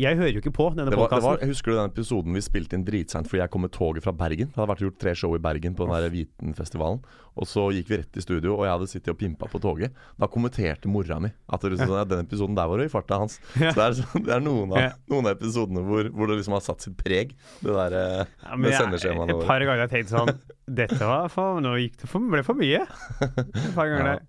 jeg 0.04 0.18
hører 0.20 0.36
jo 0.36 0.42
ikke 0.42 0.52
på 0.54 0.68
denne 0.76 0.92
Det 0.92 0.98
podkasten. 1.00 1.48
husker 1.50 1.72
du 1.72 1.78
den 1.80 1.90
episoden 1.90 2.36
vi 2.36 2.42
spilte 2.44 2.76
inn 2.78 2.84
dritseint 2.86 3.26
fordi 3.26 3.40
jeg 3.42 3.50
kom 3.50 3.64
med 3.66 3.72
toget 3.74 4.04
fra 4.04 4.12
Bergen? 4.14 4.52
Det 4.52 4.60
hadde 4.60 4.70
vært 4.70 4.84
gjort 4.84 4.98
tre 5.02 5.14
show 5.18 5.34
i 5.34 5.40
Bergen 5.42 5.74
på 5.78 5.88
den 5.88 5.96
der 5.96 6.12
Vitenfestivalen. 6.14 7.00
Og 7.32 7.48
så 7.48 7.64
gikk 7.72 7.88
vi 7.88 7.98
rett 8.02 8.18
i 8.20 8.22
studio, 8.22 8.58
og 8.58 8.66
jeg 8.66 8.74
hadde 8.74 8.88
sittet 8.90 9.12
og 9.14 9.18
pimpa 9.22 9.48
på 9.48 9.58
toget. 9.64 9.94
Da 10.20 10.28
kommenterte 10.30 10.90
mora 10.92 11.16
mi 11.24 11.30
at 11.48 11.64
det 11.64 11.78
sånn, 11.80 11.94
ja, 11.96 12.04
den 12.08 12.26
episoden 12.26 12.58
der 12.58 12.68
var 12.68 12.82
jo 12.82 12.86
i 12.86 12.92
farta 12.92 13.18
hans. 13.22 13.38
Så 13.56 13.72
det 13.72 13.86
er, 13.86 13.96
det 14.28 14.34
er 14.36 14.44
noen, 14.44 14.74
av, 14.76 14.98
noen 15.10 15.30
av 15.30 15.38
episodene 15.38 15.82
hvor, 15.86 16.10
hvor 16.12 16.28
det 16.30 16.38
liksom 16.42 16.58
har 16.58 16.64
satt 16.68 16.84
sitt 16.84 16.98
preg. 17.04 17.34
Det 17.62 17.74
der 17.76 17.96
eh, 17.98 18.24
Ja, 18.46 18.56
med 18.56 18.74
sendeskjemaene 18.78 19.34
Et 19.36 19.46
par 19.48 19.60
ganger 19.64 19.82
har 19.82 19.88
jeg 19.88 19.92
tenkt 19.96 20.12
sånn 20.14 20.30
Dette 20.66 20.98
var 21.02 21.28
for 21.32 21.60
Nå 21.64 21.74
gikk 21.80 21.96
det 22.02 22.08
for, 22.10 22.24
ble 22.32 22.42
for 22.46 22.58
mye. 22.58 22.80
Et 23.26 23.74
par 23.74 23.90
ganger 23.90 24.06
Ja. 24.06 24.14
der. 24.14 24.22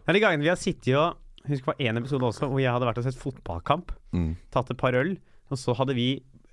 Det 0.00 0.12
er 0.14 0.18
de 0.18 0.22
gangene 0.24 0.44
vi 0.46 0.52
har 0.52 0.60
sittet 0.60 0.94
og 1.00 1.16
husker 1.48 1.72
det 1.72 1.72
var 1.72 1.82
en 1.88 1.98
episode 2.02 2.26
også 2.28 2.48
hvor 2.50 2.60
jeg 2.60 2.72
hadde 2.72 2.86
vært 2.88 2.98
og 3.00 3.04
sett 3.08 3.18
fotballkamp. 3.20 3.92
Mm. 4.12 4.32
Tatt 4.52 4.70
et 4.74 4.78
par 4.80 4.94
øl, 4.98 5.14
og 5.50 5.58
så 5.58 5.74
hadde 5.78 5.94
vi 5.96 6.08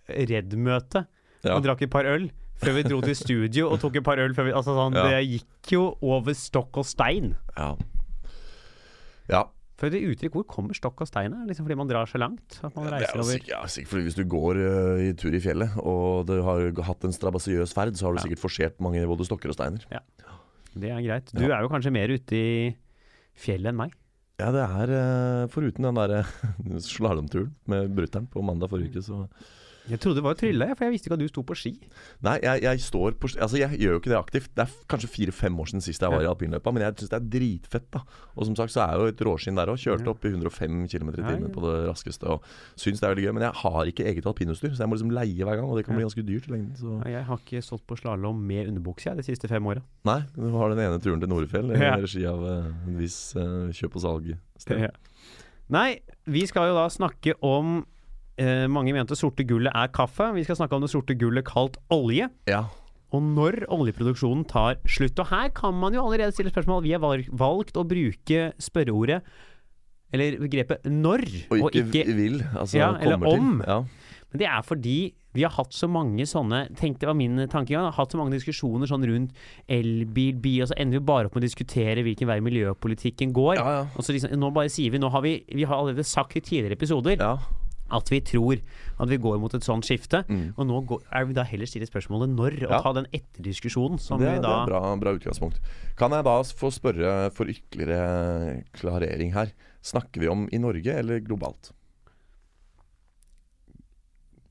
Redd-møte 0.08 1.06
Ja. 1.44 1.56
og 1.58 1.64
drakk 1.66 1.82
et 1.84 1.92
par 1.92 2.08
øl. 2.08 2.30
Før 2.58 2.74
vi 2.74 2.84
dro 2.88 3.02
til 3.04 3.14
studio 3.16 3.68
og 3.70 3.80
tok 3.84 4.00
et 4.00 4.06
par 4.08 4.18
øl. 4.24 4.32
Før 4.34 4.48
vi, 4.48 4.54
altså 4.58 4.74
sånn, 4.74 4.96
Ja. 4.98 5.04
Det 5.12 5.20
gikk 5.30 5.74
jo 5.76 5.84
over 6.02 6.34
stokk 6.34 6.80
og 6.82 6.86
stein. 6.90 7.36
Ja. 7.58 7.76
ja. 9.30 9.44
For 9.78 9.88
et 9.94 10.08
uttrykk, 10.10 10.34
Hvor 10.34 10.46
kommer 10.50 10.74
stokk 10.74 11.04
og 11.06 11.08
stein? 11.10 11.36
Liksom 11.46 11.68
fordi 11.68 11.78
man 11.78 11.90
drar 11.90 12.10
så 12.10 12.18
langt? 12.18 12.58
At 12.66 12.74
man 12.76 12.88
er 12.90 12.96
reiser 12.98 13.22
over 13.22 13.38
ja, 13.46 13.60
sikkert 13.70 13.92
fordi 13.92 14.06
hvis 14.08 14.18
du 14.18 14.24
går 14.26 14.58
uh, 14.58 15.04
i 15.06 15.12
tur 15.14 15.36
i 15.38 15.42
fjellet, 15.44 15.76
og 15.84 16.26
du 16.26 16.34
har 16.42 16.72
hatt 16.88 17.06
en 17.06 17.14
strabasiøs 17.14 17.76
ferd, 17.78 17.94
så 18.00 18.08
har 18.08 18.16
du 18.16 18.20
Ja. 18.20 18.26
sikkert 18.26 18.42
forsert 18.42 18.82
mange 18.82 19.06
både 19.06 19.28
stokker 19.30 19.54
og 19.54 19.58
steiner. 19.60 19.86
Ja, 19.94 20.02
Det 20.78 20.90
er 20.90 21.02
greit. 21.06 21.32
Du 21.34 21.46
er 21.46 21.62
jo 21.62 21.70
kanskje 21.70 21.94
mer 21.94 22.10
ute 22.10 22.34
i 22.38 22.76
fjellet 23.38 23.70
enn 23.70 23.78
meg. 23.78 23.94
Ja, 24.42 24.52
det 24.54 24.66
er 24.66 24.92
uh, 24.94 25.48
foruten 25.50 25.86
den 25.86 25.98
derre 25.98 26.24
slalåmturen 26.82 27.54
med 27.70 27.94
brutter'n 27.98 28.28
på 28.30 28.44
mandag 28.46 28.70
forrige 28.70 28.92
uke, 28.98 29.02
så 29.06 29.24
Jeg 29.88 30.00
trodde 30.04 30.20
det 30.20 30.24
var 30.26 30.36
trylla, 30.40 30.68
jeg, 30.72 30.78
for 30.78 30.86
jeg 30.88 30.94
visste 30.96 31.08
ikke 31.10 31.16
at 31.18 31.22
du 31.24 31.30
sto 31.32 31.44
på 31.48 31.56
ski. 31.58 31.72
Nei, 32.26 32.36
jeg, 32.44 32.64
jeg 32.66 32.82
står 32.84 33.16
på 33.22 33.30
Altså, 33.38 33.58
jeg 33.60 33.80
gjør 33.80 33.96
jo 33.96 34.00
ikke 34.02 34.12
det 34.12 34.18
aktivt. 34.20 34.50
Det 34.58 34.64
er 34.66 34.74
kanskje 34.92 35.10
fire-fem 35.14 35.60
år 35.62 35.70
siden 35.72 35.84
sist 35.86 36.04
jeg 36.04 36.12
var 36.14 36.24
i 36.26 36.30
alpinløypa, 36.30 36.74
men 36.76 36.84
jeg 36.84 36.98
syns 37.02 37.12
det 37.14 37.18
er 37.20 37.28
dritfett, 37.38 37.88
da. 37.94 38.02
Og 38.36 38.48
som 38.50 38.58
sagt 38.60 38.74
så 38.74 38.84
er 38.84 38.94
jeg 38.96 39.00
jo 39.00 39.14
et 39.14 39.24
råskinn 39.28 39.60
der 39.60 39.72
òg. 39.72 39.80
Kjørte 39.82 40.12
opp 40.12 40.28
i 40.28 40.32
105 40.34 40.84
km 40.92 41.12
i 41.14 41.24
timen 41.24 41.52
på 41.56 41.64
det 41.66 41.76
raskeste 41.88 42.28
og 42.36 42.46
syns 42.80 43.00
det 43.02 43.08
er 43.08 43.14
veldig 43.16 43.26
gøy. 43.28 43.34
Men 43.38 43.48
jeg 43.48 43.60
har 43.64 43.92
ikke 43.94 44.08
eget 44.12 44.30
alpinutstyr, 44.32 44.74
så 44.76 44.84
jeg 44.86 44.92
må 44.92 45.00
liksom 45.00 45.14
leie 45.16 45.48
hver 45.48 45.60
gang, 45.62 45.68
og 45.70 45.80
det 45.80 45.86
kan 45.88 45.96
bli 46.00 46.08
ganske 46.08 46.26
dyrt 46.28 46.48
i 46.50 46.56
lengden. 46.56 46.76
Så 46.80 47.00
Jeg 47.08 47.24
har 47.28 47.44
ikke 47.44 47.64
stått 47.66 47.86
på 47.88 47.98
slalåm 48.00 48.42
med 48.48 48.72
underbukse 48.74 49.10
jeg, 49.12 49.18
de 49.22 49.28
siste 49.28 49.48
fem 49.52 49.66
åra. 49.72 49.84
Nei, 50.08 50.20
du 50.36 50.50
har 50.56 50.74
den 50.74 50.84
ene 50.84 51.00
turen 51.04 51.22
til 51.24 51.32
Norefjell 51.32 51.72
i 51.76 51.80
regi 52.04 52.26
av 52.28 52.44
eh, 52.44 52.72
en 52.92 52.98
viss 53.00 53.20
eh, 53.40 53.70
kjøp- 53.78 53.96
og 54.00 54.04
salg-sted. 54.04 54.90
Nei, 55.74 56.00
vi 56.32 56.46
skal 56.48 56.70
jo 56.72 56.78
da 56.78 56.88
snakke 56.92 57.34
om 57.44 57.82
eh, 58.38 58.66
Mange 58.72 58.94
mente 58.96 59.18
sorte 59.18 59.46
gullet 59.48 59.74
er 59.74 59.92
kaffe. 59.94 60.32
Vi 60.36 60.46
skal 60.48 60.60
snakke 60.60 60.78
om 60.78 60.86
det 60.86 60.92
sorte 60.94 61.18
gullet 61.20 61.46
kalt 61.48 61.78
olje. 61.94 62.30
Ja. 62.50 62.66
Og 63.16 63.24
når 63.24 63.62
oljeproduksjonen 63.72 64.44
tar 64.50 64.82
slutt. 64.90 65.20
Og 65.24 65.30
her 65.32 65.52
kan 65.56 65.78
man 65.80 65.96
jo 65.96 66.04
allerede 66.04 66.36
stille 66.36 66.52
spørsmål. 66.52 66.84
Vi 66.84 66.96
har 66.96 67.04
valgt 67.04 67.80
å 67.80 67.86
bruke 67.88 68.50
spørreordet, 68.60 69.22
eller 70.14 70.40
begrepet 70.40 70.84
'når', 70.88 71.52
Og 71.52 71.72
ikke, 71.76 72.06
vil, 72.16 72.44
altså 72.56 72.78
Ja, 72.78 72.96
eller 72.96 73.24
om. 73.28 73.64
Ja. 73.66 73.84
Men 74.32 74.40
det 74.40 74.48
er 74.48 74.62
fordi 74.62 75.14
vi 75.38 75.44
har 75.46 75.54
hatt 75.54 75.76
så 75.76 75.88
mange 75.88 76.26
sånne 76.28 76.76
Tenk 76.76 77.00
det 77.00 77.08
var 77.08 77.16
min 77.18 77.38
tankegang. 77.48 77.92
Hatt 77.94 78.12
så 78.12 78.20
mange 78.20 78.36
diskusjoner 78.36 78.90
sånn 78.90 79.06
rundt 79.08 79.32
elbil, 79.70 80.36
bil, 80.42 80.64
og 80.66 80.72
så 80.72 80.78
ender 80.82 81.00
vi 81.00 81.06
bare 81.06 81.30
opp 81.30 81.38
med 81.38 81.46
å 81.46 81.48
diskutere 81.48 82.04
hvilken 82.04 82.28
vei 82.28 82.40
miljøpolitikken 82.44 83.32
går. 83.36 83.56
Ja, 83.60 83.68
ja. 83.78 83.86
Og 83.96 84.04
så 84.04 84.16
liksom, 84.16 84.34
nå 84.40 84.52
bare 84.56 84.72
sier 84.74 84.92
vi 84.92 84.98
Nå 85.00 85.12
har 85.14 85.22
vi, 85.22 85.44
vi 85.54 85.64
har 85.64 85.78
allerede 85.78 86.04
sagt 86.08 86.36
i 86.36 86.42
tidligere 86.42 86.76
episoder 86.80 87.22
ja. 87.22 87.38
At 87.92 88.10
vi 88.12 88.20
tror 88.22 88.60
at 89.00 89.10
vi 89.10 89.18
går 89.22 89.40
mot 89.40 89.54
et 89.54 89.64
sånt 89.64 89.86
skifte. 89.86 90.24
Mm. 90.28 90.54
Og 90.58 90.68
nå 90.68 90.82
går, 90.90 91.02
er 91.14 91.26
vi 91.30 91.34
da 91.38 91.44
heller 91.48 91.70
stille 91.70 91.88
spørsmålet 91.88 92.30
når, 92.34 92.58
og 92.68 92.72
Ja. 92.72 92.82
ta 92.82 92.94
den 92.94 93.08
etterdiskusjonen 93.14 94.00
som 94.00 94.20
Det, 94.20 94.28
vi 94.28 94.42
da 94.42 94.42
det 94.42 94.54
er 94.64 94.72
bra, 94.72 94.96
bra 94.96 95.14
utgangspunkt. 95.14 95.60
Kan 95.98 96.12
jeg 96.12 96.24
da 96.24 96.38
få 96.44 96.72
spørre 96.74 97.32
for 97.32 97.46
ytterligere 97.46 98.64
klarering 98.74 99.34
her? 99.34 99.52
Snakker 99.82 100.20
vi 100.22 100.28
om 100.28 100.48
i 100.52 100.58
Norge 100.58 100.92
eller 100.94 101.20
globalt? 101.20 101.72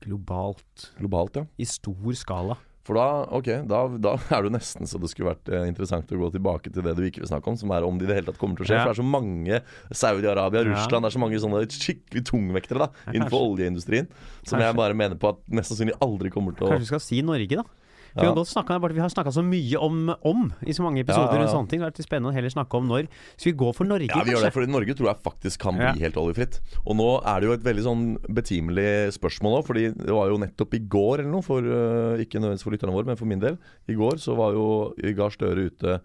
globalt 0.07 0.91
Globalt, 0.99 1.35
ja. 1.35 1.45
I 1.59 1.65
stor 1.65 2.13
skala. 2.15 2.57
For 2.87 2.95
da, 2.95 3.05
okay, 3.35 3.61
da, 3.67 3.81
da 3.99 4.13
er 4.31 4.45
det 4.45 4.47
jo 4.47 4.53
nesten 4.55 4.87
så 4.87 4.99
det 5.01 5.09
skulle 5.11 5.33
vært 5.33 5.49
eh, 5.51 5.65
interessant 5.67 6.11
å 6.15 6.19
gå 6.21 6.29
tilbake 6.37 6.71
til 6.71 6.85
det 6.85 6.93
du 6.95 7.03
ikke 7.03 7.19
vil 7.25 7.29
snakke 7.33 7.51
om, 7.51 7.57
som 7.59 7.73
er 7.75 7.83
om 7.87 7.97
det 7.99 8.07
i 8.07 8.11
det 8.13 8.19
hele 8.21 8.29
tatt 8.31 8.39
kommer 8.39 8.55
til 8.59 8.63
å 8.63 8.69
skje. 8.69 8.77
Ja. 8.79 8.85
For 8.85 8.93
det 8.93 8.95
er 8.95 9.01
så 9.01 9.07
mange 9.11 9.59
Saudi-Arabia, 10.03 10.63
Ja. 10.63 10.69
Russland, 10.71 11.03
det 11.03 11.11
er 11.11 11.15
så 11.17 11.23
mange 11.25 11.41
sånne 11.43 11.63
skikkelig 11.67 12.23
tungvektere 12.31 12.85
da, 12.85 12.89
innenfor 13.11 13.43
oljeindustrien, 13.51 14.07
som 14.41 14.55
Kanskje. 14.55 14.63
jeg 14.69 14.79
bare 14.79 14.97
mener 15.03 15.19
på 15.19 15.33
at 15.35 15.43
mest 15.59 15.73
sannsynlig 15.73 15.97
aldri 16.07 16.31
kommer 16.33 16.55
til 16.55 16.69
å 16.69 16.71
Kanskje 16.71 16.87
vi 16.87 16.91
skal 16.93 17.03
si 17.03 17.21
Norge, 17.27 17.59
da. 17.59 17.76
Vi 18.17 18.25
Ja. 18.25 18.33
har, 18.33 18.45
snakket, 18.49 18.81
bare, 18.81 18.93
vi 18.97 18.99
har 19.03 19.09
snakka 19.13 19.31
så 19.31 19.43
mye 19.45 19.77
om, 19.79 20.09
om 20.25 20.47
i 20.65 20.73
så 20.73 20.81
mange 20.83 21.03
episoder. 21.03 21.37
Ja, 21.37 21.45
ja, 21.45 21.51
sånne 21.53 21.69
ting 21.69 21.79
Det 21.79 21.85
har 21.85 21.91
vært 21.91 22.03
spennende 22.07 22.31
å 22.31 22.35
heller 22.35 22.49
snakke 22.49 22.77
om 22.79 22.87
når. 22.89 23.07
Skal 23.37 23.51
vi 23.51 23.57
gå 23.57 23.71
for 23.75 23.85
Norge, 23.85 24.07
Ja, 24.09 24.23
vi 24.23 24.31
gjør 24.33 24.43
det, 24.47 24.53
for 24.53 24.65
Norge 24.67 24.95
tror 24.97 25.11
jeg 25.11 25.21
faktisk 25.23 25.59
kan 25.61 25.77
bli 25.77 26.01
helt 26.01 26.17
oljefritt. 26.17 26.59
Og 26.85 26.95
nå 26.97 27.09
er 27.25 27.39
det 27.39 27.47
jo 27.49 27.53
et 27.53 27.63
veldig 27.67 27.83
sånn 27.85 28.05
betimelig 28.33 29.13
spørsmål 29.17 29.59
òg, 29.61 29.65
fordi 29.67 29.85
det 29.93 30.13
var 30.13 30.29
jo 30.31 30.37
nettopp 30.41 30.73
i 30.73 30.79
går 30.79 31.19
eller 31.21 31.31
noe, 31.31 31.45
for, 31.45 31.61
øh, 31.61 32.17
ikke 32.23 32.39
nødvendigvis 32.41 32.63
for 32.63 32.71
lytterne 32.75 32.93
våre, 32.97 33.05
men 33.05 33.15
for 33.19 33.25
min 33.29 33.39
del. 33.39 33.57
I 33.87 33.93
går 33.93 34.17
så 34.23 34.35
var 34.35 34.53
jo 34.57 34.93
Gahr 35.17 35.29
Støre 35.33 35.69
ute 35.69 35.99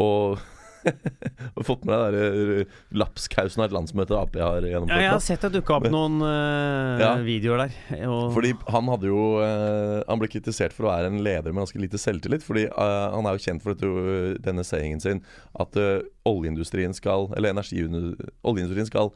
og 0.00 0.38
og 1.56 1.66
fått 1.66 1.86
med 1.88 2.02
deg 2.12 2.16
øh, 2.18 2.76
lapskausen 3.02 3.62
av 3.62 3.68
et 3.68 3.76
landsmøte 3.76 4.16
Ap 4.18 4.36
har 4.38 4.66
gjennomført. 4.66 4.96
Ja, 4.96 5.06
jeg 5.06 5.14
har 5.14 5.24
sett 5.24 5.46
det 5.46 5.52
dukka 5.58 5.78
opp 5.78 5.88
noen 5.92 6.20
uh, 6.24 7.00
Ja. 7.00 7.12
videoer 7.24 7.64
der. 7.64 7.76
Og, 8.08 8.32
Fordi 8.36 8.54
han 8.72 8.90
hadde 8.92 9.10
jo 9.10 9.22
uh, 9.40 10.02
Han 10.08 10.20
ble 10.22 10.30
kritisert 10.32 10.74
for 10.76 10.88
å 10.88 10.92
være 10.92 11.12
en 11.12 11.22
leder 11.24 11.54
med 11.54 11.64
ganske 11.64 11.82
lite 11.82 12.00
selvtillit. 12.00 12.44
Fordi 12.46 12.66
uh, 12.70 13.12
han 13.14 13.28
er 13.28 13.38
jo 13.38 13.46
kjent 13.46 13.64
for 13.64 13.74
dette, 13.74 14.36
denne 14.42 14.66
sayingen 14.66 15.02
sin 15.02 15.22
at 15.58 15.76
eh, 15.76 16.04
oljeindustrien 16.28 16.94
skal 16.96 17.28
Eller 17.36 17.52
oljeindustrien 17.52 18.88
skal 18.88 19.12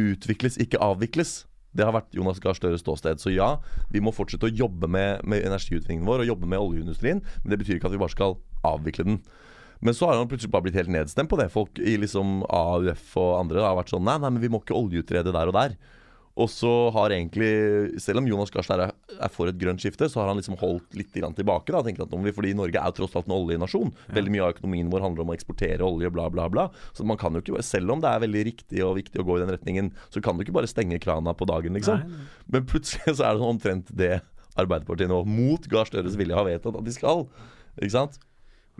utvikles, 0.00 0.56
ikke 0.62 0.80
avvikles. 0.80 1.42
Det 1.76 1.84
har 1.84 1.94
vært 1.96 2.14
Jonas 2.16 2.40
Gahr 2.40 2.56
Støres 2.56 2.80
ståsted. 2.84 3.20
Så 3.20 3.32
ja, 3.32 3.56
vi 3.92 4.00
må 4.04 4.12
fortsette 4.14 4.48
å 4.48 4.52
jobbe 4.52 4.88
med, 4.88 5.24
med 5.28 5.44
energiutvinningen 5.44 6.08
vår 6.08 6.24
og 6.24 6.30
jobbe 6.32 6.48
med 6.48 6.60
oljeindustrien, 6.60 7.20
men 7.20 7.52
det 7.52 7.58
betyr 7.60 7.78
ikke 7.78 7.90
at 7.90 7.96
vi 7.96 8.00
bare 8.00 8.14
skal 8.14 8.38
avvikle 8.68 9.08
den. 9.08 9.18
Men 9.82 9.96
så 9.98 10.08
har 10.08 10.18
han 10.18 10.28
plutselig 10.30 10.52
bare 10.52 10.68
blitt 10.68 10.78
helt 10.78 10.92
nedstemt 10.94 11.30
på 11.30 11.38
det. 11.40 11.48
Folk 11.50 11.80
i 11.82 11.96
liksom 11.98 12.44
AUF 12.46 13.16
og 13.18 13.32
andre 13.40 13.64
har 13.64 13.74
vært 13.80 13.90
sånn 13.90 14.06
Nei, 14.06 14.20
nei, 14.22 14.30
men 14.30 14.42
vi 14.42 14.50
må 14.52 14.62
ikke 14.62 14.78
oljeutrede 14.78 15.34
der 15.34 15.50
og 15.50 15.56
der. 15.58 15.74
Og 16.40 16.48
så 16.48 16.70
har 16.94 17.12
egentlig, 17.12 17.50
selv 18.00 18.22
om 18.22 18.28
Jonas 18.28 18.52
Gahr 18.52 18.64
Støre 18.64 18.86
er 18.94 19.32
for 19.32 19.50
et 19.50 19.58
grønt 19.60 19.82
skifte, 19.84 20.06
så 20.08 20.22
har 20.22 20.30
han 20.30 20.38
liksom 20.40 20.56
holdt 20.62 20.96
litt 20.96 21.12
tilbake. 21.12 21.74
da, 21.74 21.82
tenker 21.84 22.06
at 22.06 22.14
om 22.16 22.24
vi, 22.24 22.32
Fordi 22.32 22.54
Norge 22.56 22.78
er 22.80 22.88
jo 22.88 23.02
tross 23.02 23.16
alt 23.18 23.28
en 23.28 23.36
oljenasjon. 23.36 23.92
Veldig 24.16 24.32
mye 24.32 24.46
av 24.46 24.54
økonomien 24.54 24.88
vår 24.88 25.04
handler 25.04 25.26
om 25.26 25.34
å 25.34 25.36
eksportere 25.36 25.84
olje, 25.84 26.08
bla, 26.14 26.30
bla, 26.32 26.48
bla. 26.48 26.70
Så 26.96 27.04
man 27.04 27.20
kan 27.20 27.34
jo 27.36 27.44
ikke, 27.44 27.60
selv 27.66 27.92
om 27.92 28.00
det 28.00 28.08
er 28.08 28.24
veldig 28.24 28.44
riktig 28.48 28.80
og 28.86 28.96
viktig 28.96 29.20
å 29.20 29.26
gå 29.28 29.36
i 29.36 29.44
den 29.44 29.52
retningen, 29.52 29.92
så 30.08 30.24
kan 30.24 30.38
du 30.38 30.46
ikke 30.46 30.56
bare 30.56 30.70
stenge 30.70 31.02
krana 31.02 31.36
på 31.36 31.48
dagen, 31.50 31.76
liksom. 31.76 32.00
Nei. 32.00 32.26
Men 32.48 32.64
plutselig 32.70 33.12
så 33.18 33.26
er 33.26 33.34
det 33.34 33.42
sånn 33.42 33.56
omtrent 33.58 33.92
det 33.92 34.14
Arbeiderpartiet 34.56 35.08
nå, 35.08 35.22
mot 35.28 35.68
Gahr 35.68 35.88
Støres 35.88 36.16
vilje, 36.16 36.36
har 36.36 36.48
vedtatt 36.48 36.76
at 36.80 36.84
de 36.84 36.96
skal. 36.96 37.26
Ikke 37.76 37.96
sant? 37.98 38.20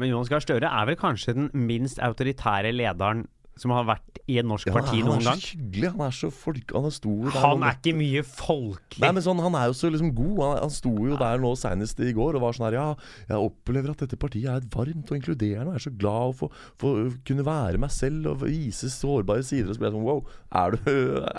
Men 0.01 0.09
Jonas 0.15 0.31
Gahr 0.33 0.41
Støre 0.45 0.71
er 0.73 0.89
vel 0.89 0.97
kanskje 1.01 1.35
den 1.37 1.51
minst 1.69 1.99
autoritære 2.03 2.73
lederen 2.73 3.27
som 3.61 3.69
har 3.77 3.85
vært 3.85 4.17
i 4.33 4.39
et 4.41 4.47
norsk 4.49 4.71
Ja, 4.71 4.73
parti 4.73 5.03
han 5.03 5.11
noen 5.11 5.19
er 5.21 5.25
så 5.27 5.29
gang. 5.29 5.41
hyggelig. 5.45 5.89
Han 5.93 6.01
er 6.07 6.15
så 6.17 6.29
folk... 6.33 6.71
Han 6.73 6.87
er 6.89 6.95
stor 6.97 7.27
Han, 7.35 7.43
Han 7.43 7.65
er 7.69 7.75
ikke 7.77 7.93
mye 7.99 8.23
folkelig. 8.25 9.03
Nei, 9.05 9.11
men 9.13 9.25
sånn, 9.27 9.43
Han 9.45 9.59
er 9.61 9.67
jo 9.69 9.75
så 9.77 9.91
liksom 9.93 10.15
god. 10.17 10.39
Han, 10.41 10.55
han 10.63 10.73
sto 10.73 10.93
jo 11.11 11.19
der 11.21 11.43
nå 11.43 11.51
senest 11.61 12.01
i 12.01 12.15
går 12.17 12.39
og 12.39 12.45
var 12.47 12.57
sånn 12.57 12.65
her 12.71 12.77
Ja, 12.79 12.87
jeg 13.29 13.43
opplever 13.51 13.93
at 13.93 14.01
dette 14.07 14.17
partiet 14.23 14.49
er 14.55 14.65
varmt 14.73 15.13
og 15.13 15.19
inkluderende, 15.21 15.69
og 15.69 15.77
jeg 15.77 15.83
er 15.83 15.85
så 15.85 15.93
glad 16.01 16.33
å 16.33 16.35
få, 16.41 16.49
få 16.81 16.95
kunne 17.29 17.45
være 17.51 17.83
meg 17.85 17.93
selv 17.93 18.33
og 18.33 18.41
vise 18.47 18.89
sårbare 18.97 19.45
sider. 19.45 19.69
Og 19.69 19.77
så 19.77 19.85
ble 19.85 19.91
jeg 19.93 19.99
sånn 19.99 20.09
Wow, 20.09 20.25
er 20.65 20.79
du, 20.79 20.91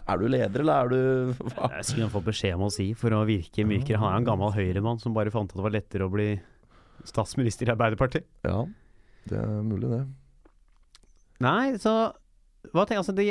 er 0.06 0.22
du 0.22 0.30
leder, 0.38 0.62
eller 0.68 0.86
er 0.86 0.94
du 0.94 1.46
hva? 1.50 1.74
Jeg 1.80 1.90
skulle 1.90 2.06
han 2.06 2.14
fått 2.14 2.30
beskjed 2.30 2.60
om 2.62 2.68
å 2.70 2.74
si 2.78 2.92
for 2.94 3.18
å 3.18 3.26
virke 3.26 3.66
mykere. 3.66 3.98
Han 4.06 4.14
er 4.14 4.22
en 4.22 4.30
gammel 4.30 4.54
høyremann 4.54 5.02
som 5.02 5.18
bare 5.18 5.34
fant 5.34 5.50
at 5.50 5.58
det 5.58 5.66
var 5.66 5.80
lettere 5.82 6.06
å 6.06 6.14
bli 6.14 6.36
statsminister 7.10 7.68
i 7.70 7.74
Arbeiderpartiet. 7.76 8.26
Ja, 8.48 8.66
det 9.30 9.40
er 9.40 9.62
mulig, 9.66 9.90
det. 9.92 10.02
Nei, 11.44 11.74
så 11.82 11.94
hva 12.72 12.86
tenker, 12.88 13.02
altså, 13.02 13.12
det, 13.18 13.26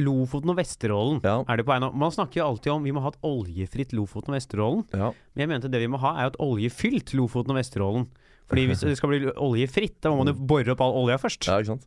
Lofoten 0.00 0.48
og 0.48 0.56
Vesterålen 0.56 1.18
Ja. 1.24 1.42
er 1.44 1.58
det 1.60 1.66
på 1.66 1.72
vei 1.74 1.80
nå. 1.82 1.90
Man 2.00 2.14
snakker 2.14 2.40
jo 2.40 2.46
alltid 2.46 2.72
om 2.72 2.86
vi 2.86 2.92
må 2.96 3.02
ha 3.04 3.10
et 3.12 3.18
oljefritt 3.28 3.92
Lofoten 3.92 4.32
og 4.32 4.38
Vesterålen. 4.38 4.86
Ja, 4.96 5.10
Men 5.34 5.42
jeg 5.44 5.50
mente 5.50 5.68
det 5.72 5.82
vi 5.82 5.90
må 5.92 6.00
ha, 6.00 6.14
er 6.16 6.24
jo 6.30 6.32
et 6.32 6.40
oljefylt 6.40 7.12
Lofoten 7.18 7.52
og 7.52 7.60
Vesterålen. 7.60 8.06
Fordi 8.48 8.64
hvis 8.70 8.80
det 8.88 8.96
skal 8.96 9.12
bli 9.12 9.20
oljefritt, 9.36 9.98
da 10.00 10.10
må 10.14 10.22
man 10.22 10.32
jo 10.32 10.38
bore 10.48 10.72
opp 10.72 10.80
all 10.80 10.96
olja 11.04 11.18
først. 11.20 11.44
ja, 11.46 11.58
ikke 11.60 11.74
sant. 11.74 11.86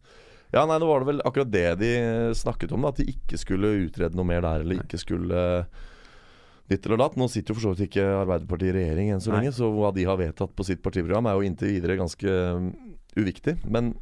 Ja, 0.53 0.61
nei, 0.69 0.77
nå 0.79 0.85
var 0.87 1.01
det 1.01 1.09
vel 1.09 1.21
akkurat 1.25 1.49
det 1.51 1.65
de 1.81 1.89
snakket 2.37 2.71
om, 2.77 2.85
da, 2.85 2.93
at 2.93 3.01
de 3.01 3.09
ikke 3.11 3.39
skulle 3.41 3.73
utrede 3.89 4.15
noe 4.15 4.29
mer 4.29 4.45
der, 4.45 4.61
eller 4.61 4.83
ikke 4.85 4.99
skulle 5.01 5.41
ditt 6.71 6.87
eller 6.87 7.01
datt. 7.03 7.17
Nå 7.19 7.27
sitter 7.31 7.53
jo 7.53 7.59
for 7.59 7.67
så 7.67 7.73
vidt 7.73 7.89
ikke 7.89 8.05
Arbeiderpartiet 8.23 8.73
i 8.73 8.79
regjering 8.79 9.13
enn 9.13 9.21
så 9.23 9.33
Nei. 9.33 9.43
lenge, 9.43 9.53
så 9.57 9.69
hva 9.73 9.91
de 9.95 10.07
har 10.07 10.19
vedtatt 10.21 10.55
på 10.57 10.65
sitt 10.67 10.81
partiprogram 10.85 11.29
er 11.29 11.37
jo 11.37 11.45
inntil 11.49 11.75
videre 11.75 11.99
ganske 11.99 12.39
um, 12.57 12.71
uviktig. 13.19 13.57
Men, 13.69 13.93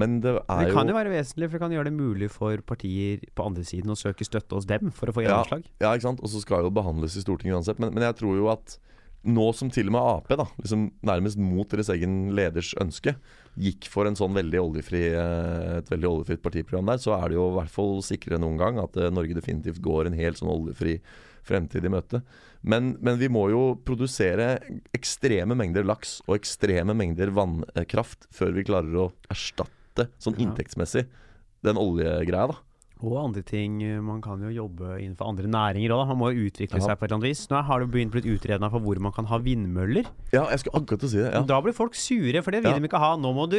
men 0.00 0.16
det 0.24 0.36
er 0.40 0.64
Det 0.64 0.76
kan 0.76 0.90
jo 0.90 0.96
være 0.96 1.12
vesentlig, 1.12 1.50
for 1.50 1.58
det 1.58 1.64
kan 1.66 1.76
gjøre 1.76 1.90
det 1.90 1.98
mulig 1.98 2.30
for 2.32 2.64
partier 2.66 3.26
på 3.36 3.50
andre 3.50 3.66
siden 3.68 3.92
å 3.92 3.98
søke 3.98 4.26
støtte 4.26 4.56
hos 4.56 4.68
dem 4.70 4.94
for 4.94 5.12
å 5.12 5.16
få 5.16 5.26
gjennomslag. 5.26 5.68
ja, 5.82 5.92
ikke 5.92 6.08
sant. 6.08 6.24
Og 6.24 6.32
så 6.32 6.42
skal 6.44 6.66
jo 6.66 6.74
behandles 6.74 7.18
i 7.20 7.24
Stortinget 7.24 7.60
uansett. 7.60 7.82
Men, 7.82 7.92
men 7.96 8.08
jeg 8.08 8.20
tror 8.22 8.40
jo 8.40 8.50
at 8.54 8.78
nå 9.24 9.44
som 9.56 9.70
til 9.72 9.88
og 9.88 9.94
med 9.94 10.04
Ap, 10.04 10.32
da, 10.36 10.46
liksom 10.60 10.88
nærmest 11.06 11.40
mot 11.40 11.68
deres 11.72 11.88
egen 11.94 12.34
leders 12.36 12.74
ønske, 12.80 13.14
gikk 13.56 13.88
for 13.88 14.08
en 14.08 14.18
sånn 14.18 14.34
veldig 14.36 14.60
oljefri, 14.60 15.04
eh, 15.16 15.78
et 15.78 15.92
veldig 15.92 16.10
oljefritt 16.10 16.42
partiprogram 16.44 16.90
der, 16.90 17.00
så 17.00 17.14
er 17.16 17.30
det 17.30 17.38
jo 17.38 17.46
i 17.52 17.56
hvert 17.58 17.72
fall 17.72 18.02
sikrere 18.04 18.36
enn 18.36 18.44
noen 18.44 18.60
gang 18.60 18.80
at 18.82 18.98
eh, 19.00 19.12
Norge 19.14 19.36
definitivt 19.38 19.80
går 19.84 20.10
en 20.10 20.18
helt 20.18 20.40
sånn 20.40 20.52
oljefri 20.52 20.98
fremtid 21.44 21.84
i 21.84 21.92
møte. 21.92 22.22
Men, 22.64 22.94
men 23.04 23.18
vi 23.20 23.28
må 23.28 23.46
jo 23.52 23.74
produsere 23.84 24.58
ekstreme 24.96 25.56
mengder 25.58 25.84
laks 25.84 26.18
og 26.26 26.38
ekstreme 26.38 26.94
mengder 26.96 27.32
vannkraft 27.36 28.26
før 28.34 28.54
vi 28.56 28.64
klarer 28.64 28.94
å 29.04 29.08
erstatte, 29.32 30.08
sånn 30.18 30.38
inntektsmessig, 30.40 31.04
den 31.64 31.76
oljegreia, 31.80 32.48
da. 32.54 32.56
Og 33.04 33.18
andre 33.20 33.42
ting. 33.44 33.82
eh, 33.84 34.00
Man 34.00 34.22
kan 34.24 34.40
jo 34.40 34.48
jobbe 34.54 34.94
innenfor 35.02 35.28
andre 35.28 35.48
næringer 35.50 35.92
òg. 35.92 36.06
Man 36.08 36.16
må 36.22 36.28
jo 36.32 36.46
utvikle 36.48 36.78
Ja. 36.80 36.86
seg 36.86 36.96
på 36.98 37.04
et 37.04 37.10
eller 37.10 37.18
annet 37.18 37.28
vis. 37.28 37.42
Nå 37.50 37.62
har 37.66 37.80
det 37.80 37.90
begynt 37.90 38.12
blitt 38.14 38.24
utreda 38.24 38.70
for 38.70 38.80
hvor 38.80 38.98
man 39.02 39.12
kan 39.12 39.26
ha 39.26 39.36
vindmøller. 39.38 40.06
Ja, 40.32 40.46
jeg 40.48 40.60
skulle 40.62 40.80
akkurat 40.80 41.04
å 41.04 41.10
si 41.10 41.18
det. 41.18 41.32
Ja. 41.34 41.42
Da 41.42 41.60
blir 41.60 41.74
folk 41.76 41.94
sure, 41.94 42.40
for 42.40 42.50
det 42.50 42.62
vil 42.62 42.70
Ja. 42.72 42.78
de 42.78 42.88
ikke 42.88 42.98
ha. 43.02 43.16
Nå 43.16 43.34
må 43.34 43.44
du 43.50 43.58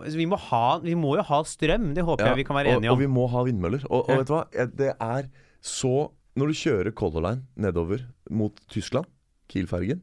altså, 0.00 0.16
vi 0.16 0.26
må, 0.26 0.36
ha, 0.38 0.78
vi 0.80 0.94
må 0.96 1.14
jo 1.14 1.22
ha 1.22 1.42
strøm, 1.44 1.94
det 1.94 2.02
håper 2.02 2.24
jeg 2.32 2.36
vi 2.36 2.44
kan 2.48 2.56
være 2.56 2.74
enige 2.78 2.90
om. 2.90 2.96
Og 2.96 2.98
vi 2.98 3.06
må 3.06 3.28
ha 3.30 3.44
vindmøller. 3.44 3.84
Og, 3.90 4.08
og 4.08 4.18
vet 4.18 4.26
du 4.26 4.32
hva? 4.32 4.44
Det 4.74 4.90
er 4.98 5.28
så 5.62 6.10
Når 6.36 6.50
du 6.50 6.54
kjører 6.58 6.94
Color 6.98 7.22
Line 7.28 7.42
nedover 7.56 8.02
mot 8.30 8.56
Tyskland, 8.72 9.06
Kiel-fergen, 9.48 10.00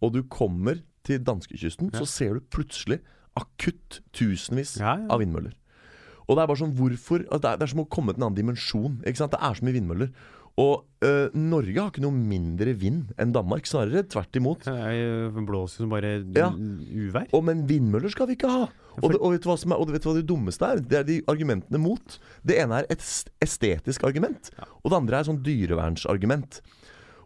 og 0.00 0.14
du 0.14 0.22
kommer 0.32 0.80
til 1.04 1.18
danskekysten, 1.24 1.90
Ja. 1.92 1.98
så 2.00 2.06
ser 2.08 2.34
du 2.34 2.40
plutselig 2.40 3.00
akutt 3.36 4.00
tusenvis 4.16 4.78
Ja, 4.80 4.96
ja. 4.96 5.06
av 5.12 5.20
vindmøller. 5.20 5.52
Og 6.28 6.34
det 6.36 6.42
er 6.42 6.46
bare 6.48 6.58
sånn 6.58 6.72
hvorfor 6.74 7.20
altså, 7.28 7.40
det, 7.42 7.50
er, 7.52 7.56
det 7.60 7.62
er 7.68 7.72
som 7.74 7.84
å 7.84 7.88
komme 7.88 8.12
til 8.14 8.22
en 8.22 8.26
annen 8.30 8.40
dimensjon. 8.40 8.96
Det 9.04 9.12
er 9.20 9.54
så 9.54 9.62
mye 9.62 9.76
vindmøller. 9.76 10.10
Og 10.58 10.86
øh, 11.04 11.28
Norge 11.36 11.76
har 11.76 11.90
ikke 11.92 12.00
noe 12.02 12.16
mindre 12.16 12.72
vind 12.80 13.12
enn 13.20 13.34
Danmark. 13.36 13.68
Snarere 13.68 14.02
tvert 14.08 14.34
imot. 14.40 14.64
Det 14.64 14.72
er 14.72 15.30
blåser 15.46 15.84
som 15.84 15.90
bare 15.92 16.24
Ja. 16.34 16.48
uvær. 16.50 17.28
Og, 17.36 17.44
men 17.44 17.66
vindmøller 17.68 18.10
skal 18.10 18.26
vi 18.26 18.34
ikke 18.38 18.48
ha. 18.50 18.66
Og, 19.02 19.12
det, 19.12 19.18
og, 19.20 19.34
vet 19.34 19.44
du 19.44 19.50
hva 19.50 19.58
som 19.60 19.74
er, 19.74 19.80
og 19.80 19.92
vet 19.92 20.04
du 20.04 20.08
hva 20.08 20.16
det 20.16 20.26
dummeste 20.28 20.68
er? 20.68 20.80
Det 20.80 20.98
er 21.00 21.06
de 21.08 21.18
argumentene 21.30 21.80
mot. 21.82 22.16
Det 22.46 22.56
ene 22.62 22.80
er 22.80 22.88
et 22.92 23.04
estetisk 23.44 24.06
argument, 24.08 24.50
og 24.82 24.90
det 24.92 25.00
andre 25.00 25.20
er 25.20 25.28
sånn 25.28 25.42
dyrevernsargument. 25.44 26.60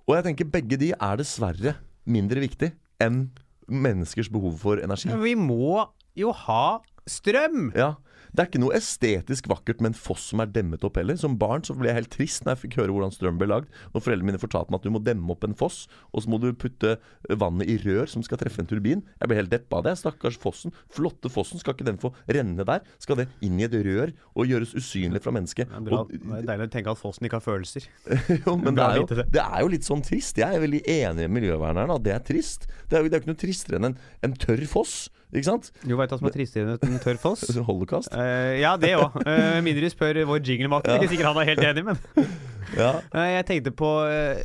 Og 0.08 0.16
jeg 0.16 0.26
tenker 0.26 0.50
begge 0.50 0.80
de 0.80 0.90
er 0.96 1.20
dessverre 1.20 1.76
mindre 2.10 2.42
viktig 2.42 2.72
enn 3.02 3.28
menneskers 3.70 4.30
behov 4.32 4.58
for 4.64 4.82
energi. 4.82 5.10
Men 5.12 5.22
vi 5.22 5.36
må 5.38 5.86
jo 6.18 6.32
ha 6.46 6.80
strøm! 7.08 7.70
Ja, 7.78 7.94
Det 8.30 8.42
er 8.44 8.48
ikke 8.50 8.60
noe 8.62 8.76
estetisk 8.78 9.48
vakkert 9.50 9.80
med 9.82 9.92
en 9.92 9.98
foss 9.98 10.28
som 10.30 10.40
er 10.44 10.50
demmet 10.54 10.84
opp 10.86 10.96
heller. 11.00 11.16
Som 11.18 11.36
barn 11.40 11.64
så 11.66 11.74
ble 11.76 11.90
jeg 11.90 11.98
helt 11.98 12.12
trist 12.14 12.44
når 12.46 12.54
jeg 12.54 12.60
fikk 12.64 12.76
høre 12.80 12.94
hvordan 12.94 13.14
strøm 13.14 13.38
ble 13.40 13.48
lagd. 13.50 13.68
Når 13.94 14.04
foreldrene 14.04 14.28
mine 14.30 14.40
fortalte 14.42 14.70
meg 14.70 14.80
at 14.80 14.86
du 14.86 14.92
må 14.94 15.02
demme 15.02 15.34
opp 15.34 15.44
en 15.46 15.56
foss, 15.58 15.82
og 16.14 16.22
så 16.24 16.30
må 16.32 16.38
du 16.42 16.48
putte 16.54 16.96
vannet 17.28 17.68
i 17.70 17.76
rør 17.82 18.08
som 18.10 18.22
skal 18.26 18.40
treffe 18.40 18.62
en 18.62 18.70
turbin. 18.70 19.02
Jeg 19.20 19.30
ble 19.30 19.38
helt 19.40 19.52
deppa 19.52 19.80
av 19.80 19.88
det. 19.88 19.96
Stakkars 20.00 20.38
fossen. 20.40 20.74
Flotte 20.94 21.30
fossen. 21.32 21.60
Skal 21.62 21.76
ikke 21.76 21.88
den 21.90 22.00
få 22.00 22.12
renne 22.30 22.66
der? 22.66 22.82
Skal 23.02 23.20
det 23.20 23.28
inn 23.44 23.58
i 23.60 23.66
et 23.68 23.74
rør 23.86 24.14
og 24.34 24.48
gjøres 24.50 24.74
usynlig 24.78 25.22
fra 25.24 25.34
mennesket? 25.36 25.68
Det 25.70 25.80
er, 25.80 25.86
bra, 25.90 26.02
Og- 26.04 26.14
det 26.14 26.40
er 26.40 26.48
deilig 26.54 26.70
å 26.70 26.74
tenke 26.78 26.94
at 26.94 27.02
fossen 27.02 27.26
ikke 27.28 27.40
har 27.40 27.46
følelser. 27.46 27.86
jo, 28.46 28.56
men 28.56 28.74
det 28.78 28.86
er 28.86 29.00
jo, 29.02 29.06
det. 29.20 29.44
er 29.44 29.60
jo 29.66 29.72
litt 29.74 29.86
sånn 29.88 30.02
trist. 30.06 30.38
Jeg 30.40 30.56
er 30.56 30.62
veldig 30.64 30.82
enig 30.86 31.26
med 31.28 31.36
miljøverneren 31.40 31.92
at 31.98 32.04
det 32.06 32.14
er 32.16 32.24
trist. 32.30 32.68
Det 32.88 32.96
er 32.98 33.04
jo 33.04 33.10
det 33.10 33.16
er 33.16 33.20
jo 33.20 33.24
ikke 33.24 33.32
noe 33.34 33.42
tristere 33.42 33.80
enn 33.80 33.90
en, 33.90 33.96
en 34.26 34.36
tørr 34.38 34.62
foss, 34.70 34.94
ikke 35.30 35.46
sant? 35.46 35.70
Jo, 35.86 35.98
veit 36.00 36.10
du 36.10 36.16
hva 36.16 36.20
som 36.20 36.28
er 36.30 36.34
tristere 36.34 36.74
enn 36.74 36.96
en 36.96 37.02
tørr 37.02 37.20
foss? 37.22 37.44
Holocaust. 37.68 38.10
Uh, 38.14 38.58
ja, 38.58 38.74
det 38.80 38.96
òg. 38.98 39.20
Uh, 39.22 39.60
mindre 39.64 39.86
du 39.86 39.92
spør 39.92 40.22
vår 40.28 40.42
jinglemaker. 40.46 40.98
Ikke 40.98 41.12
sikkert 41.12 41.30
han 41.30 41.42
er 41.42 41.50
helt 41.52 41.66
enig, 41.70 41.86
men 41.86 42.28
Ja, 42.80 42.92
uh, 43.14 43.26
jeg 43.26 43.46
tenkte 43.48 43.72
på 43.74 43.88
eh, 44.06 44.42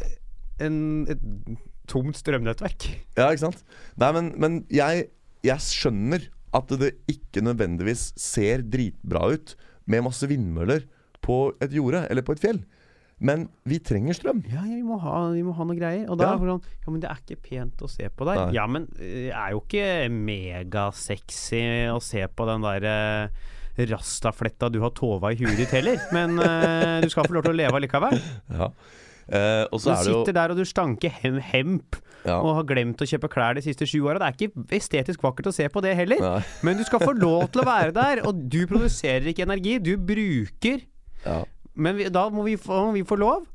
en, 0.66 0.78
et 1.12 1.22
tomt 1.90 2.18
strømnettverk. 2.18 2.88
ja 3.18 3.30
ikke 3.30 3.44
sant? 3.48 3.62
Nei, 4.02 4.12
men, 4.18 4.32
men 4.42 4.62
jeg, 4.74 5.10
jeg 5.46 5.66
skjønner 5.66 6.30
at 6.56 6.72
det 6.80 6.96
ikke 7.12 7.44
nødvendigvis 7.46 8.12
ser 8.20 8.64
dritbra 8.64 9.28
ut 9.36 9.56
med 9.90 10.06
masse 10.08 10.26
vindmøller 10.30 10.88
på 11.26 11.50
et 11.62 11.74
jorde 11.74 12.06
eller 12.10 12.26
på 12.26 12.36
et 12.36 12.42
fjell. 12.42 12.62
Men 13.24 13.46
vi 13.64 13.78
trenger 13.80 14.18
strøm. 14.18 14.42
Ja, 14.52 14.66
vi 14.68 14.82
må 14.84 14.98
ha, 15.00 15.30
vi 15.32 15.44
må 15.46 15.54
ha 15.56 15.64
noe 15.64 15.78
greier. 15.78 16.10
Og 16.12 16.18
da 16.20 16.26
Ja. 16.26 16.34
er 16.36 16.40
det 16.42 16.50
sånn 16.52 16.64
Ja, 16.86 16.92
men 16.92 17.00
det 17.00 17.10
er 17.10 17.22
ikke 17.24 17.42
pent 17.42 17.84
å 17.86 17.90
se 17.90 18.10
på 18.10 18.26
der. 18.28 18.36
Nei. 18.46 18.54
Ja, 18.58 18.66
men 18.68 18.90
eh, 19.00 19.30
det 19.30 19.34
er 19.34 19.52
jo 19.56 19.62
ikke 19.64 20.10
megasexy 20.12 21.62
å 21.94 22.02
se 22.04 22.26
på 22.28 22.48
den 22.50 22.66
der 22.66 22.88
uh, 22.90 23.88
rastafletta 23.92 24.70
du 24.72 24.82
har 24.84 24.92
tova 24.96 25.32
i 25.32 25.40
huet 25.40 25.58
ditt 25.60 25.72
heller. 25.76 26.00
Men 26.16 26.38
uh, 26.40 27.00
du 27.04 27.10
skal 27.12 27.28
få 27.28 27.38
lov 27.38 27.48
til 27.48 27.56
å 27.56 27.60
leve 27.60 27.80
allikevel. 27.80 28.20
Ja. 28.52 28.70
Uh, 29.26 29.64
Du 29.72 29.80
så 29.82 29.96
er 29.96 30.04
det 30.04 30.12
jo 30.12 30.20
sitter 30.22 30.36
der 30.38 30.52
og 30.54 30.60
du 30.60 30.66
stanker 30.70 31.10
hem 31.24 31.40
hemp 31.42 31.96
ja. 32.28 32.36
og 32.38 32.60
har 32.60 32.68
glemt 32.70 33.00
å 33.02 33.08
kjøpe 33.10 33.30
klær 33.34 33.58
de 33.58 33.64
siste 33.66 33.88
sju 33.90 34.04
åra. 34.06 34.20
Det 34.22 34.28
er 34.28 34.36
ikke 34.38 34.68
estetisk 34.78 35.24
vakkert 35.26 35.50
å 35.50 35.56
se 35.56 35.66
på 35.72 35.82
det 35.82 35.96
heller. 35.98 36.22
Nei. 36.22 36.44
Men 36.68 36.78
du 36.78 36.84
skal 36.86 37.02
få 37.02 37.16
lov 37.18 37.48
til 37.54 37.64
å 37.64 37.66
være 37.68 37.96
der, 37.96 38.22
og 38.28 38.44
du 38.52 38.62
produserer 38.70 39.32
ikke 39.32 39.48
energi. 39.48 39.80
Du 39.80 39.96
bruker 39.98 40.84
Ja. 41.26 41.40
Men 41.76 42.00
vi, 42.00 42.08
da 42.14 42.28
må 42.32 42.46
vi, 42.48 42.56
få, 42.60 42.88
må 42.88 42.96
vi 42.96 43.04
få 43.08 43.18
lov. 43.20 43.46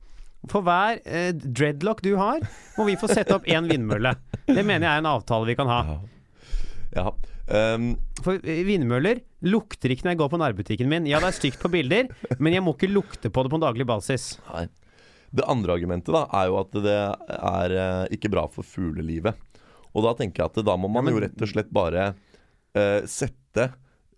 For 0.48 0.64
hver 0.64 1.02
eh, 1.04 1.32
dreadlock 1.36 2.00
du 2.04 2.14
har, 2.16 2.44
må 2.78 2.86
vi 2.88 2.96
få 3.00 3.10
sette 3.10 3.34
opp 3.36 3.48
én 3.48 3.68
vindmølle. 3.68 4.14
Det 4.46 4.62
mener 4.64 4.86
jeg 4.86 4.92
er 4.94 5.02
en 5.02 5.10
avtale 5.10 5.48
vi 5.50 5.56
kan 5.58 5.68
ha. 5.68 5.80
Ja. 5.90 5.98
ja. 6.96 7.10
Um... 7.50 7.90
For 8.24 8.38
eh, 8.40 8.62
vindmøller 8.68 9.20
lukter 9.44 9.92
ikke 9.92 10.06
når 10.06 10.14
jeg 10.14 10.20
går 10.22 10.32
på 10.32 10.40
nærbutikken 10.40 10.90
min. 10.92 11.08
Ja, 11.10 11.20
det 11.20 11.32
er 11.32 11.36
stygt 11.36 11.60
på 11.60 11.70
bilder, 11.72 12.08
men 12.38 12.56
jeg 12.56 12.64
må 12.64 12.76
ikke 12.76 12.92
lukte 12.92 13.32
på 13.32 13.44
det 13.44 13.52
på 13.52 13.60
en 13.60 13.66
daglig 13.66 13.88
basis. 13.88 14.32
Nei. 14.52 14.68
Det 15.30 15.46
andre 15.46 15.76
argumentet 15.76 16.10
da 16.14 16.24
er 16.40 16.48
jo 16.50 16.56
at 16.58 16.72
det 16.82 16.96
er 17.36 17.76
eh, 17.76 18.06
ikke 18.16 18.32
bra 18.32 18.46
for 18.50 18.66
fuglelivet. 18.66 19.36
Og 19.90 20.06
da 20.06 20.14
tenker 20.18 20.44
jeg 20.44 20.52
at 20.52 20.64
da 20.66 20.76
må 20.78 20.88
man 20.88 21.04
Ja, 21.04 21.10
men- 21.10 21.16
jo 21.18 21.24
rett 21.26 21.44
og 21.44 21.52
slett 21.52 21.70
bare 21.74 22.08
eh, 22.74 23.00
sette 23.10 23.70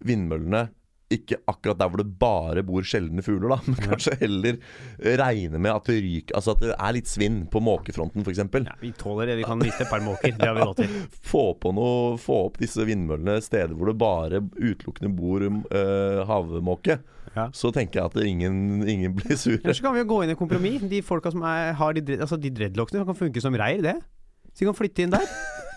vindmøllene 0.06 0.66
ikke 1.16 1.38
akkurat 1.50 1.78
der 1.80 1.90
hvor 1.92 2.02
det 2.02 2.08
bare 2.20 2.64
bor 2.66 2.86
sjeldne 2.86 3.24
fugler, 3.24 3.52
da, 3.54 3.58
men 3.68 3.78
kanskje 3.92 4.16
heller 4.22 4.58
regne 5.20 5.60
med 5.62 5.72
at 5.74 5.88
det 5.90 5.98
ryker 6.02 6.36
Altså 6.38 6.54
at 6.56 6.62
det 6.64 6.74
er 6.74 6.96
litt 6.96 7.10
svinn 7.10 7.42
på 7.52 7.62
måkefronten, 7.64 8.24
f.eks. 8.24 8.42
Ja, 8.42 8.76
vi 8.80 8.92
tåler 8.98 9.30
det. 9.30 9.38
Vi 9.42 9.46
kan 9.46 9.60
miste 9.60 9.84
et 9.86 9.90
par 9.92 10.02
måker. 10.04 10.34
Det 10.36 10.48
har 10.48 10.56
vi 10.56 10.66
råd 10.66 10.82
til. 10.82 10.98
Få, 11.32 11.44
på 11.60 11.72
noe, 11.76 12.16
få 12.20 12.38
opp 12.48 12.60
disse 12.62 12.84
vindmøllene 12.86 13.38
steder 13.44 13.74
hvor 13.76 13.90
det 13.90 13.96
bare 14.00 14.42
utelukkende 14.58 15.12
bor 15.16 15.44
uh, 15.46 16.22
havmåke. 16.28 16.98
Ja. 17.32 17.46
Så 17.56 17.70
tenker 17.72 18.00
jeg 18.00 18.10
at 18.10 18.28
ingen, 18.28 18.82
ingen 18.88 19.14
blir 19.16 19.38
sure. 19.40 19.60
Eller 19.62 19.76
så 19.76 19.86
kan 19.86 19.96
vi 19.96 20.02
jo 20.02 20.08
gå 20.10 20.20
inn 20.24 20.34
i 20.34 20.38
kompromiss. 20.38 20.84
De 20.88 21.00
folka 21.06 21.32
som 21.32 21.44
er, 21.48 21.72
har 21.78 21.96
de, 21.96 22.18
altså 22.18 22.36
de 22.40 22.52
dreadlocksene, 22.52 23.06
kan 23.08 23.18
funke 23.18 23.42
som 23.44 23.56
reir, 23.56 23.80
det. 23.84 23.96
Så 24.52 24.62
de 24.64 24.68
kan 24.68 24.76
flytte 24.76 25.06
inn 25.06 25.14
der. 25.14 25.26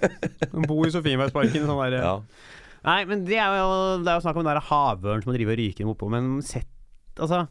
Bo 0.70 0.82
i 0.86 0.92
Sofienbergsparken. 0.94 1.66
Sånn 1.66 1.82
der, 1.86 2.00
Ja. 2.02 2.16
Nei, 2.86 3.00
men 3.10 3.24
det 3.26 3.40
er 3.42 3.56
jo, 3.60 3.70
det 4.06 4.12
er 4.12 4.20
jo 4.20 4.26
snakk 4.28 4.38
om 4.38 4.44
den 4.46 4.54
der 4.54 4.66
havørnen 4.70 5.24
som 5.26 5.32
man 5.32 5.40
driver 5.40 5.56
og 5.58 5.62
ryker 5.64 5.90
oppå, 5.96 6.10
men 6.14 6.36
sett 6.46 6.70
Altså 7.16 7.46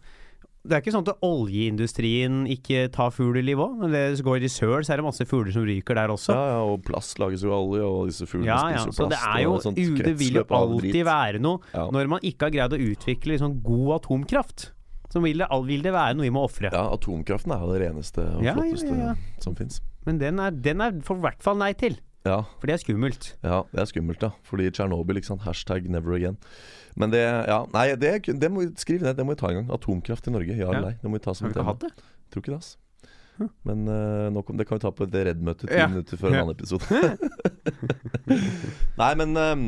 Det 0.65 0.77
er 0.77 0.81
ikke 0.83 0.93
sånn 0.95 1.07
at 1.09 1.23
oljeindustrien 1.25 2.43
ikke 2.53 2.87
tar 2.93 3.11
fugleliv 3.13 3.61
òg. 3.65 3.75
Når 3.83 3.91
det 3.95 4.25
går 4.25 4.45
i 4.47 4.51
søl, 4.53 4.85
så 4.85 4.95
er 4.95 5.01
det 5.01 5.07
masse 5.07 5.27
fugler 5.29 5.53
som 5.53 5.65
ryker 5.69 5.99
der 5.99 6.13
også. 6.15 6.33
Ja, 6.37 6.45
ja, 6.55 6.61
og 6.73 6.83
plast 6.87 7.19
lages 7.21 7.43
jo 7.45 7.53
av 7.53 7.67
olje, 7.67 7.85
og 7.89 8.07
disse 8.09 8.29
fuglene 8.29 8.49
Ja, 8.49 8.61
ja, 8.73 8.85
spiser 8.85 8.97
så 8.97 9.05
jo 9.05 9.11
det 9.13 9.19
plast. 9.19 9.35
er 9.35 9.43
jo 9.45 9.53
og 9.57 9.65
sånt 9.67 9.81
Det 10.05 10.15
vil 10.21 10.39
jo 10.41 10.45
alltid 10.61 11.03
være 11.09 11.43
noe 11.45 11.61
Ja. 11.75 11.85
Når 11.93 12.09
man 12.15 12.25
ikke 12.25 12.49
har 12.49 12.55
greid 12.57 12.77
å 12.79 12.81
utvikle 12.93 13.35
liksom 13.35 13.59
god 13.67 13.93
atomkraft, 13.99 14.71
så 15.13 15.21
vil 15.23 15.39
det, 15.45 15.47
vil 15.69 15.83
det 15.85 15.93
være 15.95 16.17
noe 16.19 16.27
vi 16.27 16.33
må 16.35 16.43
ofre. 16.49 16.73
Ja, 16.73 16.87
atomkraften 16.97 17.53
er 17.55 17.61
jo 17.63 17.73
det 17.75 17.83
reneste 17.85 18.25
og 18.35 18.43
flotteste 18.43 19.45
som 19.45 19.55
fins. 19.59 19.81
Men 20.09 20.19
den 20.19 20.41
er, 20.43 20.51
den 20.51 20.81
er 20.85 20.97
for 21.07 21.21
hvert 21.23 21.43
fall 21.45 21.57
nei 21.61 21.73
til. 21.79 21.99
Ja, 22.25 22.39
For 22.61 22.67
det 22.71 22.75
er 22.75 22.79
skummelt. 22.81 23.27
ja, 23.45 23.59
det 23.73 23.81
er 23.83 23.87
skummelt, 23.91 24.19
da. 24.23 24.31
Fordi 24.49 24.71
Tsjernobyl, 24.73 25.17
ikke 25.21 25.27
sant. 25.29 25.43
Hashtag 25.45 25.89
never 25.93 26.15
again. 26.17 26.37
Men 26.97 27.11
det 27.13 27.21
Ja, 27.21 27.59
nei, 27.75 27.91
det, 28.01 28.15
det 28.41 28.49
må 28.51 28.65
skrive 28.81 29.03
ned. 29.05 29.17
Det 29.19 29.25
må 29.27 29.31
vi 29.35 29.41
ta 29.43 29.49
en 29.51 29.57
gang. 29.61 29.69
Atomkraft 29.77 30.29
i 30.29 30.31
Norge, 30.33 30.55
ja 30.57 30.65
Ja. 30.65 30.71
eller 30.73 30.81
nei? 30.89 30.95
Det 31.03 31.09
må 31.11 31.15
vi 31.19 31.25
ta 31.27 31.35
som 31.35 31.45
Har 31.47 31.51
vi 31.53 31.59
ikke 31.59 31.65
tema. 31.65 31.73
hatt 31.75 31.85
det? 31.85 31.93
Tror 32.33 32.41
ikke 32.43 32.53
det, 32.55 32.61
altså. 32.63 32.77
Men 33.67 33.79
uh, 33.91 34.31
nå 34.31 34.43
kom, 34.47 34.57
det 34.57 34.67
kan 34.69 34.79
vi 34.79 34.83
ta 34.87 34.91
på 34.95 35.03
et 35.05 35.13
Redd-møtet 35.27 35.69
ti 35.69 35.75
Ja. 35.77 35.89
minutter 35.91 36.17
før 36.17 36.29
en 36.33 36.41
annen 36.47 36.55
episode. 36.55 36.87
Nei, 39.01 39.13
men 39.19 39.37
um, 39.37 39.65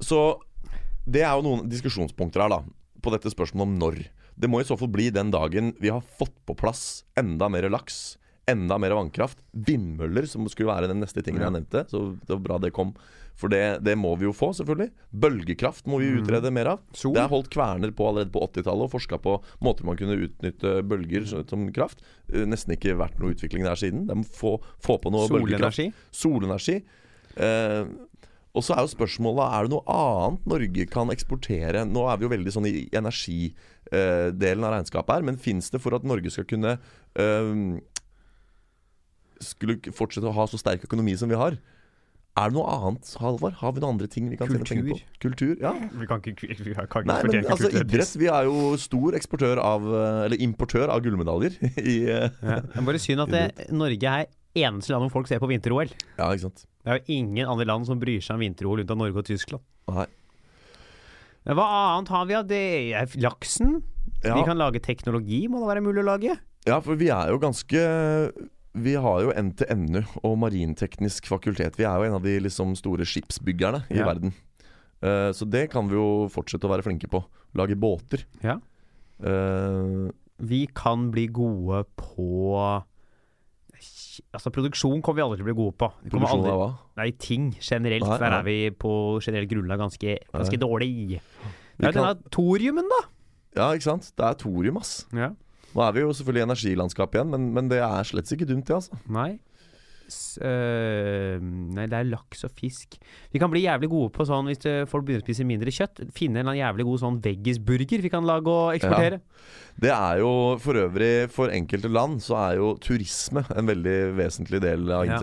Så 0.00 0.20
det 1.04 1.20
er 1.26 1.34
jo 1.36 1.44
noen 1.44 1.66
diskusjonspunkter 1.68 2.40
her, 2.46 2.52
da. 2.54 2.62
På 3.04 3.12
dette 3.12 3.28
spørsmålet 3.32 3.66
om 3.68 3.74
når. 3.80 3.98
Det 4.40 4.48
må 4.50 4.62
i 4.62 4.66
så 4.66 4.76
fall 4.80 4.88
bli 4.94 5.10
den 5.14 5.30
dagen 5.34 5.74
vi 5.82 5.90
har 5.92 6.02
fått 6.18 6.32
på 6.48 6.56
plass 6.58 7.02
enda 7.20 7.50
mer 7.52 7.66
laks, 7.70 8.16
enda 8.50 8.76
mer 8.78 8.94
vannkraft. 8.96 9.38
Vindmøller, 9.52 10.26
som 10.28 10.46
skulle 10.52 10.72
være 10.72 10.88
den 10.90 11.00
neste 11.02 11.22
tingen 11.24 11.42
jeg 11.44 11.54
nevnte. 11.54 11.84
Så 11.90 12.16
det 12.20 12.34
var 12.36 12.42
bra 12.48 12.58
det 12.62 12.72
kom. 12.76 12.94
For 13.34 13.50
det, 13.50 13.80
det 13.82 13.96
må 13.98 14.12
vi 14.20 14.28
jo 14.28 14.32
få, 14.36 14.52
selvfølgelig. 14.54 14.92
Bølgekraft 15.10 15.88
må 15.90 15.98
vi 15.98 16.12
utrede 16.20 16.52
mer 16.54 16.68
av. 16.76 16.82
Sol. 16.94 17.16
Det 17.16 17.24
er 17.24 17.32
holdt 17.32 17.48
kverner 17.50 17.90
på 17.96 18.06
allerede 18.06 18.30
på 18.34 18.44
80-tallet 18.46 18.86
og 18.86 18.92
forska 18.92 19.18
på 19.24 19.38
måter 19.64 19.88
man 19.88 19.98
kunne 19.98 20.14
utnytte 20.28 20.76
bølger 20.86 21.26
som- 21.26 21.66
kraft. 21.74 22.04
Eh, 22.30 22.44
Nesten 22.46 22.76
ikke 22.76 22.94
vært 23.00 23.18
noe 23.18 23.34
utvikling 23.34 23.64
der 23.66 23.74
siden. 23.80 24.06
De 24.06 24.14
må 24.20 24.24
få, 24.28 24.60
få 24.78 25.00
på 25.02 25.10
noe 25.10 25.26
bølgekraft. 25.32 25.80
Solenergi. 25.80 25.92
Solenergi. 26.14 26.76
Eh, 27.34 27.84
og 28.54 28.62
så 28.62 28.76
er 28.76 28.84
jo 28.86 28.92
spørsmålet 28.92 29.50
Er 29.50 29.64
det 29.66 29.72
noe 29.72 29.82
annet 29.90 30.44
Norge 30.46 30.84
kan 30.86 31.10
eksportere. 31.10 31.82
Nå 31.90 32.04
er 32.06 32.20
vi 32.20 32.28
jo 32.28 32.30
veldig 32.36 32.52
sånn 32.54 32.68
i 32.70 32.84
energidelen 32.94 34.62
av 34.64 34.76
regnskapet 34.76 35.16
her, 35.16 35.26
men 35.26 35.40
fins 35.42 35.70
det 35.74 35.80
for 35.82 35.96
at 35.98 36.06
Norge 36.06 36.30
skal 36.30 36.46
kunne 36.46 36.76
eh, 37.18 37.50
Skulle 39.44 39.78
fortsette 39.94 40.28
å 40.30 40.34
ha 40.34 40.48
så 40.50 40.60
sterk 40.60 40.86
økonomi 40.88 41.16
som 41.20 41.30
vi 41.30 41.38
har? 41.38 41.58
Er 42.34 42.50
det 42.50 42.56
noe 42.56 42.66
annet, 42.66 43.10
Halvard? 43.22 43.54
Har 43.60 43.74
vi 43.76 43.82
noen 43.82 43.94
andre 43.94 44.08
ting 44.10 44.26
vi 44.26 44.36
kan 44.38 44.48
tjene 44.50 44.66
penger 44.66 44.88
på? 44.88 44.96
Kultur. 45.22 45.52
Ja. 45.62 45.70
Vi 45.94 46.06
kan 46.10 46.18
ikke, 46.18 46.48
vi 46.50 46.72
kan 46.74 46.88
ikke 46.88 47.04
Nei, 47.06 47.20
men 47.22 47.44
altså 47.44 47.68
kultur 47.70 47.84
idrett 47.84 48.16
Vi 48.18 48.26
er 48.26 48.48
jo 48.48 48.72
stor 48.82 49.14
eksportør 49.14 49.60
av 49.62 49.86
eh, 49.86 50.22
Eller 50.24 50.42
importør 50.42 50.90
av 50.90 51.04
gullmedaljer 51.04 51.54
i 51.78 52.00
eh, 52.10 52.26
Ja. 52.42 52.58
Det 52.64 52.80
er 52.80 52.88
bare 52.88 53.02
synd 53.04 53.22
at 53.28 53.30
det, 53.36 53.44
Norge 53.70 54.16
er 54.18 54.26
eneste 54.64 54.94
land 54.94 55.06
hvor 55.06 55.20
folk 55.20 55.30
ser 55.30 55.40
på 55.42 55.50
vinter-OL. 55.50 55.94
Ja, 56.18 56.28
ikke 56.30 56.48
sant. 56.48 56.66
Det 56.82 56.90
er 56.90 57.00
jo 57.00 57.16
ingen 57.20 57.48
andre 57.50 57.66
land 57.70 57.86
som 57.86 58.02
bryr 58.02 58.22
seg 58.22 58.36
om 58.36 58.42
vinter-OL 58.44 58.82
unntatt 58.82 58.98
Norge 58.98 59.22
og 59.22 59.26
Tyskland. 59.26 59.62
Nei. 59.90 60.06
Men 61.44 61.58
hva 61.58 61.64
annet 61.70 62.12
har 62.14 62.28
vi 62.28 62.36
av 62.38 62.46
det? 62.48 62.62
Er 62.98 63.16
laksen? 63.20 63.78
Ja. 64.24 64.36
Vi 64.38 64.44
kan 64.46 64.58
lage 64.58 64.82
teknologi, 64.82 65.44
må 65.50 65.60
det 65.62 65.70
være 65.72 65.84
mulig 65.84 66.02
å 66.04 66.08
lage? 66.08 66.36
Ja, 66.64 66.78
for 66.80 66.96
vi 66.96 67.10
er 67.12 67.32
jo 67.34 67.40
ganske 67.42 67.80
Vi 68.74 68.94
har 68.98 69.20
jo 69.22 69.30
NTNU 69.38 70.00
og 70.26 70.38
Marinteknisk 70.42 71.28
fakultet. 71.30 71.76
Vi 71.78 71.84
er 71.86 71.94
jo 72.00 72.08
en 72.08 72.16
av 72.18 72.24
de 72.24 72.32
liksom 72.42 72.74
store 72.78 73.06
skipsbyggerne 73.06 73.84
i 73.90 74.00
Ja. 74.00 74.06
verden. 74.08 74.32
Uh, 75.04 75.30
så 75.36 75.44
det 75.48 75.70
kan 75.70 75.86
vi 75.88 75.94
jo 75.94 76.28
fortsette 76.32 76.64
å 76.66 76.72
være 76.72 76.82
flinke 76.82 77.06
på. 77.10 77.20
Lage 77.54 77.76
båter. 77.78 78.24
Ja. 78.42 78.56
Uh, 79.22 80.10
Vi 80.42 80.66
kan 80.74 81.10
bli 81.14 81.28
gode 81.28 81.84
på 81.96 82.82
Altså 84.34 84.50
Produksjon 84.54 85.02
kommer 85.02 85.18
vi 85.18 85.22
aldri 85.24 85.38
til 85.40 85.44
å 85.44 85.48
bli 85.50 85.56
gode 85.58 85.76
på. 85.78 85.88
Vi 86.04 86.10
produksjon 86.12 86.38
aldri, 86.40 86.50
av 86.54 86.60
hva? 86.60 86.68
nei, 87.00 87.06
ting 87.18 87.48
generelt. 87.60 88.06
Nei, 88.06 88.18
Der 88.22 88.32
er 88.38 88.42
vi 88.46 88.70
på 88.70 89.20
generelt 89.20 89.50
grunnlag 89.50 89.78
ganske, 89.82 90.14
ganske 90.32 90.56
Nei. 90.58 90.62
dårlig. 90.62 91.20
Det 91.78 91.88
er 91.90 91.92
denne 91.96 92.30
thoriumen, 92.30 92.88
da. 92.88 93.00
Ja, 93.58 93.66
ikke 93.74 93.88
sant. 93.90 94.12
Det 94.16 94.24
er 94.24 94.34
thorium, 94.38 94.78
ass. 94.78 95.04
Ja. 95.12 95.32
Nå 95.74 95.82
er 95.82 95.96
vi 95.96 96.04
jo 96.04 96.12
selvfølgelig 96.14 96.44
i 96.44 96.48
energilandskapet 96.48 97.18
igjen, 97.18 97.34
men, 97.34 97.50
men 97.56 97.72
det 97.72 97.82
er 97.82 98.06
slett 98.06 98.30
ikke 98.34 98.48
dumt, 98.48 98.68
det, 98.68 98.78
altså. 98.78 99.02
Nei. 99.10 99.32
S 100.04 100.36
øh, 100.44 101.40
nei, 101.40 101.86
det 101.88 101.96
er 101.96 102.08
laks 102.10 102.44
og 102.44 102.52
fisk. 102.58 102.98
Vi 103.32 103.40
kan 103.40 103.50
bli 103.52 103.64
jævlig 103.64 103.88
gode 103.92 104.12
på 104.14 104.26
sånn 104.28 104.50
hvis 104.50 104.60
det, 104.64 104.74
folk 104.90 105.06
begynner 105.06 105.24
å 105.24 105.26
spise 105.26 105.46
mindre 105.48 105.72
kjøtt. 105.74 106.02
Finne 106.16 106.42
en 106.42 106.52
jævlig 106.58 106.86
god 106.88 107.02
sånn 107.04 107.20
veggisburger 107.24 108.04
vi 108.04 108.12
kan 108.12 108.28
lage 108.28 108.52
og 108.52 108.74
eksportere. 108.76 109.22
Det 109.80 109.92
er 109.94 110.20
jo 110.20 110.30
for 110.62 110.78
øvrig 110.78 111.26
For 111.34 111.50
enkelte 111.50 111.90
land 111.90 112.20
så 112.22 112.36
er 112.44 112.60
jo 112.60 112.74
turisme 112.82 113.42
en 113.56 113.70
veldig 113.70 113.96
vesentlig 114.20 114.60
del 114.64 114.86
av 114.92 115.08
Ja. 115.08 115.22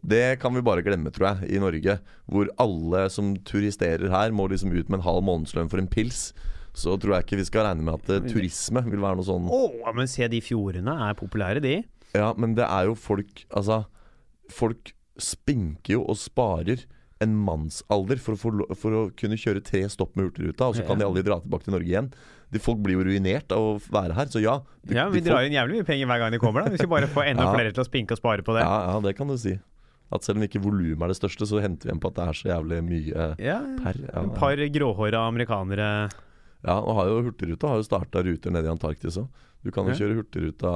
Det 0.00 0.40
kan 0.40 0.54
vi 0.56 0.62
bare 0.64 0.80
glemme, 0.80 1.10
tror 1.12 1.26
jeg, 1.28 1.50
i 1.56 1.60
Norge. 1.60 1.98
Hvor 2.24 2.48
alle 2.62 3.02
som 3.12 3.34
turisterer 3.36 4.08
her, 4.08 4.32
må 4.32 4.46
liksom 4.48 4.72
ut 4.72 4.88
med 4.88 5.00
en 5.00 5.04
halv 5.04 5.26
månedslønn 5.26 5.68
for 5.68 5.76
en 5.82 5.90
pils. 5.92 6.30
Så 6.80 6.94
tror 7.00 7.16
jeg 7.18 7.26
ikke 7.26 7.40
vi 7.42 7.48
skal 7.48 7.66
regne 7.68 7.84
med 7.86 7.98
at 8.00 8.12
uh, 8.16 8.28
turisme 8.30 8.82
vil 8.88 9.02
være 9.02 9.18
noe 9.20 9.26
sånn 9.28 9.48
oh, 9.52 9.90
men 9.96 10.08
se 10.10 10.28
de 10.32 10.40
fjordene 10.44 10.94
er 11.08 11.18
populære, 11.18 11.60
de. 11.64 11.74
Ja, 12.16 12.32
men 12.40 12.56
det 12.58 12.64
er 12.66 12.88
jo 12.88 12.96
folk 12.98 13.44
Altså, 13.52 13.82
folk 14.50 14.94
spinker 15.20 15.98
jo 15.98 16.02
og 16.08 16.16
sparer 16.18 16.86
en 17.20 17.34
mannsalder 17.36 18.16
for 18.16 18.32
å, 18.32 18.38
få, 18.40 18.50
for 18.80 18.96
å 18.96 19.00
kunne 19.12 19.36
kjøre 19.36 19.60
tre 19.60 19.82
stopp 19.92 20.14
med 20.16 20.30
Hurtigruta, 20.30 20.70
og 20.70 20.78
så 20.78 20.86
kan 20.88 20.96
de 20.96 21.04
aldri 21.04 21.20
dra 21.26 21.36
tilbake 21.42 21.66
til 21.66 21.74
Norge 21.74 21.90
igjen. 21.90 22.06
De 22.50 22.62
Folk 22.64 22.80
blir 22.80 22.96
jo 22.96 23.02
ruinert 23.04 23.52
av 23.52 23.60
å 23.60 23.74
være 23.92 24.16
her, 24.16 24.30
så 24.32 24.40
ja. 24.40 24.54
De, 24.80 24.96
Ja, 24.96 25.04
Vi 25.12 25.20
drar 25.26 25.44
inn 25.44 25.52
jævlig 25.52 25.82
mye 25.82 25.88
penger 25.90 26.08
hver 26.08 26.22
gang 26.22 26.32
de 26.32 26.40
kommer. 26.40 26.64
da 26.64 26.72
Vi 26.72 26.80
skal 26.80 26.88
bare 26.88 27.10
få 27.12 27.26
enda 27.28 27.44
Ja. 27.50 27.52
flere 27.52 27.74
til 27.76 27.84
å 27.84 27.86
spinke 27.90 28.16
og 28.16 28.22
spare 28.22 28.46
på 28.46 28.56
det. 28.56 28.64
Ja, 28.64 28.78
ja, 28.88 28.96
det 29.04 29.12
kan 29.20 29.28
du 29.28 29.36
si. 29.36 29.58
At 30.10 30.24
selv 30.24 30.40
om 30.40 30.46
ikke 30.48 30.62
volumet 30.64 31.04
er 31.04 31.12
det 31.12 31.18
største, 31.20 31.44
så 31.46 31.60
henter 31.62 31.86
vi 31.86 31.92
igjen 31.92 32.00
på 32.02 32.08
at 32.08 32.16
det 32.16 32.24
er 32.24 32.38
så 32.40 32.48
jævlig 32.54 32.80
mye 32.88 33.28
Ja, 33.38 33.60
per. 33.84 34.00
Ja, 34.00 34.24
Et 34.24 34.34
par 34.40 34.64
gråhåra 34.80 35.20
amerikanere 35.28 35.90
ja 36.66 36.76
og 36.78 36.96
har 36.98 37.10
jo 37.10 37.20
Hurtigruta 37.28 37.70
har 37.70 37.80
jo 37.80 37.86
starta 37.86 38.22
ruter 38.26 38.52
nede 38.54 38.68
i 38.68 38.72
Antarktis 38.72 39.18
òg. 39.20 39.28
Du 39.64 39.70
kan 39.74 39.88
jo 39.88 39.96
kjøre 39.96 40.18
Hurtigruta 40.18 40.72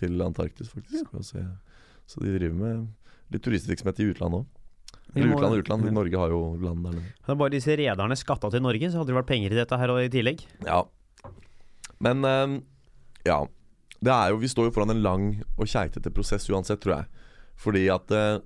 til 0.00 0.22
Antarktis, 0.22 0.70
faktisk. 0.74 1.10
Ja. 1.38 1.48
Så 2.06 2.22
de 2.22 2.34
driver 2.34 2.58
med 2.58 3.34
litt 3.34 3.44
turistvirksomhet 3.46 4.02
i 4.02 4.10
utlandet 4.12 4.44
òg. 4.44 4.52
Eller 5.16 5.32
utlandet, 5.32 5.62
utland 5.64 5.82
og 5.82 5.86
utland. 5.88 5.96
Norge 5.96 6.20
har 6.20 6.32
jo 6.34 6.40
land 6.60 6.86
der 6.86 6.96
nede. 6.98 7.36
Bare 7.40 7.54
disse 7.54 7.76
rederne 7.78 8.18
skatta 8.18 8.50
til 8.52 8.62
Norge, 8.64 8.90
så 8.90 9.00
hadde 9.00 9.12
det 9.12 9.18
vært 9.20 9.30
penger 9.30 9.54
i 9.54 9.60
dette 9.60 9.78
her 9.80 9.92
i 10.02 10.10
tillegg. 10.12 10.42
Ja. 10.66 10.82
Men 12.04 12.26
um, 12.26 12.58
ja. 13.26 13.44
Det 13.96 14.12
er 14.12 14.28
jo, 14.30 14.42
vi 14.42 14.50
står 14.50 14.68
jo 14.68 14.74
foran 14.76 14.92
en 14.92 15.00
lang 15.02 15.30
og 15.56 15.64
keitete 15.70 16.12
prosess 16.12 16.44
uansett, 16.52 16.82
tror 16.82 16.98
jeg. 16.98 17.24
Fordi 17.56 17.86
at 17.94 18.12
uh, 18.12 18.42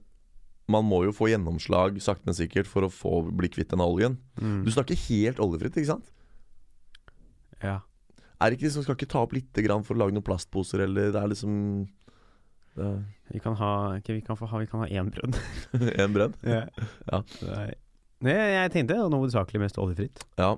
man 0.71 0.87
må 0.87 1.03
jo 1.09 1.15
få 1.15 1.33
gjennomslag 1.33 1.99
sakte, 2.03 2.29
men 2.29 2.39
sikkert 2.39 2.71
for 2.71 2.87
å 2.87 2.93
få 2.93 3.17
bli 3.27 3.51
kvitt 3.51 3.73
denne 3.73 3.89
oljen. 3.89 4.21
Mm. 4.39 4.63
Du 4.67 4.71
snakker 4.71 4.99
helt 5.09 5.43
oljefritt, 5.43 5.81
ikke 5.81 5.91
sant? 5.97 6.13
Ja. 7.63 7.79
Er 8.41 8.51
det 8.51 8.57
ikke 8.57 8.69
liksom, 8.71 8.85
Skal 8.87 8.97
ikke 8.97 9.11
ta 9.13 9.21
opp 9.27 9.35
lite 9.37 9.63
grann 9.67 9.83
for 9.85 9.97
å 9.97 10.01
lage 10.01 10.15
noen 10.17 10.25
plastposer, 10.25 10.87
eller 10.87 11.11
det 11.13 11.21
er 11.21 11.29
liksom 11.33 11.55
det 12.79 12.87
er 12.87 12.99
Vi 13.35 13.43
kan 13.45 13.57
ha 13.59 13.71
ikke, 13.99 14.17
vi 14.17 14.25
kan 14.25 14.39
få 14.39 14.49
ha, 14.51 14.61
vi 14.63 14.69
kan 14.71 14.81
ha 14.85 14.89
én 14.89 15.11
brønn. 15.13 15.37
En 15.93 16.13
brønn? 16.17 16.35
ja. 16.47 16.65
Ja. 17.11 17.23
Nei. 17.47 17.69
Nei, 18.21 18.35
jeg 18.37 18.73
tenkte 18.75 18.99
noe 19.01 19.23
hovedsakelig 19.23 19.63
mest 19.63 19.79
oljefritt. 19.81 20.25
Ja. 20.37 20.55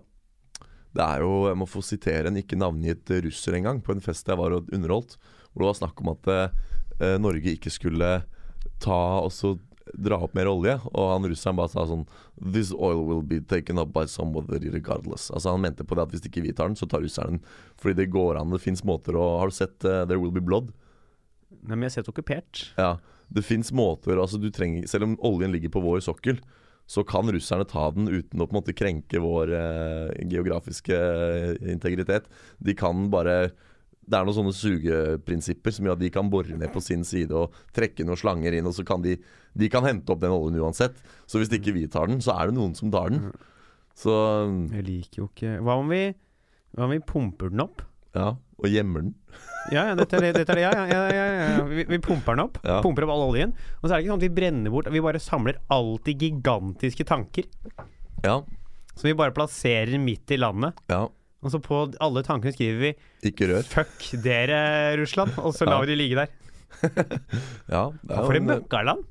Det 0.93 1.05
er 1.05 1.23
jo, 1.23 1.47
jeg 1.47 1.59
må 1.61 1.67
få 1.71 1.81
sitere 1.87 2.29
en 2.29 2.39
ikke 2.41 2.59
navngitt 2.59 3.09
russer 3.25 3.55
en 3.57 3.69
gang, 3.69 3.79
på 3.87 3.95
en 3.95 4.03
fest 4.05 4.27
jeg 4.29 4.37
var 4.41 4.53
og 4.57 4.73
underholdt, 4.75 5.15
hvor 5.53 5.63
det 5.63 5.69
var 5.71 5.79
snakk 5.79 6.03
om 6.03 6.11
at 6.13 6.31
eh, 6.35 7.15
Norge 7.23 7.55
ikke 7.55 7.71
skulle 7.73 8.11
ta 8.83 8.99
og 9.23 9.31
så 9.33 9.55
dra 9.95 10.19
opp 10.25 10.35
mer 10.39 10.51
olje. 10.51 10.77
Og 10.93 11.11
han 11.13 11.27
russeren 11.29 11.59
bare 11.59 11.73
sa 11.73 11.87
sånn 11.89 12.05
This 12.39 12.73
oil 12.73 13.03
will 13.09 13.23
be 13.27 13.41
taken 13.41 13.81
up 13.83 13.93
by 13.95 14.07
somebody 14.11 14.71
regardless. 14.73 15.31
Altså 15.31 15.55
Han 15.55 15.65
mente 15.65 15.87
på 15.87 15.99
det 15.99 16.07
at 16.07 16.15
hvis 16.15 16.27
ikke 16.29 16.45
vi 16.45 16.55
tar 16.57 16.71
den, 16.71 16.79
så 16.79 16.89
tar 16.89 17.05
russeren 17.05 17.39
den. 17.39 17.45
Fordi 17.81 17.99
det 18.03 18.13
går 18.15 18.41
an, 18.41 18.53
det 18.55 18.63
fins 18.63 18.85
måter 18.89 19.19
å 19.19 19.27
Har 19.41 19.53
du 19.53 19.57
sett 19.57 19.79
uh, 19.85 20.05
There 20.07 20.21
Will 20.23 20.35
Be 20.35 20.45
Blood? 20.45 20.73
Nei, 21.63 21.77
men 21.77 21.87
jeg 21.87 21.93
har 21.93 21.99
sett 22.01 22.13
okkupert. 22.13 22.65
Ja, 22.79 22.97
det 23.33 23.45
fins 23.47 23.71
måter 23.75 24.19
altså 24.19 24.41
du 24.41 24.51
trenger, 24.53 24.89
Selv 24.91 25.07
om 25.07 25.19
oljen 25.25 25.53
ligger 25.55 25.73
på 25.73 25.83
vår 25.85 26.03
sokkel, 26.05 26.41
så 26.91 27.05
kan 27.07 27.31
russerne 27.31 27.65
ta 27.69 27.87
den 27.95 28.09
uten 28.11 28.43
å 28.43 28.47
på 28.49 28.53
en 28.53 28.59
måte 28.59 28.75
krenke 28.77 29.21
vår 29.23 29.53
uh, 29.55 30.09
geografiske 30.29 30.97
eh, 30.97 31.71
integritet. 31.73 32.27
De 32.59 32.75
kan 32.77 33.07
bare 33.13 33.53
Det 34.03 34.19
er 34.19 34.25
noen 34.27 34.35
sånne 34.35 34.53
sugeprinsipper 34.57 35.73
som 35.75 35.87
gjør 35.87 35.95
at 35.95 36.03
de 36.03 36.11
kan 36.11 36.29
bore 36.33 36.57
ned 36.59 36.73
på 36.75 36.81
sin 36.83 37.05
side 37.07 37.31
og 37.39 37.55
trekke 37.77 38.03
noen 38.05 38.19
slanger 38.19 38.57
inn, 38.59 38.67
og 38.67 38.75
så 38.75 38.85
kan 38.87 39.03
de 39.05 39.17
De 39.55 39.69
kan 39.69 39.85
hente 39.85 40.09
opp 40.11 40.21
den 40.23 40.33
oljen 40.33 40.59
uansett. 40.65 40.97
Så 41.29 41.39
hvis 41.39 41.51
ikke 41.53 41.75
vi 41.77 41.87
tar 41.87 42.07
den, 42.09 42.21
så 42.25 42.33
er 42.41 42.49
det 42.49 42.57
noen 42.57 42.75
som 42.75 42.91
tar 42.91 43.11
den. 43.13 43.31
Så 43.95 44.11
Jeg 44.73 44.85
liker 44.87 45.19
jo 45.23 45.27
ikke 45.29 45.59
Hva 45.61 45.75
om 45.83 45.91
vi 45.93 46.15
Hva 46.73 46.87
om 46.87 46.91
vi 46.95 46.99
pumper 47.05 47.51
den 47.53 47.61
opp? 47.67 47.83
ja, 48.15 48.31
og 48.61 48.67
gjemmer 48.69 49.01
den. 49.07 49.15
Ja, 49.73 49.87
ja, 49.89 49.95
dette 49.97 50.17
er 50.19 50.21
det. 50.27 50.33
Dette 50.37 50.53
er 50.53 50.59
det 50.59 50.65
ja, 50.67 50.73
ja, 50.89 51.03
ja, 51.17 51.27
ja. 51.57 51.63
Vi, 51.65 51.85
vi 51.89 51.99
pumper 52.03 52.35
den 52.37 52.43
opp. 52.45 52.59
Pumper 52.85 53.07
opp 53.07 53.13
all 53.15 53.23
oljen. 53.31 53.55
Og 53.81 53.87
så 53.89 53.95
er 53.95 53.97
det 53.97 54.05
ikke 54.05 54.13
sånn 54.13 54.21
at 54.21 54.27
vi 54.27 54.35
brenner 54.37 54.73
bort 54.75 54.91
Vi 54.93 55.01
bare 55.05 55.21
samler 55.23 55.57
alltid 55.73 56.21
gigantiske 56.27 57.07
tanker 57.09 57.49
Ja, 58.25 58.43
som 58.93 59.09
vi 59.09 59.15
bare 59.17 59.33
plasserer 59.33 59.97
midt 60.01 60.31
i 60.35 60.41
landet. 60.41 60.77
ja. 60.93 61.07
Og 61.43 61.51
så 61.51 61.59
på 61.63 61.79
alle 62.01 62.23
tankene 62.23 62.53
skriver 62.55 62.79
vi. 62.79 62.93
'fuck 63.67 64.23
dere, 64.23 64.97
Russland', 65.01 65.39
og 65.39 65.53
så 65.55 65.67
lar 65.67 65.81
vi 65.85 65.91
de 65.93 65.97
ligge 65.97 66.17
der. 66.17 66.29
Ja, 67.69 67.91
for 68.07 68.33
jo 68.33 68.41
en- 68.41 68.47
møkkaland. 68.47 69.05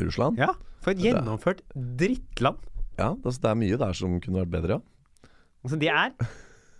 Russland. 0.00 0.38
Ja, 0.38 0.48
for 0.82 0.90
et 0.92 0.98
gjennomført 0.98 1.60
drittland. 1.74 2.56
Ja, 2.98 3.14
altså, 3.14 3.40
det 3.42 3.50
er 3.50 3.54
mye 3.60 3.76
der 3.78 3.92
som 3.92 4.20
kunne 4.20 4.44
vært 4.46 4.50
bedre, 4.50 4.78
ja. 4.78 5.28
Altså, 5.64 5.78
de 5.78 5.88
er 5.88 6.10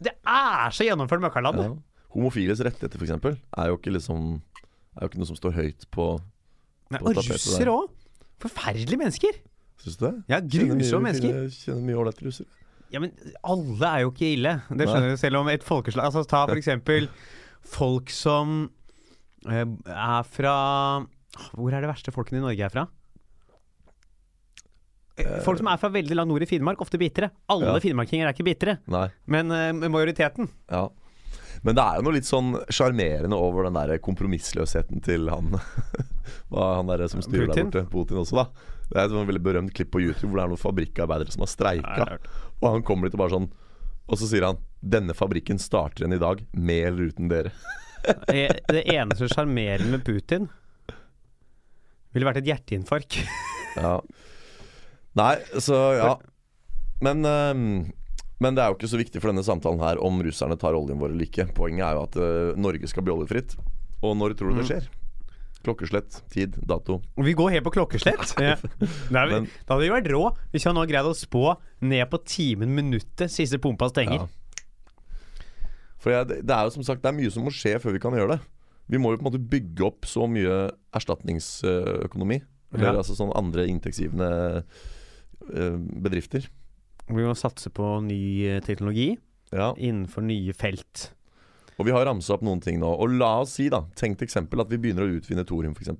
Det 0.03 0.13
er 0.27 0.71
så 0.71 0.85
gjennomført 0.87 1.21
møkkaland. 1.21 1.57
ja. 1.63 1.75
Homofiles 2.15 2.61
rettigheter, 2.65 2.97
f.eks., 2.99 3.11
er 3.59 3.67
jo 3.69 3.77
ikke 3.77 3.93
liksom 3.93 4.41
Er 4.97 5.03
jo 5.03 5.09
ikke 5.09 5.19
noe 5.19 5.27
som 5.27 5.37
står 5.37 5.53
høyt 5.53 5.85
på 5.93 6.21
Nei, 6.91 6.99
på 6.99 7.11
Og 7.11 7.17
russere 7.17 7.69
òg. 7.69 7.91
Forferdelige 8.41 8.97
mennesker. 8.97 9.35
Syns 9.83 9.97
du 9.99 10.07
det? 10.07 10.15
Ja, 10.29 10.39
grusomme 10.41 11.03
mennesker. 11.11 11.49
Kjenner 11.53 11.83
mye 11.85 11.97
ålreite 12.01 12.25
russere. 12.25 12.47
Ja, 12.95 13.01
men 13.03 13.13
alle 13.43 13.89
er 13.89 14.03
jo 14.05 14.13
ikke 14.13 14.29
ille. 14.37 14.53
Det 14.71 14.87
skjønner 14.87 15.11
du 15.11 15.17
selv 15.21 15.41
om 15.41 15.49
et 15.51 15.65
folkeslag 15.67 16.05
Altså 16.07 16.23
Ta 16.31 16.45
for 16.47 16.57
eksempel 16.61 17.09
folk 17.67 18.13
som 18.15 18.71
eh, 19.51 19.65
er 19.91 20.23
fra 20.31 20.53
Hvor 21.53 21.75
er 21.75 21.83
det 21.83 21.91
verste 21.91 22.15
folkene 22.15 22.39
i 22.39 22.45
Norge 22.47 22.63
er 22.69 22.71
fra? 22.73 22.87
Eh, 25.19 25.41
Folk 25.45 25.59
som 25.63 25.69
er 25.73 25.81
fra 25.81 25.89
veldig 25.93 26.17
langt 26.19 26.29
nord 26.31 26.45
i 26.45 26.49
Finnmark, 26.51 26.81
ofte 26.85 26.99
bitre. 27.01 27.31
Alle 27.49 27.73
Ja. 27.73 27.81
finnmarkinger 27.81 28.29
er 28.29 28.35
ikke 28.37 28.45
bitre, 28.47 28.79
men 29.27 29.51
eh, 29.51 29.73
majoriteten 29.89 30.49
Ja. 30.71 30.89
Men 31.65 31.79
det 31.79 31.85
er 31.85 31.99
jo 31.99 32.07
noe 32.07 32.17
litt 32.17 32.29
sånn 32.29 32.55
sjarmerende 32.73 33.39
over 33.39 33.69
den 33.69 33.79
der 33.79 34.01
kompromissløsheten 34.03 35.03
til 35.07 35.31
han 35.33 35.57
Hva 36.51 36.73
han 36.79 36.91
der 36.91 37.07
som 37.11 37.23
styrer 37.25 37.53
Putin? 37.53 37.71
der 37.71 37.87
borte. 37.87 37.93
Putin 37.93 38.23
også, 38.23 38.43
da. 38.43 38.75
Det 38.91 38.99
er 39.01 39.09
et 39.09 39.29
veldig 39.31 39.43
berømt 39.43 39.75
klipp 39.75 39.91
på 39.95 40.03
YouTube 40.03 40.31
hvor 40.31 40.41
det 40.41 40.45
er 40.45 40.53
noen 40.53 40.63
fabrikkarbeidere 40.63 41.35
som 41.35 41.43
har 41.43 41.51
streika. 41.51 42.07
Og 42.61 42.69
han 42.71 42.85
kommer 42.87 43.09
dit 43.09 43.17
og 43.17 43.25
bare 43.25 43.35
sånn 43.35 43.49
Og 44.07 44.21
så 44.21 44.29
sier 44.31 44.47
han 44.47 44.61
'Denne 44.87 45.17
fabrikken 45.19 45.59
starter 45.59 46.05
igjen 46.05 46.15
i 46.15 46.23
dag, 46.23 46.45
med 46.53 46.85
eller 46.87 47.11
uten 47.11 47.31
dere'. 47.33 47.51
Det 48.71 48.85
eneste 48.87 49.27
sjarmerende 49.33 49.97
med 49.97 50.05
Putin 50.07 50.47
ville 52.15 52.29
vært 52.29 52.41
et 52.41 52.49
hjerteinfarkt. 52.49 53.19
Ja. 53.77 53.99
Nei, 55.19 55.35
så 55.61 55.81
ja. 55.97 56.13
Men, 57.05 57.25
ehm, 57.29 57.65
men 58.41 58.55
det 58.57 58.63
er 58.65 58.69
jo 58.73 58.77
ikke 58.77 58.91
så 58.93 58.99
viktig 59.01 59.21
for 59.23 59.33
denne 59.33 59.45
samtalen 59.47 59.81
her 59.81 59.99
om 60.05 60.19
russerne 60.25 60.59
tar 60.61 60.77
oljen 60.77 60.99
vår 61.01 61.15
eller 61.15 61.25
ikke. 61.29 61.47
Poenget 61.57 61.87
er 61.89 61.97
jo 61.97 62.03
at 62.05 62.17
uh, 62.21 62.59
Norge 62.61 62.89
skal 62.91 63.03
bli 63.07 63.15
oljefritt. 63.15 63.55
Og 64.05 64.17
når 64.21 64.35
tror 64.37 64.53
du 64.53 64.61
det 64.61 64.67
skjer? 64.69 64.89
Klokkeslett, 65.67 66.19
tid, 66.31 66.55
dato. 66.69 67.01
Vi 67.19 67.33
går 67.35 67.55
helt 67.57 67.65
på 67.67 67.73
klokkeslett. 67.75 68.35
Ja. 68.45 68.55
Nei, 69.11 69.23
vi, 69.27 69.33
Men- 69.39 69.49
da 69.67 69.75
hadde 69.75 69.87
vi 69.87 69.95
vært 69.95 70.11
rå 70.13 70.21
hvis 70.53 70.61
vi 70.63 70.69
hadde 70.69 70.77
nå 70.79 70.85
greid 70.91 71.09
å 71.09 71.15
spå 71.17 71.47
ned 71.89 72.05
på 72.13 72.21
timen, 72.29 72.75
minuttet, 72.77 73.33
siste 73.33 73.59
pumpa 73.59 73.89
stenger. 73.91 74.27
Ja. 74.27 74.29
For 76.05 76.13
jeg, 76.13 76.29
det 76.31 76.37
det 76.47 76.55
er 76.55 76.69
jo 76.69 76.75
som 76.77 76.85
sagt 76.87 77.01
Det 77.03 77.09
er 77.11 77.17
mye 77.17 77.33
som 77.35 77.43
må 77.49 77.51
skje 77.57 77.73
før 77.83 77.97
vi 77.97 78.03
kan 78.05 78.15
gjøre 78.15 78.37
det. 78.37 78.43
Vi 78.93 79.01
må 79.03 79.11
jo 79.11 79.19
på 79.19 79.25
en 79.25 79.31
måte 79.33 79.41
bygge 79.51 79.83
opp 79.89 80.07
så 80.07 80.29
mye 80.31 80.69
erstatningsøkonomi. 80.95 82.39
Eller 82.77 82.93
Ja. 82.93 83.01
altså 83.01 83.17
sånn 83.17 83.33
andre 83.35 83.65
inntektsgivende 83.71 84.29
eh, 85.57 85.77
bedrifter. 86.05 86.47
Vi 87.07 87.23
må 87.23 87.35
satse 87.39 87.71
på 87.71 88.01
ny 88.05 88.21
eh, 88.49 88.61
teknologi 88.67 89.17
Ja. 89.55 89.73
innenfor 89.79 90.25
nye 90.27 90.53
felt. 90.53 91.13
Og 91.79 91.87
vi 91.87 91.93
har 91.95 92.07
ramsa 92.09 92.35
opp 92.35 92.43
noen 92.43 92.61
ting 92.65 92.81
nå. 92.81 92.89
Og 92.99 93.13
la 93.21 93.41
oss 93.43 93.53
si, 93.59 93.69
da, 93.71 93.83
tenkt 93.95 94.23
eksempel, 94.25 94.61
at 94.61 94.71
vi 94.73 94.79
begynner 94.81 95.05
å 95.07 95.13
utvinne 95.19 95.45
thorium, 95.47 95.75
f.eks. 95.77 95.93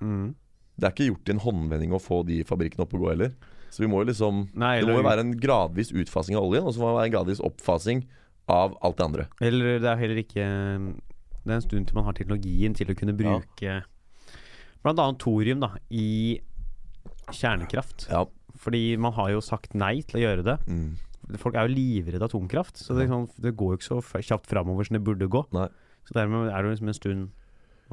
Mm. 0.00 0.34
Det 0.78 0.86
er 0.88 0.94
ikke 0.94 1.08
gjort 1.10 1.28
i 1.28 1.34
en 1.34 1.42
håndvending 1.44 1.92
å 1.94 2.00
få 2.02 2.22
de 2.26 2.40
fabrikkene 2.46 2.86
opp 2.86 2.94
og 2.96 3.04
gå 3.04 3.10
heller. 3.12 3.34
Så 3.74 3.82
vi 3.82 3.88
må 3.90 4.00
jo 4.00 4.08
liksom 4.12 4.44
Nei, 4.54 4.78
Det 4.80 4.86
må 4.88 5.00
jo 5.00 5.06
være 5.06 5.24
en 5.26 5.34
gradvis 5.38 5.90
utfasing 5.92 6.38
av 6.38 6.46
oljen, 6.46 6.64
og 6.64 6.74
så 6.74 6.80
må 6.80 6.92
det 6.92 6.96
være 7.00 7.10
en 7.10 7.14
gradvis 7.16 7.42
oppfasing 7.42 8.04
av 8.48 8.76
alt 8.84 8.96
det 8.96 9.04
andre. 9.04 9.26
eller 9.40 9.78
det 9.80 9.88
er 9.90 9.96
heller 9.96 10.20
ikke 10.20 10.44
Det 11.44 11.50
er 11.50 11.54
en 11.58 11.64
stund 11.64 11.86
til 11.88 11.94
man 11.96 12.04
har 12.04 12.12
teknologien 12.16 12.74
til 12.76 12.86
å 12.92 12.96
kunne 12.96 13.16
bruke 13.16 13.82
blant 14.84 14.98
annet 15.00 15.18
thorium 15.18 15.60
da, 15.60 15.70
i 15.90 16.38
kjernekraft. 17.32 18.06
Ja. 18.10 18.24
Fordi 18.64 18.82
man 19.00 19.12
har 19.16 19.30
jo 19.34 19.42
sagt 19.44 19.74
nei 19.76 19.98
til 20.08 20.20
å 20.20 20.24
gjøre 20.24 20.44
det. 20.46 20.58
Mm. 20.66 20.94
Folk 21.40 21.56
er 21.56 21.68
jo 21.68 21.74
livredde 21.76 22.26
atomkraft, 22.26 22.80
så 22.80 22.96
det, 22.96 23.06
sånn, 23.08 23.28
det 23.40 23.54
går 23.56 23.74
jo 23.74 23.78
ikke 23.80 23.90
så 23.90 24.20
kjapt 24.24 24.48
framover 24.50 24.84
som 24.88 24.96
det 24.98 25.04
burde 25.04 25.28
gå. 25.32 25.44
Nei. 25.56 25.68
Så 26.08 26.16
dermed 26.16 26.50
er 26.52 26.64
det 26.66 26.74
liksom 26.74 26.90
en 26.92 26.96
stund 26.98 27.30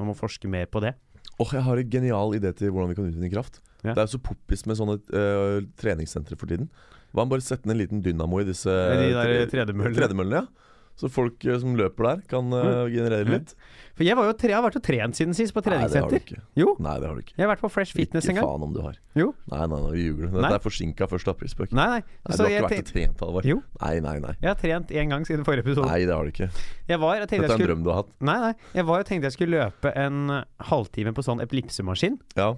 man 0.00 0.08
må 0.10 0.14
forske 0.16 0.48
mer 0.48 0.66
på 0.72 0.80
det. 0.84 0.94
Åh, 1.40 1.52
jeg 1.56 1.64
har 1.64 1.80
en 1.80 1.92
genial 1.92 2.34
idé 2.36 2.50
til 2.56 2.72
hvordan 2.72 2.90
vi 2.90 2.96
kan 2.98 3.06
utvinne 3.08 3.30
kraft. 3.32 3.60
Ja. 3.82 3.94
Det 3.94 4.02
er 4.02 4.08
jo 4.08 4.14
så 4.18 4.22
poppis 4.24 4.64
med 4.68 4.76
sånne 4.78 4.98
uh, 5.12 5.60
treningssentre 5.80 6.36
for 6.40 6.50
tiden. 6.50 6.68
Hva 7.12 7.24
om 7.24 7.32
bare 7.32 7.44
sette 7.44 7.68
ned 7.68 7.76
en 7.76 7.80
liten 7.82 8.02
dynamo 8.04 8.40
i 8.40 8.46
disse 8.48 8.68
De 8.72 9.08
der 9.12 9.24
tre- 9.28 9.48
tredemøllene. 9.52 9.96
tredemøllene, 10.00 10.42
ja. 10.44 10.68
Så 11.02 11.08
folk 11.10 11.42
øh, 11.50 11.56
som 11.58 11.74
løper 11.74 12.06
der, 12.06 12.20
kan 12.30 12.52
uh, 12.54 12.86
generere 12.86 13.24
Mm. 13.26 13.32
litt. 13.34 13.56
For 13.98 14.06
jeg, 14.06 14.14
var 14.16 14.24
jo 14.30 14.32
tre, 14.38 14.48
jeg 14.48 14.56
har 14.56 14.62
vært 14.64 14.76
og 14.78 14.82
trent 14.86 15.18
siden 15.18 15.34
sist, 15.36 15.52
på 15.52 15.60
Nei, 15.66 15.82
det 15.90 16.00
har 16.00 16.08
du 16.08 16.14
ikke. 16.16 16.38
Jo, 16.56 16.76
Nei, 16.80 16.94
det 17.02 17.08
har 17.10 17.16
du 17.18 17.20
ikke. 17.20 17.34
jeg 17.36 17.42
har 17.44 17.50
vært 17.50 17.60
på 17.64 17.70
Fresh 17.74 17.92
Fitness 17.98 18.24
ikke 18.24 18.32
en 18.32 18.38
gang. 18.38 18.46
faen 18.48 18.62
om 18.64 18.72
du 18.72 18.80
har. 18.86 18.94
Jo. 19.18 19.26
Nei, 19.52 19.66
nei, 19.66 19.80
nei, 19.82 20.04
du. 20.16 20.22
Dette 20.32 20.52
er 20.56 20.62
forsinka 20.64 21.08
1. 21.10 21.26
aprilspøk. 21.34 21.74
Nei, 21.76 21.88
nei. 21.90 22.00
Nei, 22.00 22.36
du 22.38 22.42
har 22.42 22.54
ikke 22.54 22.64
vært 22.70 22.78
og 22.86 22.92
trent, 22.94 23.20
Halvard. 23.26 23.50
Jo. 23.50 23.58
Nei, 23.82 23.92
nei, 24.06 24.14
nei. 24.24 24.32
jeg 24.40 24.48
har 24.48 24.58
trent 24.62 24.94
én 25.02 25.12
gang 25.12 25.26
siden 25.28 25.44
forrige 25.44 25.66
episode. 25.66 25.90
Nei, 25.90 26.00
det 26.08 26.14
har 26.16 26.24
du 26.24 26.32
ikke. 26.32 26.48
Var, 27.04 27.20
Dette 27.26 27.36
er 27.36 27.42
en 27.44 27.50
skulle 27.52 27.68
drøm 27.68 27.82
du 27.84 27.90
har 27.92 28.00
hatt. 28.04 28.14
Nei, 28.30 28.38
nei. 28.46 28.52
Jeg 28.78 28.88
var 28.88 29.04
og 29.04 29.10
tenkte 29.10 29.28
jeg 29.28 29.36
skulle 29.36 29.58
løpe 29.60 29.92
en 30.06 30.22
halvtime 30.70 31.12
på 31.18 31.26
sånn 31.26 31.42
epilepsemaskin. 31.44 32.16
Ja. 32.38 32.54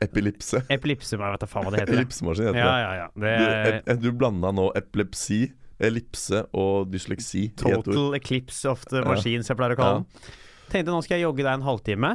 Epilipse. 0.00 0.62
Epilepse, 0.72 1.12
jeg 1.12 1.20
vet 1.20 1.42
da 1.42 1.46
faen 1.50 1.66
hva 1.66 1.72
det 1.74 1.82
heter. 1.82 1.98
Ellipsemaskin 1.98 2.46
heter 2.48 2.58
Ja, 2.58 2.70
det. 2.72 2.80
ja, 2.80 2.92
ja. 2.96 3.08
Det 3.20 3.32
Du, 3.36 3.92
ep, 3.92 4.00
du 4.00 4.12
blanda 4.16 4.48
nå 4.56 4.70
epilepsi, 4.78 5.50
ellipse 5.86 6.42
og 6.56 6.90
dysleksi 6.92 7.48
total 7.58 8.16
eclipse 8.18 8.68
of 8.68 8.84
the 8.90 9.02
machines, 9.06 9.50
jeg 9.50 9.58
pleier 9.58 9.76
å 9.76 9.80
kalle 9.80 10.02
den. 10.02 10.34
Tenkte 10.70 10.94
nå 10.94 11.00
skal 11.04 11.18
jeg 11.18 11.26
jogge 11.26 11.42
deg 11.44 11.52
en 11.56 11.66
halvtime. 11.66 12.12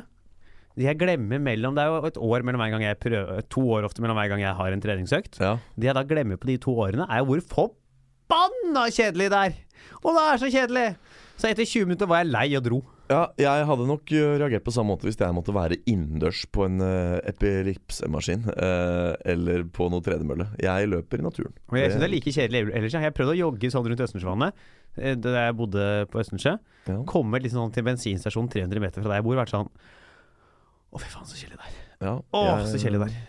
Jeg 0.75 0.99
glemmer 0.99 1.39
mellom 1.39 1.75
Det 1.75 1.85
er 1.85 1.91
jo 1.91 2.07
et 2.09 2.17
år 2.19 2.43
mellom 2.43 2.59
hver 2.59 2.71
gang 2.73 2.81
jeg 2.83 2.97
prøver 2.99 3.45
To 3.55 3.61
år 3.77 3.85
ofte 3.87 4.03
mellom 4.03 4.17
hver 4.19 4.27
gang 4.33 4.41
jeg 4.43 4.57
har 4.57 4.73
en 4.75 4.81
treningsøkt. 4.83 5.39
Ja. 5.39 5.53
Det 5.79 5.87
jeg 5.87 5.95
da 5.95 6.03
glemmer 6.07 6.39
på 6.39 6.49
de 6.49 6.57
to 6.65 6.73
årene, 6.75 7.07
er 7.07 7.23
jo 7.23 7.29
hvor 7.29 7.43
forbanna 7.53 8.89
kjedelig 8.91 9.29
det 9.31 9.43
er! 9.49 9.55
Og 10.01 10.17
det 10.17 10.25
er 10.25 10.41
så 10.41 10.51
kjedelig! 10.51 10.87
Så 11.35 11.49
etter 11.49 11.67
20 11.67 11.89
minutter 11.89 12.07
var 12.07 12.21
jeg 12.23 12.31
lei 12.31 12.45
og 12.57 12.63
dro. 12.63 12.77
ja, 13.11 13.25
jeg 13.37 13.65
hadde 13.69 13.85
nok 13.85 14.11
øh, 14.17 14.37
reagert 14.41 14.63
på 14.65 14.71
samme 14.73 14.93
måte 14.93 15.05
hvis 15.05 15.19
jeg 15.19 15.35
måtte 15.35 15.53
være 15.53 15.77
innendørs 15.85 16.45
på 16.49 16.63
en 16.65 16.79
uh, 16.81 17.19
epilipsemaskin. 17.27 18.47
uh, 18.55 19.11
eller 19.25 19.65
på 19.75 19.89
noe 19.91 20.01
tredemølle. 20.01 20.47
Jeg 20.63 20.87
løper 20.89 21.19
i 21.21 21.25
naturen. 21.27 21.53
Og 21.69 21.77
jeg 21.77 21.91
syns 21.91 22.01
det 22.01 22.07
er 22.07 22.13
like 22.15 22.33
kjedelig 22.33 22.63
ellers. 22.79 22.95
Jeg 22.97 23.13
prøvd 23.19 23.33
å 23.35 23.37
jogge 23.41 23.71
sånn 23.73 23.85
rundt 23.91 24.05
Østensjøvannet 24.07 24.65
der 24.95 25.35
jeg 25.35 25.55
bodde 25.59 25.85
på 26.07 26.21
Østensjø. 26.23 26.55
Ja. 26.87 26.97
Kommer 27.09 27.43
liksom 27.43 27.65
sånn 27.65 27.75
til 27.75 27.83
bensinstasjonen 27.83 28.47
300 28.53 28.79
meter 28.79 29.03
fra 29.03 29.11
der 29.11 29.19
jeg 29.19 29.27
bor. 29.27 29.35
Vært 29.41 29.51
sånn 29.51 29.67
Å, 29.67 31.01
fy 31.03 31.09
faen, 31.11 31.27
så 31.27 31.35
kjedelig 31.35 31.59
det 31.59 31.67
er. 31.67 31.79
Ja, 32.07 32.13
Å, 32.31 32.43
jeg- 32.47 32.69
så 32.71 32.79
kjedelig 32.79 33.01
det 33.03 33.11
er. 33.11 33.23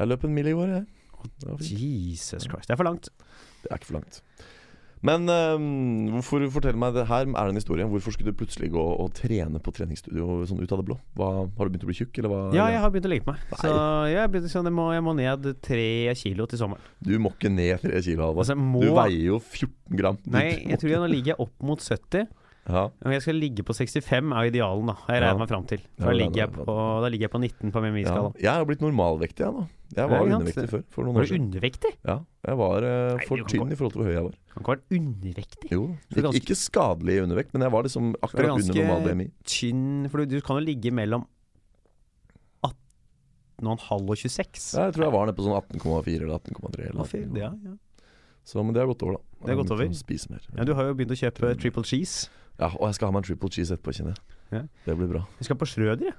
Jeg 0.00 0.08
løp 0.12 0.24
en 0.28 0.34
mil 0.36 0.48
i 0.48 0.56
går, 0.56 0.74
jeg. 0.76 0.86
Jesus 1.60 2.44
Christ. 2.44 2.68
Det 2.68 2.76
er 2.76 2.80
for 2.80 2.88
langt. 2.88 3.08
Det 3.64 3.72
er 3.72 3.80
ikke 3.80 3.90
for 3.90 3.98
langt. 3.98 4.20
Men 5.06 5.24
um, 5.32 6.08
hvorfor 6.12 6.42
fortell 6.52 6.76
meg 6.76 6.92
det 6.92 7.06
her 7.08 7.24
er 7.24 7.48
en 7.48 7.56
historie. 7.56 7.86
Hvorfor 7.88 8.12
skulle 8.12 8.34
du 8.34 8.36
plutselig 8.36 8.68
gå 8.74 8.82
og 8.82 9.14
trene 9.16 9.60
på 9.64 9.72
treningsstudio 9.72 10.42
sånn 10.48 10.60
ut 10.60 10.74
av 10.76 10.82
det 10.82 10.88
blå? 10.90 10.98
Hva, 11.16 11.30
har 11.46 11.68
du 11.68 11.72
begynt 11.72 11.86
å 11.86 11.88
bli 11.88 11.96
tjukk, 11.96 12.20
eller 12.20 12.32
hva? 12.34 12.40
Ja, 12.56 12.66
jeg 12.74 12.82
har 12.84 12.92
begynt 12.92 13.08
å 13.08 13.12
legge 13.14 13.24
på 13.24 13.32
meg. 13.32 13.46
Nei. 13.48 13.60
Så 13.62 13.72
jeg, 14.12 14.32
begynt, 14.34 14.52
sånn, 14.52 14.68
jeg, 14.68 14.76
må, 14.76 14.90
jeg 14.92 15.06
må 15.06 15.14
ned 15.16 15.48
tre 15.64 15.86
kilo 16.20 16.48
til 16.52 16.60
sommeren. 16.60 16.92
Du 17.00 17.14
må 17.22 17.32
ikke 17.32 17.52
ned 17.54 17.80
tre 17.80 18.02
kilo, 18.04 18.26
Halvard. 18.28 18.44
Altså, 18.44 18.58
må, 18.60 18.84
Du 18.84 18.92
veier 18.98 19.24
jo 19.30 19.40
14 19.40 19.96
gram. 20.02 20.20
Nei, 20.36 20.44
jeg 20.68 20.82
tror 20.84 20.92
jeg 20.92 21.02
nå 21.06 21.10
ligger 21.14 21.32
jeg 21.32 21.40
opp 21.48 21.66
mot 21.72 21.80
70. 21.80 22.28
Ja, 22.70 22.84
jeg 23.08 23.24
skal 23.24 23.38
ligge 23.40 23.64
på 23.66 23.74
65 23.74 24.34
er 24.36 24.44
jo 24.46 24.52
idealen, 24.52 24.90
da. 24.92 24.98
Jeg 25.08 25.16
Jeg 25.16 25.22
Ja. 25.22 25.26
regner 25.30 25.40
meg 25.40 25.48
fram 25.48 25.64
til. 25.66 25.80
Da 25.98 26.10
er 26.10 26.18
ligger, 26.20 26.36
jeg 26.44 26.52
på, 26.52 26.76
da 27.00 27.08
ligger 27.08 27.24
jeg 27.24 27.32
på 27.32 27.40
19 27.40 27.72
på 27.72 27.82
min 27.82 27.96
viskala. 27.96 28.32
Ja. 28.36 28.40
Jeg 28.44 28.52
har 28.60 28.64
blitt 28.68 28.84
normalvektig, 28.84 29.46
jeg 29.48 29.54
nå. 29.56 29.64
Jeg 29.96 30.08
var 30.10 30.20
undervektig 30.22 30.68
før. 30.70 30.82
For 30.94 31.02
noen 31.04 31.14
Var 31.16 31.22
år 31.22 31.26
du 31.26 31.32
siden. 31.34 31.46
undervektig? 31.50 31.90
Ja, 32.06 32.14
jeg 32.46 32.56
var 32.60 32.84
uh, 32.86 33.16
Nei, 33.16 33.24
for 33.26 33.36
tynn 33.50 33.72
i 33.72 33.78
forhold 33.80 33.92
til 33.96 34.00
hvor 34.02 34.06
høy 34.10 34.14
jeg 34.14 34.24
var. 34.28 34.36
Kan 34.52 34.62
ikke 34.62 34.72
være 34.76 35.00
undervektig. 35.00 35.70
Jo, 35.72 35.82
Ik 36.10 36.22
ganske- 36.24 36.40
ikke 36.44 36.56
skadelig 36.60 37.16
undervekt, 37.24 37.52
men 37.54 37.62
jeg 37.66 37.72
var 37.72 37.82
liksom 37.82 38.12
Du 38.12 38.18
akkurat 38.22 38.50
under 38.60 38.74
normal 38.74 39.02
BMI. 39.08 39.26
tynn 39.44 40.08
For 40.10 40.18
du, 40.22 40.26
du 40.36 40.40
kan 40.40 40.56
jo 40.60 40.64
ligge 40.66 40.92
mellom 40.94 41.26
18,5 42.64 44.08
og 44.08 44.16
26. 44.16 44.74
Ja, 44.78 44.84
jeg 44.88 44.94
tror 44.96 45.04
jeg 45.04 45.12
var 45.12 45.26
nede 45.28 45.36
på 45.36 45.44
sånn 45.44 45.56
18,4 45.58 46.22
eller 46.24 46.38
18,3. 46.38 46.86
eller 46.90 47.02
Å, 47.02 47.06
fy, 47.08 47.18
18,4. 47.26 47.38
ja, 47.42 47.50
ja. 47.66 47.76
Så, 48.50 48.62
men 48.64 48.72
det 48.74 48.80
har 48.82 48.88
gått 48.88 49.02
over, 49.04 49.18
da. 49.18 49.44
Det 49.44 49.52
har 49.52 49.58
gått 49.62 49.70
over. 49.74 49.90
Spise 49.94 50.30
mer. 50.32 50.40
ja, 50.56 50.64
du 50.64 50.72
har 50.74 50.84
jo 50.88 50.94
begynt 50.96 51.12
å 51.12 51.18
kjøpe 51.20 51.52
triple 51.60 51.84
cheese. 51.84 52.30
Ja, 52.58 52.70
og 52.72 52.86
jeg 52.88 52.94
skal 52.96 53.08
ha 53.10 53.12
meg 53.12 53.22
en 53.24 53.28
triple 53.28 53.50
cheese 53.52 53.70
etterpå, 53.76 53.92
kjenner 53.94 54.16
jeg. 54.16 54.38
Ja. 54.50 54.62
Det 54.86 54.96
blir 54.98 55.08
bra. 55.12 55.26
Vi 55.38 55.44
skal 55.46 55.56
på 55.60 55.68
Schrøder, 55.68 56.08
jeg. 56.08 56.16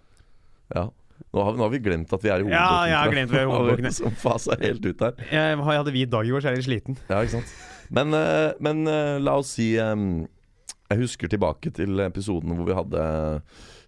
Ja. 0.76 0.86
Nå 1.32 1.44
har, 1.46 1.54
vi, 1.54 1.60
nå 1.62 1.66
har 1.68 1.74
vi 1.74 1.82
glemt 1.86 2.14
at 2.16 2.24
vi 2.26 2.32
er 2.34 2.44
i 2.44 2.52
Ja, 2.52 2.68
jeg 2.90 2.98
har 2.98 3.12
glemt 3.14 3.34
vi 3.34 3.40
er 3.40 3.46
i 3.48 3.52
hovedboken. 3.54 3.92
Som 3.96 4.16
faser 4.20 4.62
helt 4.66 4.86
ut 4.86 5.04
der. 5.04 5.20
Jeg, 5.30 5.58
jeg 5.58 5.82
hadde 5.82 5.96
hvit 5.96 6.12
dag 6.14 6.28
i 6.28 6.34
går, 6.34 6.44
så 6.44 6.50
jeg 6.52 6.58
er 6.58 6.62
litt 6.62 6.70
sliten. 6.70 6.98
Ja, 7.12 7.22
ikke 7.22 7.38
sant. 7.40 7.54
Men, 7.92 8.16
eh, 8.18 8.52
men 8.64 8.86
eh, 8.88 9.18
la 9.20 9.36
oss 9.42 9.56
si 9.58 9.74
Jeg 9.76 11.00
husker 11.02 11.32
tilbake 11.32 11.74
til 11.76 12.00
episoden 12.04 12.56
hvor 12.56 12.68
vi 12.68 12.76
hadde 12.78 13.06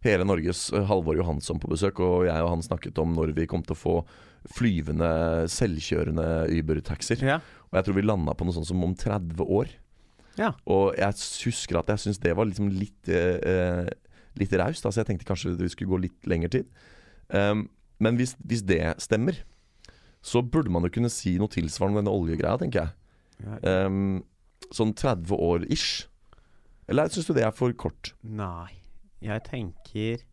hele 0.03 0.27
Norges 0.27 0.67
eh, 0.73 0.83
Halvor 0.89 1.17
Johansson 1.17 1.59
på 1.61 1.71
besøk, 1.71 2.01
og 2.03 2.25
jeg 2.27 2.43
og 2.43 2.51
han 2.53 2.65
snakket 2.65 2.99
om 3.01 3.15
når 3.15 3.33
vi 3.37 3.47
kom 3.49 3.63
til 3.65 3.75
å 3.75 3.79
få 3.79 3.95
flyvende, 4.53 5.09
selvkjørende 5.51 6.27
Uber-taxier. 6.51 7.21
Ja. 7.23 7.39
Og 7.71 7.79
jeg 7.79 7.87
tror 7.87 7.97
vi 7.97 8.03
landa 8.05 8.35
på 8.35 8.47
noe 8.47 8.55
sånt 8.55 8.67
som 8.67 8.83
om 8.83 8.95
30 8.99 9.39
år. 9.47 9.71
Ja. 10.39 10.51
Og 10.65 10.97
jeg 10.97 11.15
husker 11.47 11.79
at 11.79 11.91
jeg 11.93 12.01
syns 12.03 12.19
det 12.23 12.33
var 12.35 12.49
liksom 12.49 12.71
litt 12.73 13.11
eh, 13.11 13.87
Litt 14.33 14.49
raust. 14.57 14.81
Altså 14.81 15.03
jeg 15.03 15.11
tenkte 15.11 15.27
kanskje 15.29 15.51
vi 15.59 15.67
skulle 15.69 15.91
gå 15.91 15.97
litt 16.07 16.25
lengre 16.25 16.49
tid. 16.49 16.69
Um, 17.33 17.65
men 18.03 18.17
hvis, 18.19 18.35
hvis 18.45 18.61
det 18.67 18.79
stemmer, 19.01 19.39
så 20.23 20.41
burde 20.45 20.71
man 20.71 20.85
jo 20.87 20.91
kunne 20.93 21.09
si 21.11 21.35
noe 21.41 21.51
tilsvarende 21.51 21.99
om 21.99 22.03
denne 22.03 22.13
oljegreia, 22.15 22.57
tenker 22.61 22.85
jeg. 22.85 22.91
Um, 23.67 24.23
sånn 24.73 24.93
30 24.95 25.33
år 25.35 25.65
ish. 25.73 26.05
Eller 26.87 27.09
syns 27.11 27.27
du 27.29 27.33
det 27.35 27.43
er 27.47 27.55
for 27.55 27.73
kort? 27.79 28.13
Nei, 28.23 28.71
jeg 29.23 29.43
tenker 29.47 30.23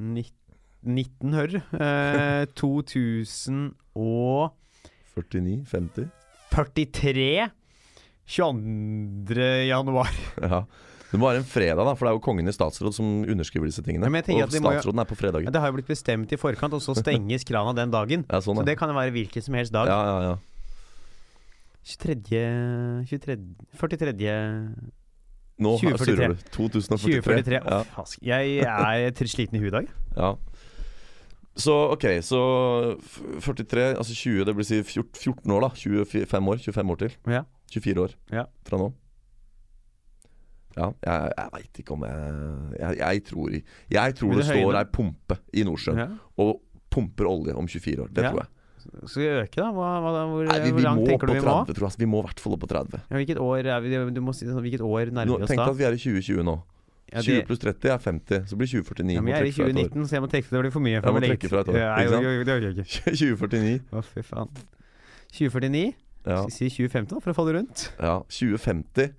19 0.00 1.34
hør 1.36 1.56
Eh, 1.76 2.44
2043 2.56 3.74
49? 5.14 5.64
50? 5.66 6.08
22. 8.30 9.66
januar. 9.68 10.10
Ja. 10.40 10.62
Det 11.10 11.18
må 11.18 11.26
være 11.26 11.40
en 11.42 11.48
fredag, 11.48 11.80
da, 11.82 11.92
for 11.98 12.06
det 12.06 12.10
er 12.12 12.16
jo 12.18 12.22
Kongen 12.22 12.46
i 12.48 12.52
statsråd 12.54 12.94
som 12.94 13.06
underskriver 13.24 13.66
disse 13.66 13.82
tingene. 13.82 14.06
Ja, 14.06 14.44
og 14.44 14.52
statsråden 14.54 14.94
jo- 14.94 15.00
er 15.02 15.08
på 15.10 15.16
fredager. 15.18 15.50
Det 15.50 15.60
har 15.60 15.72
jo 15.72 15.76
blitt 15.80 15.88
bestemt 15.90 16.30
i 16.32 16.36
forkant, 16.38 16.72
og 16.72 16.80
så 16.84 16.94
stenges 17.02 17.42
krana 17.44 17.74
den 17.74 17.90
dagen. 17.90 18.24
Ja, 18.30 18.38
sånn, 18.40 18.56
Så 18.62 18.64
det 18.64 18.76
kan 18.78 18.88
jo 18.88 18.94
være 18.94 19.10
hvilken 19.16 19.42
som 19.42 19.54
helst 19.58 19.72
dag. 19.74 19.90
Ja, 19.90 19.98
ja, 20.06 20.22
ja. 20.30 20.36
23. 21.84 23.06
23 23.08 23.36
43. 23.78 24.34
Nå 25.60 25.74
2043. 25.80 26.06
surrer 26.06 26.28
du. 26.28 26.36
2043. 26.54 27.22
2043. 27.22 27.60
Ja, 28.22 28.38
Jeg 28.40 28.62
er 28.64 29.26
sliten 29.28 29.56
i 29.56 29.60
huet 29.60 29.72
i 29.72 29.76
dag. 29.80 29.90
ja. 30.16 30.34
Så 31.60 31.74
OK, 31.92 32.04
så 32.24 32.38
43, 33.42 33.96
altså 33.98 34.14
20, 34.14 34.44
det 34.46 34.54
blir 34.56 34.64
si 34.64 34.78
14 34.86 35.10
14 35.18 35.50
år, 35.52 35.60
da. 35.66 35.68
25 35.74 36.48
år. 36.48 36.60
25 36.62 36.90
år 36.94 36.96
til. 37.02 37.16
Ja. 37.28 37.42
24 37.74 38.00
år 38.06 38.14
Ja. 38.32 38.44
fra 38.64 38.78
nå. 38.78 38.92
Ja, 40.76 40.86
jeg, 41.02 41.32
jeg 41.36 41.48
veit 41.52 41.78
ikke 41.82 41.92
om 41.96 42.02
jeg 42.06 42.78
Jeg, 42.78 42.98
jeg 43.00 43.24
tror, 43.26 43.50
jeg 43.90 44.14
tror 44.20 44.30
det 44.30 44.38
det 44.38 44.46
står 44.46 44.76
ei 44.78 44.84
pumpe 44.94 45.36
i 45.52 45.64
Nordsjøen 45.66 45.98
Ja. 45.98 46.08
og 46.38 46.60
pumper 46.90 47.26
olje 47.26 47.54
om 47.58 47.66
24 47.66 48.04
år. 48.04 48.08
Det 48.14 48.22
Ja. 48.24 48.30
tror 48.30 48.40
jeg. 48.44 48.48
Skal 49.06 49.22
vi 49.22 49.28
øke, 49.28 49.56
da? 49.60 49.70
Hva, 49.76 49.88
hva, 50.00 50.10
hvor, 50.30 50.44
Nei, 50.46 50.58
vi, 50.64 50.70
hvor 50.70 50.78
vi 50.80 50.82
langt 50.86 51.06
tenker 51.06 51.26
du 51.26 51.32
vi 51.34 51.40
må? 51.40 51.44
tror 51.44 51.66
jeg. 51.66 51.82
Altså, 51.84 51.98
Vi 52.00 52.06
må 52.06 52.18
i 52.22 52.26
hvert 52.26 52.40
fall 52.40 52.52
opp 52.54 52.60
på 52.64 52.68
30. 52.70 53.00
Ja, 53.10 53.16
hvilket 53.20 53.38
år 53.38 53.66
er 53.66 53.80
vi 53.80 54.10
Du 54.14 54.20
må 54.24 54.32
si 54.34 54.46
sånn, 54.46 54.62
Hvilket 54.64 54.80
år 54.80 55.10
nærmer 55.12 55.26
vi 55.26 55.42
oss 55.42 55.48
da? 55.48 55.54
Tenk 55.54 55.66
at 55.68 55.76
vi 55.76 55.84
er 55.84 55.92
i 55.92 56.00
2020 56.00 56.42
nå. 56.48 56.56
Ja, 57.12 57.20
20 57.26 57.42
pluss 57.46 57.58
30 57.58 57.90
er 57.90 57.98
50, 57.98 58.46
så 58.46 58.54
blir 58.56 58.68
2049. 58.70 59.14
ja, 59.14 59.20
men 59.20 59.34
jeg 59.34 59.40
er 59.40 59.44
i 59.44 59.50
trekke 59.50 59.54
fra 59.58 59.66
et 59.66 59.74
år. 59.74 59.90
2019, 59.90 60.06
så 60.06 60.12
jeg 60.14 60.22
må 60.22 60.28
trekke 60.30 60.50
det 60.50 60.60
blir 60.62 60.70
for 60.70 60.80
mye. 60.80 61.00
For 61.02 61.10
jeg 61.10 61.14
må 61.18 61.22
trekke 61.26 61.48
fra 61.50 61.60
et 61.60 61.68
år, 61.68 61.74
Ja, 61.74 61.96
det 62.06 62.54
orker 62.54 62.62
jeg 62.62 62.76
ikke. 62.76 62.86
2049. 63.18 63.80
Å, 63.90 64.02
fy 64.06 64.22
faen. 64.22 64.48
2049? 65.34 65.94
Ja, 66.26 66.36
Skal 66.46 66.50
vi 66.50 66.70
si 66.70 66.84
2050, 66.86 67.08
da, 67.14 67.20
for 67.24 67.32
å 67.32 67.34
få 67.34 67.46
det 67.48 67.54
rundt? 67.58 67.82
ja. 67.98 68.14
2050 68.28 69.12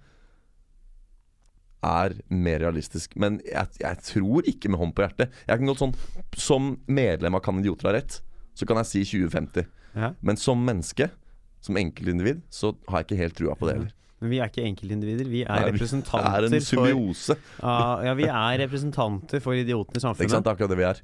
er 1.86 2.16
mer 2.30 2.62
realistisk. 2.64 3.16
Men 3.20 3.40
jeg, 3.46 3.78
jeg 3.82 4.04
tror 4.08 4.50
ikke 4.50 4.72
med 4.72 4.82
hånd 4.82 4.94
på 4.98 5.06
hjertet. 5.06 5.40
Jeg 5.48 5.62
kan 5.62 5.72
godt 5.72 5.82
sånn 5.82 5.96
Som 6.38 6.76
medlem 6.92 7.38
av 7.38 7.44
Kan 7.46 7.62
idioter 7.62 7.90
ha 7.90 7.96
rett, 7.98 8.20
så 8.58 8.68
kan 8.70 8.82
jeg 8.82 8.92
si 8.92 9.06
2050. 9.16 9.66
Ja. 9.98 10.14
Men 10.22 10.40
som 10.40 10.62
menneske, 10.66 11.10
som 11.64 11.80
enkeltindivid, 11.80 12.44
så 12.54 12.76
har 12.90 13.02
jeg 13.02 13.10
ikke 13.10 13.22
helt 13.24 13.38
trua 13.40 13.58
på 13.58 13.68
det 13.68 13.78
heller. 13.80 13.98
Men 14.22 14.30
vi 14.30 14.38
er 14.38 14.52
ikke 14.52 14.64
enkeltindivider. 14.68 15.30
Vi 15.32 15.42
er 15.42 15.50
Nei, 15.50 15.72
vi 15.74 15.82
er 15.82 16.46
en 16.46 16.56
for 16.62 16.92
uh, 17.66 18.04
ja, 18.06 18.14
vi 18.18 18.28
er 18.30 18.60
representanter 18.62 19.42
for 19.42 19.58
idiotene 19.58 19.98
i 19.98 20.04
samfunnet. 20.04 20.28
Ikke 20.28 20.36
sant? 20.36 20.46
Det 20.46 20.52
er 20.52 20.60
akkurat 20.60 20.74
det 20.76 20.78
vi 20.78 20.86
er. 20.86 21.02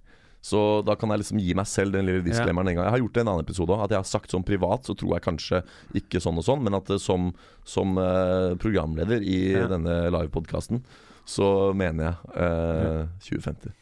Så 0.47 0.59
da 0.87 0.93
kan 0.99 1.11
jeg 1.11 1.19
liksom 1.23 1.39
gi 1.43 1.53
meg 1.57 1.67
selv 1.67 1.91
den 1.97 2.05
lille 2.07 2.23
disclaimeren 2.23 2.69
en 2.71 2.77
gang. 2.77 2.85
Jeg 2.87 2.93
har 2.95 3.01
gjort 3.03 3.15
det 3.17 3.19
i 3.19 3.25
en 3.25 3.31
annen 3.33 3.43
episode 3.47 3.73
òg. 3.75 3.81
At 3.83 3.91
jeg 3.95 3.99
har 3.99 4.07
sagt 4.07 4.31
sånn 4.31 4.45
privat, 4.47 4.85
så 4.87 4.95
tror 4.95 5.15
jeg 5.17 5.25
kanskje 5.25 5.59
ikke 5.99 6.21
sånn 6.23 6.39
og 6.39 6.45
sånn, 6.47 6.61
men 6.63 6.77
at 6.77 6.89
eh, 6.93 7.01
som, 7.03 7.33
som 7.67 7.97
uh, 7.99 8.53
programleder 8.61 9.25
i 9.27 9.39
Ja. 9.57 9.65
denne 9.73 9.97
livepodkasten, 10.13 10.83
så 11.27 11.73
mener 11.75 12.13
jeg 12.13 12.15
eh, 12.45 13.01
2050. 13.27 13.73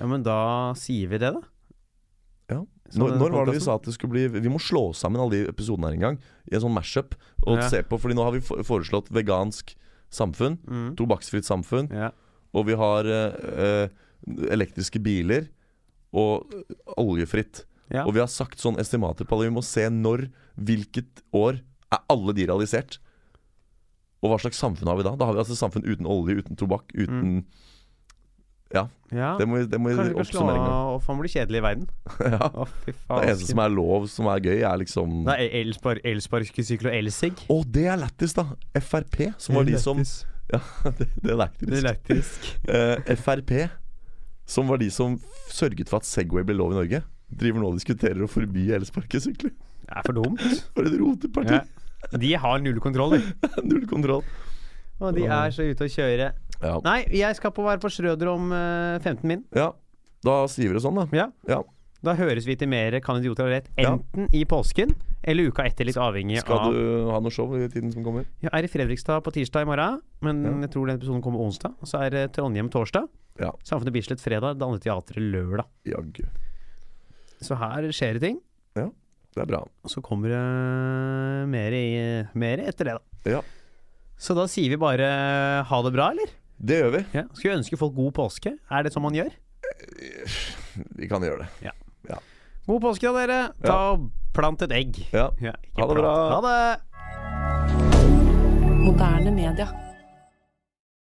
Ja, 0.00 0.06
men 0.10 0.24
da 0.26 0.38
sier 0.74 1.12
vi 1.12 1.20
det, 1.22 1.30
da. 1.36 1.42
Ja. 2.50 2.58
Når, 2.98 3.14
når 3.20 3.30
var 3.38 3.46
det 3.48 3.54
vi 3.56 3.62
sa 3.64 3.76
at 3.78 3.86
det 3.88 3.94
skulle 3.94 4.12
bli 4.12 4.40
Vi 4.42 4.50
må 4.52 4.58
slå 4.60 4.90
sammen 4.92 5.16
alle 5.22 5.32
de 5.38 5.46
episodene 5.48 5.88
her 5.88 5.94
en 5.96 6.02
gang, 6.08 6.18
i 6.50 6.56
en 6.58 6.60
sånn 6.66 6.74
mashup, 6.74 7.14
og 7.46 7.56
Ja. 7.62 7.68
se 7.70 7.80
på 7.86 7.96
Fordi 8.02 8.16
nå 8.18 8.26
har 8.26 8.34
vi 8.34 8.42
foreslått 8.44 9.08
vegansk 9.14 9.76
samfunn, 10.12 10.58
Mm. 10.66 10.90
tobakksfritt 10.98 11.46
samfunn, 11.46 11.88
Ja. 11.94 12.10
og 12.52 12.66
vi 12.66 12.74
har 12.74 13.04
eh, 13.06 13.88
elektriske 14.50 15.00
biler 15.02 15.48
og 16.14 16.54
oljefritt. 17.00 17.64
Ja. 17.92 18.06
Og 18.06 18.14
vi 18.16 18.22
har 18.22 18.30
sagt 18.32 18.62
sånn 18.62 18.78
estimater 18.80 19.26
på 19.28 19.38
det. 19.38 19.50
Vi 19.50 19.56
må 19.58 19.64
se 19.66 19.88
når, 19.92 20.28
hvilket 20.56 21.24
år 21.36 21.60
er 21.92 22.04
alle 22.10 22.34
de 22.36 22.46
realisert. 22.48 22.98
Og 24.24 24.32
hva 24.32 24.40
slags 24.40 24.60
samfunn 24.62 24.88
har 24.88 24.96
vi 24.98 25.04
da? 25.06 25.12
Da 25.20 25.28
har 25.28 25.36
vi 25.36 25.42
altså 25.44 25.58
samfunn 25.58 25.84
uten 25.84 26.08
olje, 26.08 26.38
uten 26.40 26.58
tobakk, 26.58 26.94
uten 26.96 27.42
ja. 28.74 28.88
Det 29.38 29.46
må 29.46 29.60
vi, 29.60 29.66
det 29.70 29.78
må 29.78 29.92
vi 29.92 29.94
Kanskje 29.94 30.10
vi 30.10 30.16
kan 30.18 30.28
slå 30.32 30.44
av 30.50 31.04
man 31.06 31.20
blir 31.20 31.30
kjedelig 31.30 31.60
i 31.60 31.62
verden. 31.62 31.84
ja. 32.34 32.48
Å, 32.48 32.64
fy 32.66 32.94
Det 32.94 33.18
eneste 33.20 33.50
som 33.52 33.62
er 33.62 33.74
lov, 33.74 34.06
som 34.10 34.30
er 34.32 34.42
gøy, 34.42 34.56
er 34.66 34.80
liksom 34.82 35.20
Det 35.28 35.36
er 35.44 35.56
elspar, 35.60 36.00
elsparkesykkel 36.12 36.90
og 36.90 36.96
elsig. 36.98 37.32
Å, 37.52 37.58
det 37.76 37.86
er 37.92 38.00
lættis, 38.00 38.34
da! 38.34 38.48
Frp, 38.82 39.20
som 39.44 39.60
var 39.60 39.68
de 39.68 39.78
som 39.82 40.02
Ja, 40.50 40.60
det, 40.98 41.06
det 41.06 41.06
er 41.06 41.14
Det 41.20 41.30
er 41.30 41.40
lættis. 41.44 41.84
lættis. 41.86 42.32
Eh, 42.66 43.14
Frp, 43.20 43.54
som 44.46 44.68
var 44.68 44.80
de 44.82 44.90
som 44.92 45.16
sørget 45.52 45.90
for 45.90 46.02
at 46.02 46.08
Segway 46.08 46.44
ble 46.46 46.56
lov 46.58 46.74
i 46.74 46.78
Norge, 46.80 47.02
driver 47.34 47.62
nå 47.62 47.70
og 47.72 47.78
diskuterer 47.78 48.20
å 48.24 48.30
forby 48.30 48.68
elsparkesykler. 48.76 49.52
Det 49.84 49.92
er 49.98 50.06
for 50.06 50.16
dumt. 50.16 50.42
For 50.76 50.88
et 50.88 50.96
roteparti! 51.00 51.60
Ja. 51.60 52.18
De 52.20 52.32
har 52.36 52.58
null 52.60 52.80
kontroll, 52.84 53.16
de. 53.16 53.22
Null 53.70 53.86
kontroll. 53.88 54.24
Og 55.00 55.16
de 55.16 55.24
er 55.24 55.54
så 55.56 55.64
ute 55.64 55.86
å 55.86 55.90
kjøre. 55.90 56.32
Ja. 56.60 56.74
Nei, 56.84 56.98
jeg 57.16 57.36
skal 57.38 57.52
på 57.56 57.64
være 57.64 57.80
på 57.82 57.90
Schrøder 57.92 58.28
om 58.32 58.52
uh, 58.52 59.00
15 59.00 59.24
min. 59.28 59.46
ja. 59.56 59.72
Da 60.24 60.46
sier 60.48 60.70
vi 60.70 60.78
det 60.78 60.80
sånn, 60.80 60.96
da. 60.96 61.02
Ja. 61.12 61.26
Ja. 61.44 61.58
Da 62.04 62.14
høres 62.16 62.46
vi 62.48 62.54
til 62.56 62.68
mer 62.72 62.94
Kan 63.04 63.18
idioter 63.20 63.44
ha 63.44 63.50
rett 63.58 63.66
enten 63.80 64.30
i 64.32 64.46
påsken 64.48 64.94
eller 65.24 65.48
uka 65.48 65.64
etter, 65.68 65.84
litt 65.88 65.98
avhengig 66.00 66.38
Skal 66.40 66.60
av 66.60 66.72
du 66.72 67.10
ha 67.10 67.18
noe 67.20 67.32
show 67.32 67.52
i 67.56 67.66
tiden 67.72 67.92
som 67.92 68.04
kommer? 68.04 68.24
Jeg 68.44 68.48
er 68.52 68.64
i 68.64 68.70
Fredrikstad 68.72 69.20
på 69.24 69.32
tirsdag 69.36 69.64
i 69.64 69.68
morgen, 69.68 70.00
men 70.24 70.42
jeg 70.64 70.72
tror 70.72 70.88
den 70.88 70.96
episoden 71.00 71.22
kommer 71.24 71.44
onsdag. 71.44 71.76
Og 71.80 71.88
så 71.88 72.02
er 72.04 72.12
det 72.12 72.24
Trondheim 72.36 72.68
torsdag. 72.72 73.08
Ja. 73.40 73.50
Samfunnet 73.66 73.92
Bislett 73.96 74.20
fredag. 74.22 74.58
Det 74.58 74.66
andre 74.66 74.78
teatret 74.84 75.18
lørdag. 75.18 75.66
Jaggu. 75.88 76.24
Så 77.42 77.56
her 77.58 77.88
skjer 77.92 78.14
det 78.18 78.22
ting. 78.28 78.38
Ja, 78.78 78.88
Det 79.34 79.42
er 79.42 79.48
bra. 79.50 79.60
Og 79.82 79.90
så 79.90 80.00
kommer 80.06 80.28
det 80.30 80.44
mer, 81.50 81.72
i, 81.74 81.88
mer 82.38 82.62
etter 82.62 82.84
det, 82.92 82.94
da. 82.94 83.30
Ja. 83.36 83.40
Så 84.16 84.34
da 84.38 84.44
sier 84.48 84.70
vi 84.70 84.78
bare 84.78 85.08
ha 85.66 85.78
det 85.82 85.92
bra, 85.96 86.10
eller? 86.14 86.30
Det 86.64 86.76
gjør 86.78 86.92
vi. 86.94 87.00
Ja. 87.18 87.24
Skal 87.34 87.50
vi 87.50 87.56
ønske 87.58 87.76
folk 87.80 87.94
god 87.96 88.12
påske? 88.14 88.54
Er 88.70 88.86
det 88.86 88.92
sånn 88.94 89.02
man 89.08 89.16
gjør? 89.18 89.32
Vi 90.94 91.08
kan 91.10 91.22
gjøre 91.26 91.42
det. 91.42 91.74
God 92.64 92.80
påske, 92.86 93.10
da, 93.10 93.12
dere. 93.26 93.40
Ta 93.66 93.78
og 93.96 94.06
Plant 94.34 94.62
et 94.66 94.72
egg. 94.74 94.96
Ja. 95.12 95.28
Ja, 95.42 95.52
Ha 95.78 95.84
det 95.86 95.94
plant. 95.94 95.98
bra. 96.00 96.14
Ha 96.30 96.38
det! 96.46 96.60
Moderne 98.84 99.30
media. 99.34 99.66